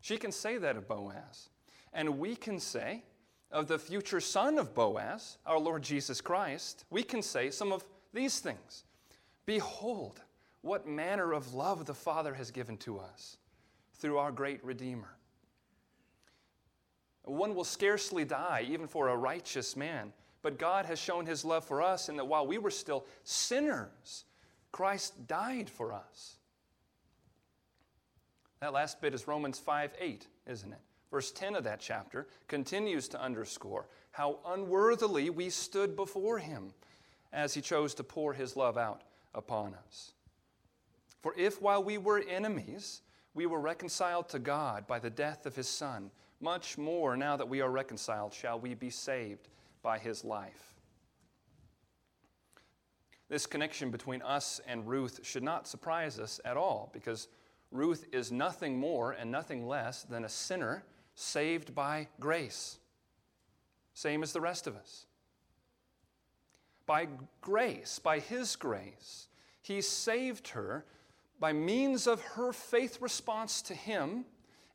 She 0.00 0.18
can 0.18 0.30
say 0.30 0.56
that 0.56 0.76
of 0.76 0.86
Boaz. 0.86 1.48
And 1.92 2.20
we 2.20 2.36
can 2.36 2.60
say 2.60 3.02
of 3.52 3.66
the 3.66 3.78
future 3.78 4.20
son 4.20 4.58
of 4.58 4.74
Boaz, 4.74 5.38
our 5.44 5.58
Lord 5.58 5.82
Jesus 5.82 6.20
Christ, 6.20 6.84
we 6.90 7.02
can 7.02 7.22
say 7.22 7.50
some 7.50 7.72
of 7.72 7.84
these 8.12 8.40
things 8.40 8.84
Behold, 9.46 10.20
what 10.62 10.86
manner 10.86 11.32
of 11.32 11.54
love 11.54 11.86
the 11.86 11.94
Father 11.94 12.34
has 12.34 12.50
given 12.50 12.76
to 12.78 12.98
us 12.98 13.38
through 13.94 14.18
our 14.18 14.30
great 14.30 14.64
Redeemer. 14.64 15.16
One 17.24 17.54
will 17.54 17.64
scarcely 17.64 18.24
die, 18.24 18.66
even 18.68 18.86
for 18.86 19.08
a 19.08 19.16
righteous 19.16 19.76
man. 19.76 20.12
But 20.42 20.58
God 20.58 20.86
has 20.86 20.98
shown 20.98 21.26
his 21.26 21.44
love 21.44 21.64
for 21.64 21.82
us 21.82 22.08
in 22.08 22.16
that 22.16 22.24
while 22.24 22.46
we 22.46 22.58
were 22.58 22.70
still 22.70 23.04
sinners, 23.24 24.24
Christ 24.72 25.26
died 25.26 25.68
for 25.68 25.92
us. 25.92 26.36
That 28.60 28.72
last 28.72 29.00
bit 29.00 29.14
is 29.14 29.26
Romans 29.26 29.58
5 29.58 29.92
8, 29.98 30.26
isn't 30.46 30.72
it? 30.72 30.80
Verse 31.10 31.32
10 31.32 31.56
of 31.56 31.64
that 31.64 31.80
chapter 31.80 32.26
continues 32.46 33.08
to 33.08 33.20
underscore 33.20 33.86
how 34.12 34.38
unworthily 34.46 35.30
we 35.30 35.50
stood 35.50 35.96
before 35.96 36.38
him 36.38 36.72
as 37.32 37.54
he 37.54 37.60
chose 37.60 37.94
to 37.94 38.04
pour 38.04 38.32
his 38.32 38.56
love 38.56 38.78
out 38.78 39.02
upon 39.34 39.74
us. 39.86 40.12
For 41.20 41.34
if 41.36 41.60
while 41.60 41.82
we 41.82 41.98
were 41.98 42.22
enemies, 42.28 43.02
we 43.34 43.46
were 43.46 43.60
reconciled 43.60 44.28
to 44.30 44.38
God 44.38 44.86
by 44.86 44.98
the 44.98 45.10
death 45.10 45.46
of 45.46 45.56
his 45.56 45.68
Son, 45.68 46.10
much 46.40 46.78
more, 46.78 47.16
now 47.16 47.36
that 47.36 47.48
we 47.48 47.60
are 47.60 47.70
reconciled, 47.70 48.32
shall 48.32 48.58
we 48.58 48.74
be 48.74 48.90
saved 48.90 49.48
by 49.82 49.98
his 49.98 50.24
life. 50.24 50.74
This 53.28 53.46
connection 53.46 53.90
between 53.90 54.22
us 54.22 54.60
and 54.66 54.88
Ruth 54.88 55.20
should 55.22 55.42
not 55.44 55.68
surprise 55.68 56.18
us 56.18 56.40
at 56.44 56.56
all 56.56 56.90
because 56.92 57.28
Ruth 57.70 58.06
is 58.12 58.32
nothing 58.32 58.78
more 58.78 59.12
and 59.12 59.30
nothing 59.30 59.68
less 59.68 60.02
than 60.02 60.24
a 60.24 60.28
sinner 60.28 60.84
saved 61.14 61.74
by 61.74 62.08
grace, 62.18 62.78
same 63.94 64.22
as 64.22 64.32
the 64.32 64.40
rest 64.40 64.66
of 64.66 64.76
us. 64.76 65.06
By 66.86 67.08
grace, 67.40 67.98
by 67.98 68.18
his 68.18 68.56
grace, 68.56 69.28
he 69.62 69.80
saved 69.80 70.48
her 70.48 70.84
by 71.38 71.52
means 71.52 72.06
of 72.06 72.20
her 72.20 72.52
faith 72.52 73.00
response 73.00 73.62
to 73.62 73.74
him 73.74 74.24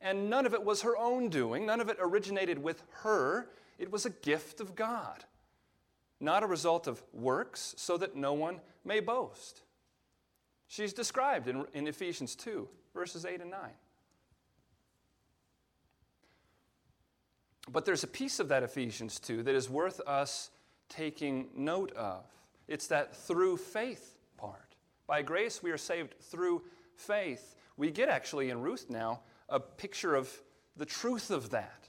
and 0.05 0.29
none 0.29 0.45
of 0.45 0.53
it 0.53 0.63
was 0.63 0.83
her 0.83 0.95
own 0.97 1.29
doing, 1.29 1.65
none 1.65 1.81
of 1.81 1.89
it 1.89 1.97
originated 1.99 2.61
with 2.61 2.83
her. 3.01 3.49
It 3.79 3.91
was 3.91 4.05
a 4.05 4.11
gift 4.11 4.61
of 4.61 4.75
God, 4.75 5.25
not 6.19 6.43
a 6.43 6.47
result 6.47 6.85
of 6.85 7.01
works, 7.11 7.73
so 7.77 7.97
that 7.97 8.15
no 8.15 8.33
one 8.33 8.61
may 8.83 8.99
boast. 8.99 9.63
She's 10.67 10.93
described 10.93 11.47
in, 11.47 11.65
in 11.73 11.87
Ephesians 11.87 12.35
2, 12.35 12.67
verses 12.93 13.25
8 13.25 13.41
and 13.41 13.49
9. 13.49 13.59
But 17.71 17.85
there's 17.85 18.03
a 18.03 18.07
piece 18.07 18.39
of 18.39 18.47
that 18.49 18.63
Ephesians 18.63 19.19
2 19.19 19.43
that 19.43 19.55
is 19.55 19.69
worth 19.69 19.99
us 20.07 20.51
taking 20.89 21.49
note 21.55 21.91
of. 21.93 22.25
It's 22.67 22.87
that 22.87 23.15
through 23.15 23.57
faith 23.57 24.17
part. 24.37 24.75
By 25.07 25.21
grace, 25.21 25.61
we 25.61 25.71
are 25.71 25.77
saved 25.77 26.15
through 26.19 26.63
faith. 26.95 27.55
We 27.77 27.91
get 27.91 28.09
actually 28.09 28.49
in 28.49 28.61
Ruth 28.61 28.87
now 28.89 29.21
a 29.49 29.59
picture 29.59 30.15
of 30.15 30.31
the 30.77 30.85
truth 30.85 31.31
of 31.31 31.51
that, 31.51 31.87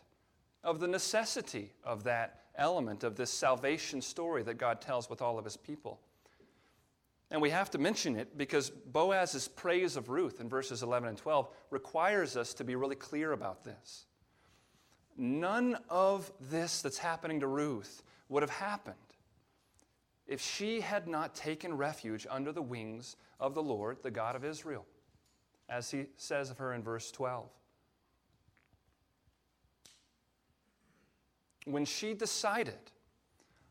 of 0.62 0.80
the 0.80 0.88
necessity 0.88 1.72
of 1.84 2.04
that 2.04 2.40
element 2.56 3.04
of 3.04 3.16
this 3.16 3.30
salvation 3.30 4.00
story 4.00 4.42
that 4.42 4.58
God 4.58 4.80
tells 4.80 5.10
with 5.10 5.22
all 5.22 5.38
of 5.38 5.44
his 5.44 5.56
people. 5.56 6.00
And 7.30 7.42
we 7.42 7.50
have 7.50 7.70
to 7.70 7.78
mention 7.78 8.16
it 8.16 8.38
because 8.38 8.70
Boaz's 8.70 9.48
praise 9.48 9.96
of 9.96 10.08
Ruth 10.08 10.40
in 10.40 10.48
verses 10.48 10.82
11 10.82 11.08
and 11.08 11.18
12 11.18 11.48
requires 11.70 12.36
us 12.36 12.54
to 12.54 12.64
be 12.64 12.76
really 12.76 12.94
clear 12.94 13.32
about 13.32 13.64
this. 13.64 14.06
None 15.16 15.78
of 15.88 16.30
this 16.50 16.82
that's 16.82 16.98
happening 16.98 17.40
to 17.40 17.46
Ruth 17.46 18.02
would 18.28 18.42
have 18.42 18.50
happened 18.50 18.96
if 20.26 20.40
she 20.40 20.80
had 20.80 21.06
not 21.06 21.34
taken 21.34 21.76
refuge 21.76 22.26
under 22.28 22.52
the 22.52 22.62
wings 22.62 23.16
of 23.38 23.54
the 23.54 23.62
Lord, 23.62 23.98
the 24.02 24.10
God 24.10 24.34
of 24.34 24.44
Israel, 24.44 24.84
as 25.68 25.90
he 25.90 26.06
says 26.16 26.50
of 26.50 26.58
her 26.58 26.74
in 26.74 26.82
verse 26.82 27.10
12. 27.10 27.48
When 31.64 31.84
she 31.84 32.14
decided, 32.14 32.74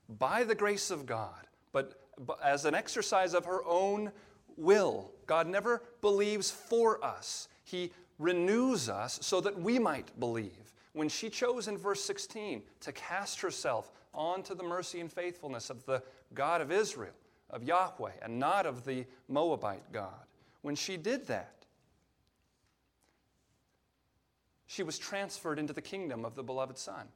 by 0.08 0.44
the 0.44 0.56
grace 0.56 0.92
of 0.92 1.06
God, 1.06 1.48
but 1.72 2.00
as 2.44 2.66
an 2.66 2.76
exercise 2.76 3.34
of 3.34 3.46
her 3.46 3.64
own 3.66 4.12
will, 4.58 5.12
God 5.26 5.48
never 5.48 5.84
believes 6.02 6.52
for 6.52 7.04
us. 7.04 7.48
He 7.64 7.92
renews 8.20 8.88
us 8.90 9.20
so 9.22 9.42
that 9.42 9.60
we 9.60 9.80
might 9.80 10.18
believe. 10.20 10.65
When 10.96 11.10
she 11.10 11.30
chose 11.30 11.68
in 11.68 11.78
verse 11.78 12.02
16 12.06 12.64
to 12.80 12.92
cast 12.94 13.42
herself 13.42 13.92
onto 14.14 14.56
the 14.56 14.64
mercy 14.64 15.02
and 15.02 15.12
faithfulness 15.12 15.70
of 15.70 15.86
the 15.86 16.02
God 16.34 16.62
of 16.62 16.72
Israel, 16.72 17.12
of 17.50 17.64
Yahweh, 17.64 18.14
and 18.22 18.40
not 18.40 18.66
of 18.66 18.86
the 18.86 19.06
Moabite 19.28 19.92
God. 19.92 20.24
When 20.62 20.74
she 20.74 20.96
did 20.96 21.28
that, 21.28 21.66
she 24.68 24.84
was 24.84 24.98
transferred 24.98 25.60
into 25.60 25.74
the 25.74 25.82
kingdom 25.82 26.24
of 26.24 26.34
the 26.36 26.44
beloved 26.44 26.78
Son. 26.78 27.10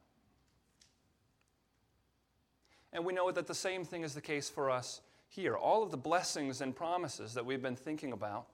And 2.92 3.06
we 3.06 3.14
know 3.14 3.32
that 3.32 3.48
the 3.48 3.56
same 3.56 3.86
thing 3.86 4.04
is 4.04 4.14
the 4.14 4.20
case 4.20 4.50
for 4.50 4.70
us 4.70 5.00
here. 5.30 5.56
All 5.56 5.84
of 5.84 5.92
the 5.92 5.96
blessings 5.96 6.60
and 6.60 6.76
promises 6.76 7.34
that 7.34 7.46
we've 7.46 7.62
been 7.62 7.78
thinking 7.78 8.12
about 8.12 8.48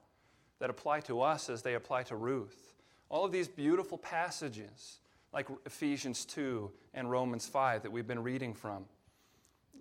that 0.60 0.70
apply 0.70 1.00
to 1.00 1.20
us 1.20 1.50
as 1.50 1.62
they 1.62 1.74
apply 1.74 2.04
to 2.04 2.14
Ruth, 2.14 2.74
all 3.08 3.24
of 3.24 3.32
these 3.32 3.48
beautiful 3.48 3.98
passages 3.98 5.00
like 5.36 5.48
Ephesians 5.66 6.24
2 6.24 6.70
and 6.94 7.10
Romans 7.10 7.46
5 7.46 7.82
that 7.82 7.92
we've 7.92 8.06
been 8.06 8.22
reading 8.22 8.54
from. 8.54 8.86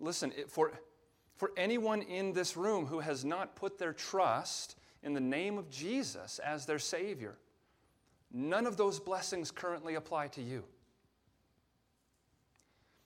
Listen, 0.01 0.33
for, 0.49 0.73
for 1.37 1.51
anyone 1.55 2.01
in 2.01 2.33
this 2.33 2.57
room 2.57 2.85
who 2.85 2.99
has 2.99 3.23
not 3.23 3.55
put 3.55 3.77
their 3.77 3.93
trust 3.93 4.75
in 5.01 5.13
the 5.13 5.21
name 5.21 5.57
of 5.57 5.69
Jesus 5.69 6.39
as 6.39 6.65
their 6.65 6.77
Savior, 6.77 7.37
none 8.33 8.67
of 8.67 8.75
those 8.75 8.99
blessings 8.99 9.49
currently 9.49 9.95
apply 9.95 10.27
to 10.27 10.41
you. 10.41 10.65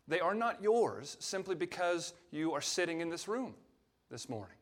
They 0.07 0.19
are 0.19 0.33
not 0.33 0.59
yours 0.59 1.17
simply 1.19 1.53
because 1.53 2.15
you 2.31 2.53
are 2.53 2.61
sitting 2.61 2.99
in 2.99 3.11
this 3.11 3.27
room 3.27 3.53
this 4.09 4.27
morning. 4.27 4.57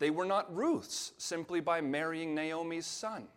They 0.00 0.10
were 0.10 0.26
not 0.26 0.52
Ruth's 0.52 1.12
simply 1.16 1.60
by 1.60 1.80
marrying 1.80 2.34
Naomi's 2.34 2.86
son. 2.86 3.28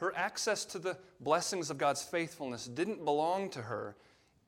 Her 0.00 0.16
access 0.16 0.64
to 0.66 0.78
the 0.78 0.96
blessings 1.20 1.68
of 1.68 1.76
God's 1.76 2.02
faithfulness 2.02 2.66
didn't 2.66 3.04
belong 3.04 3.50
to 3.50 3.60
her 3.60 3.96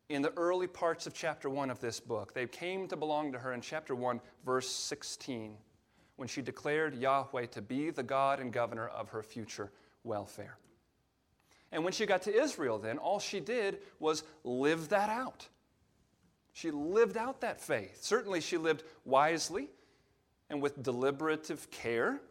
in 0.09 0.23
the 0.23 0.33
early 0.39 0.67
parts 0.67 1.07
of 1.07 1.13
chapter 1.13 1.51
1 1.51 1.71
of 1.71 1.79
this 1.79 2.01
book. 2.01 2.33
They 2.33 2.47
came 2.47 2.89
to 2.89 2.97
belong 2.97 3.33
to 3.33 3.39
her 3.39 3.53
in 3.53 3.61
chapter 3.61 3.95
1, 3.95 4.19
verse 4.47 4.71
16, 4.71 5.55
when 6.17 6.27
she 6.27 6.41
declared 6.41 6.97
Yahweh 6.97 7.47
to 7.47 7.61
be 7.61 7.91
the 7.91 8.03
God 8.03 8.41
and 8.41 8.51
governor 8.51 8.89
of 8.89 9.11
her 9.11 9.23
future 9.23 9.71
welfare. 10.05 10.57
And 11.71 11.85
when 11.85 11.93
she 11.93 12.07
got 12.07 12.23
to 12.23 12.35
Israel, 12.35 12.79
then, 12.79 12.97
all 12.97 13.21
she 13.21 13.39
did 13.39 13.81
was 13.99 14.25
live 14.45 14.89
that 14.89 15.11
out. 15.11 15.49
She 16.55 16.71
lived 16.71 17.19
out 17.19 17.43
that 17.43 17.61
faith. 17.61 18.03
Certainly, 18.03 18.41
she 18.41 18.57
lived 18.57 18.85
wisely 19.05 19.69
and 20.49 20.63
with 20.63 20.83
deliberative 20.83 21.71
care. 21.71 22.23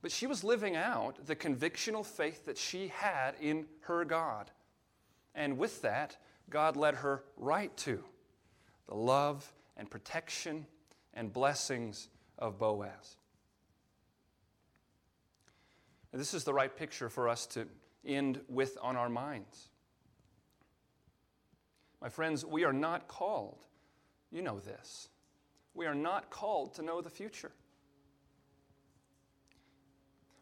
But 0.00 0.12
she 0.12 0.26
was 0.26 0.44
living 0.44 0.76
out 0.76 1.26
the 1.26 1.34
convictional 1.36 2.06
faith 2.06 2.46
that 2.46 2.56
she 2.56 2.88
had 2.88 3.34
in 3.40 3.66
her 3.80 4.04
God. 4.04 4.50
And 5.34 5.58
with 5.58 5.82
that, 5.82 6.16
God 6.50 6.76
led 6.76 6.96
her 6.96 7.24
right 7.36 7.76
to 7.78 8.02
the 8.86 8.94
love 8.94 9.52
and 9.76 9.90
protection 9.90 10.66
and 11.14 11.32
blessings 11.32 12.08
of 12.38 12.58
Boaz. 12.58 13.16
And 16.12 16.20
this 16.20 16.32
is 16.32 16.44
the 16.44 16.54
right 16.54 16.74
picture 16.74 17.08
for 17.08 17.28
us 17.28 17.46
to 17.48 17.66
end 18.04 18.40
with 18.48 18.78
on 18.80 18.96
our 18.96 19.08
minds. 19.08 19.68
My 22.00 22.08
friends, 22.08 22.44
we 22.44 22.64
are 22.64 22.72
not 22.72 23.08
called, 23.08 23.58
you 24.30 24.40
know 24.42 24.60
this, 24.60 25.08
we 25.74 25.86
are 25.86 25.94
not 25.94 26.30
called 26.30 26.74
to 26.74 26.82
know 26.82 27.00
the 27.00 27.10
future. 27.10 27.52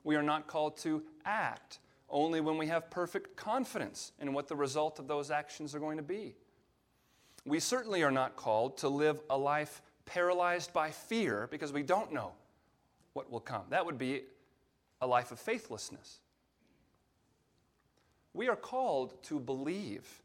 We 0.06 0.14
are 0.14 0.22
not 0.22 0.46
called 0.46 0.76
to 0.78 1.02
act 1.24 1.80
only 2.08 2.40
when 2.40 2.58
we 2.58 2.68
have 2.68 2.90
perfect 2.90 3.34
confidence 3.34 4.12
in 4.20 4.32
what 4.32 4.46
the 4.46 4.54
result 4.54 5.00
of 5.00 5.08
those 5.08 5.32
actions 5.32 5.74
are 5.74 5.80
going 5.80 5.96
to 5.96 6.02
be. 6.04 6.36
We 7.44 7.58
certainly 7.58 8.04
are 8.04 8.12
not 8.12 8.36
called 8.36 8.78
to 8.78 8.88
live 8.88 9.18
a 9.28 9.36
life 9.36 9.82
paralyzed 10.04 10.72
by 10.72 10.92
fear 10.92 11.48
because 11.50 11.72
we 11.72 11.82
don't 11.82 12.12
know 12.12 12.30
what 13.14 13.32
will 13.32 13.40
come. 13.40 13.64
That 13.70 13.84
would 13.84 13.98
be 13.98 14.22
a 15.00 15.08
life 15.08 15.32
of 15.32 15.40
faithlessness. 15.40 16.20
We 18.32 18.48
are 18.48 18.54
called 18.54 19.20
to 19.24 19.40
believe 19.40 20.22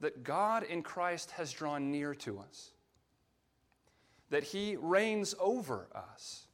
that 0.00 0.22
God 0.22 0.64
in 0.64 0.82
Christ 0.82 1.30
has 1.30 1.50
drawn 1.50 1.90
near 1.90 2.14
to 2.16 2.40
us, 2.40 2.72
that 4.28 4.44
He 4.44 4.76
reigns 4.76 5.34
over 5.40 5.88
us 5.94 6.47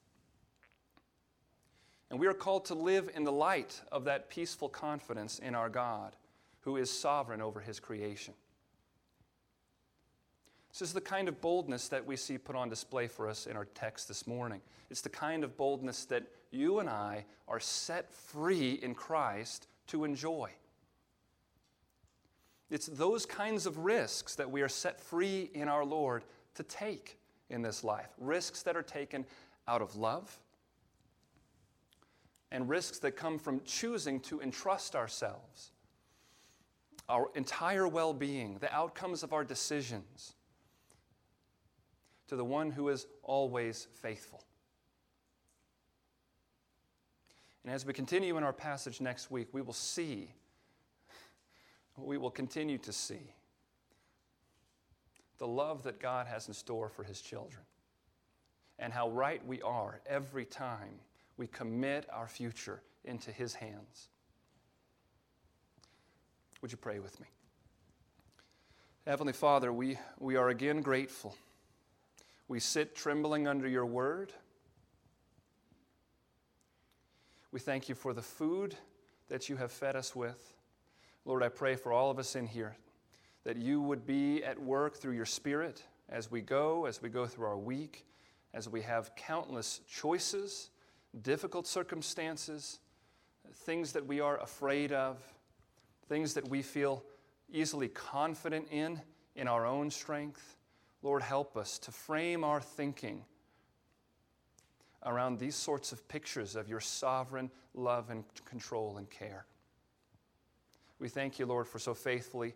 and 2.11 2.19
we 2.19 2.27
are 2.27 2.35
called 2.35 2.65
to 2.67 2.75
live 2.75 3.11
in 3.15 3.25
the 3.25 3.33
light 3.33 3.81
of 3.91 4.05
that 4.05 4.29
peaceful 4.29 4.69
confidence 4.69 5.39
in 5.39 5.55
our 5.55 5.69
God, 5.69 6.17
who 6.61 6.77
is 6.77 6.91
sovereign 6.91 7.41
over 7.41 7.61
his 7.61 7.81
creation. 7.81 8.35
This 10.71 10.83
is 10.83 10.93
the 10.93 11.01
kind 11.01 11.29
of 11.29 11.41
boldness 11.41 11.89
that 11.89 12.05
we 12.05 12.17
see 12.17 12.37
put 12.37 12.57
on 12.57 12.69
display 12.69 13.07
for 13.07 13.29
us 13.29 13.47
in 13.47 13.57
our 13.57 13.67
text 13.67 14.09
this 14.09 14.27
morning. 14.27 14.61
It's 14.91 15.03
the 15.03 15.09
kind 15.09 15.45
of 15.45 15.57
boldness 15.57 16.05
that 16.07 16.25
you 16.51 16.81
and 16.81 16.89
I 16.89 17.25
are 17.47 17.61
set 17.61 18.13
free 18.13 18.81
in 18.83 18.95
Christ 18.95 19.69
to 19.89 20.05
enjoy. 20.05 20.51
It's 22.71 22.87
those 22.87 23.25
kinds 23.25 23.67
of 23.67 23.79
risks 23.79 24.35
that 24.35 24.51
we 24.51 24.63
are 24.63 24.69
set 24.69 25.01
free 25.01 25.51
in 25.55 25.69
our 25.69 25.85
Lord 25.85 26.25
to 26.57 26.63
take 26.65 27.19
in 27.51 27.63
this 27.63 27.85
life. 27.85 28.09
Risks 28.19 28.63
that 28.63 28.77
are 28.77 28.83
taken 28.83 29.25
out 29.69 29.81
of 29.81 29.95
love, 29.95 30.39
and 32.51 32.69
risks 32.69 32.99
that 33.01 33.13
come 33.13 33.39
from 33.39 33.61
choosing 33.65 34.21
to 34.21 34.41
entrust 34.41 34.95
ourselves, 34.95 35.73
our 37.09 37.31
entire 37.35 37.89
well 37.89 38.15
being, 38.15 38.59
the 38.59 38.73
outcomes 38.73 39.23
of 39.23 39.33
our 39.33 39.45
decisions, 39.45 40.35
to 42.29 42.37
the 42.37 42.45
one 42.45 42.71
who 42.71 42.89
is 42.89 43.07
always 43.23 43.89
faithful. 43.93 44.43
And 47.65 47.73
as 47.73 47.87
we 47.87 47.93
continue 47.93 48.37
in 48.37 48.45
our 48.45 48.53
passage 48.53 49.01
next 49.01 49.31
week, 49.31 49.49
we 49.53 49.63
will 49.63 49.73
see, 49.73 50.31
we 51.97 52.19
will 52.19 52.31
continue 52.31 52.79
to 52.79 52.93
see 52.93 53.33
the 55.39 55.47
love 55.47 55.83
that 55.85 55.99
God 55.99 56.27
has 56.27 56.47
in 56.49 56.55
store 56.55 56.89
for 56.89 57.05
his 57.05 57.21
children 57.21 57.63
and 58.79 58.93
how 58.93 59.09
right 59.11 59.45
we 59.47 59.63
are 59.63 60.01
every 60.07 60.45
time 60.45 61.01
we 61.37 61.47
commit 61.47 62.07
our 62.13 62.29
future 62.29 62.83
into 63.05 63.31
His 63.31 63.55
hands. 63.55 64.09
Would 66.63 66.73
you 66.73 66.79
pray 66.79 66.99
with 66.99 67.21
me? 67.21 67.27
Heavenly 69.07 69.33
Father, 69.35 69.73
we, 69.73 69.99
we 70.19 70.37
are 70.37 70.49
again 70.49 70.81
grateful. 70.81 71.37
We 72.49 72.59
sit 72.61 72.95
trembling 72.95 73.47
under 73.47 73.69
your 73.69 73.85
word. 73.85 74.33
We 77.53 77.61
thank 77.61 77.89
you 77.89 77.95
for 77.95 78.15
the 78.15 78.23
food 78.23 78.75
that 79.29 79.49
you 79.49 79.57
have 79.57 79.73
fed 79.73 79.95
us 79.95 80.17
with. 80.17 80.55
Lord, 81.25 81.43
I 81.43 81.49
pray 81.49 81.77
for 81.77 81.93
all 81.93 82.11
of 82.11 82.19
us 82.19 82.35
in 82.35 82.47
here 82.47 82.77
that 83.45 83.57
you 83.59 83.81
would 83.83 84.07
be 84.07 84.43
at 84.43 84.59
work 84.59 84.97
through 84.97 85.13
your 85.13 85.27
Spirit 85.27 85.83
as 86.09 86.31
we 86.31 86.41
go, 86.41 86.87
as 86.87 87.03
we 87.03 87.09
go 87.11 87.27
through 87.27 87.47
our 87.47 87.59
week, 87.59 88.07
as 88.55 88.69
we 88.69 88.81
have 88.83 89.15
countless 89.17 89.81
choices 89.87 90.71
difficult 91.23 91.67
circumstances, 91.67 92.81
things 93.53 93.93
that 93.93 94.07
we 94.07 94.21
are 94.21 94.39
afraid 94.41 94.93
of, 94.93 95.19
things 96.09 96.35
that 96.35 96.49
we 96.49 96.63
feel 96.63 97.03
easily 97.53 97.89
confident 97.89 98.67
in, 98.71 99.01
in 99.37 99.49
our 99.49 99.67
own 99.67 99.91
strength. 99.91 100.57
Lord, 101.03 101.23
help 101.23 101.57
us 101.57 101.79
to 101.81 101.93
frame 101.93 102.45
our 102.45 102.61
thinking 102.61 103.25
around 105.05 105.39
these 105.39 105.55
sorts 105.55 105.93
of 105.93 106.07
pictures 106.09 106.57
of 106.57 106.69
your 106.69 106.81
sovereign 106.81 107.51
love 107.75 108.11
and 108.11 108.25
control 108.45 108.97
and 108.97 109.09
care. 109.11 109.45
We 110.99 111.09
thank 111.09 111.39
you, 111.39 111.47
Lord, 111.47 111.67
for 111.67 111.79
so 111.79 111.93
faithfully 111.93 112.55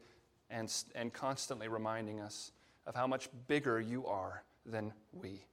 and, 0.49 0.73
and 0.95 1.13
constantly 1.13 1.69
reminding 1.69 2.21
us 2.21 2.53
of 2.87 2.95
how 2.95 3.07
much 3.07 3.29
bigger 3.47 3.81
you 3.81 4.07
are 4.07 4.43
than 4.65 4.93
we. 5.13 5.45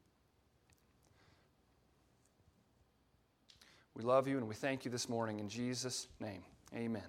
We 3.95 4.03
love 4.03 4.27
you 4.27 4.37
and 4.37 4.47
we 4.47 4.55
thank 4.55 4.83
you 4.83 4.91
this 4.91 5.07
morning 5.07 5.39
in 5.39 5.47
Jesus' 5.47 6.07
name. 6.19 6.43
Amen. 6.75 7.03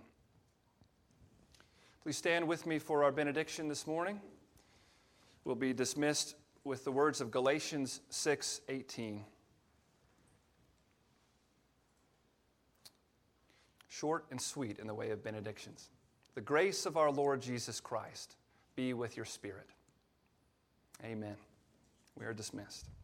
Please 2.02 2.16
stand 2.16 2.46
with 2.46 2.64
me 2.66 2.78
for 2.78 3.02
our 3.02 3.10
benediction 3.10 3.68
this 3.68 3.86
morning. 3.86 4.20
We'll 5.44 5.56
be 5.56 5.72
dismissed 5.72 6.36
with 6.62 6.84
the 6.84 6.92
words 6.92 7.20
of 7.20 7.32
Galatians 7.32 8.00
6 8.10 8.60
18. 8.68 9.24
Short 13.88 14.24
and 14.30 14.40
sweet 14.40 14.78
in 14.78 14.86
the 14.86 14.94
way 14.94 15.10
of 15.10 15.24
benedictions. 15.24 15.88
The 16.36 16.40
grace 16.40 16.86
of 16.86 16.96
our 16.96 17.10
Lord 17.10 17.40
Jesus 17.40 17.80
Christ 17.80 18.36
be 18.76 18.92
with 18.92 19.16
your 19.16 19.24
spirit. 19.24 19.66
Amen. 21.04 21.36
We 22.16 22.26
are 22.26 22.34
dismissed. 22.34 22.86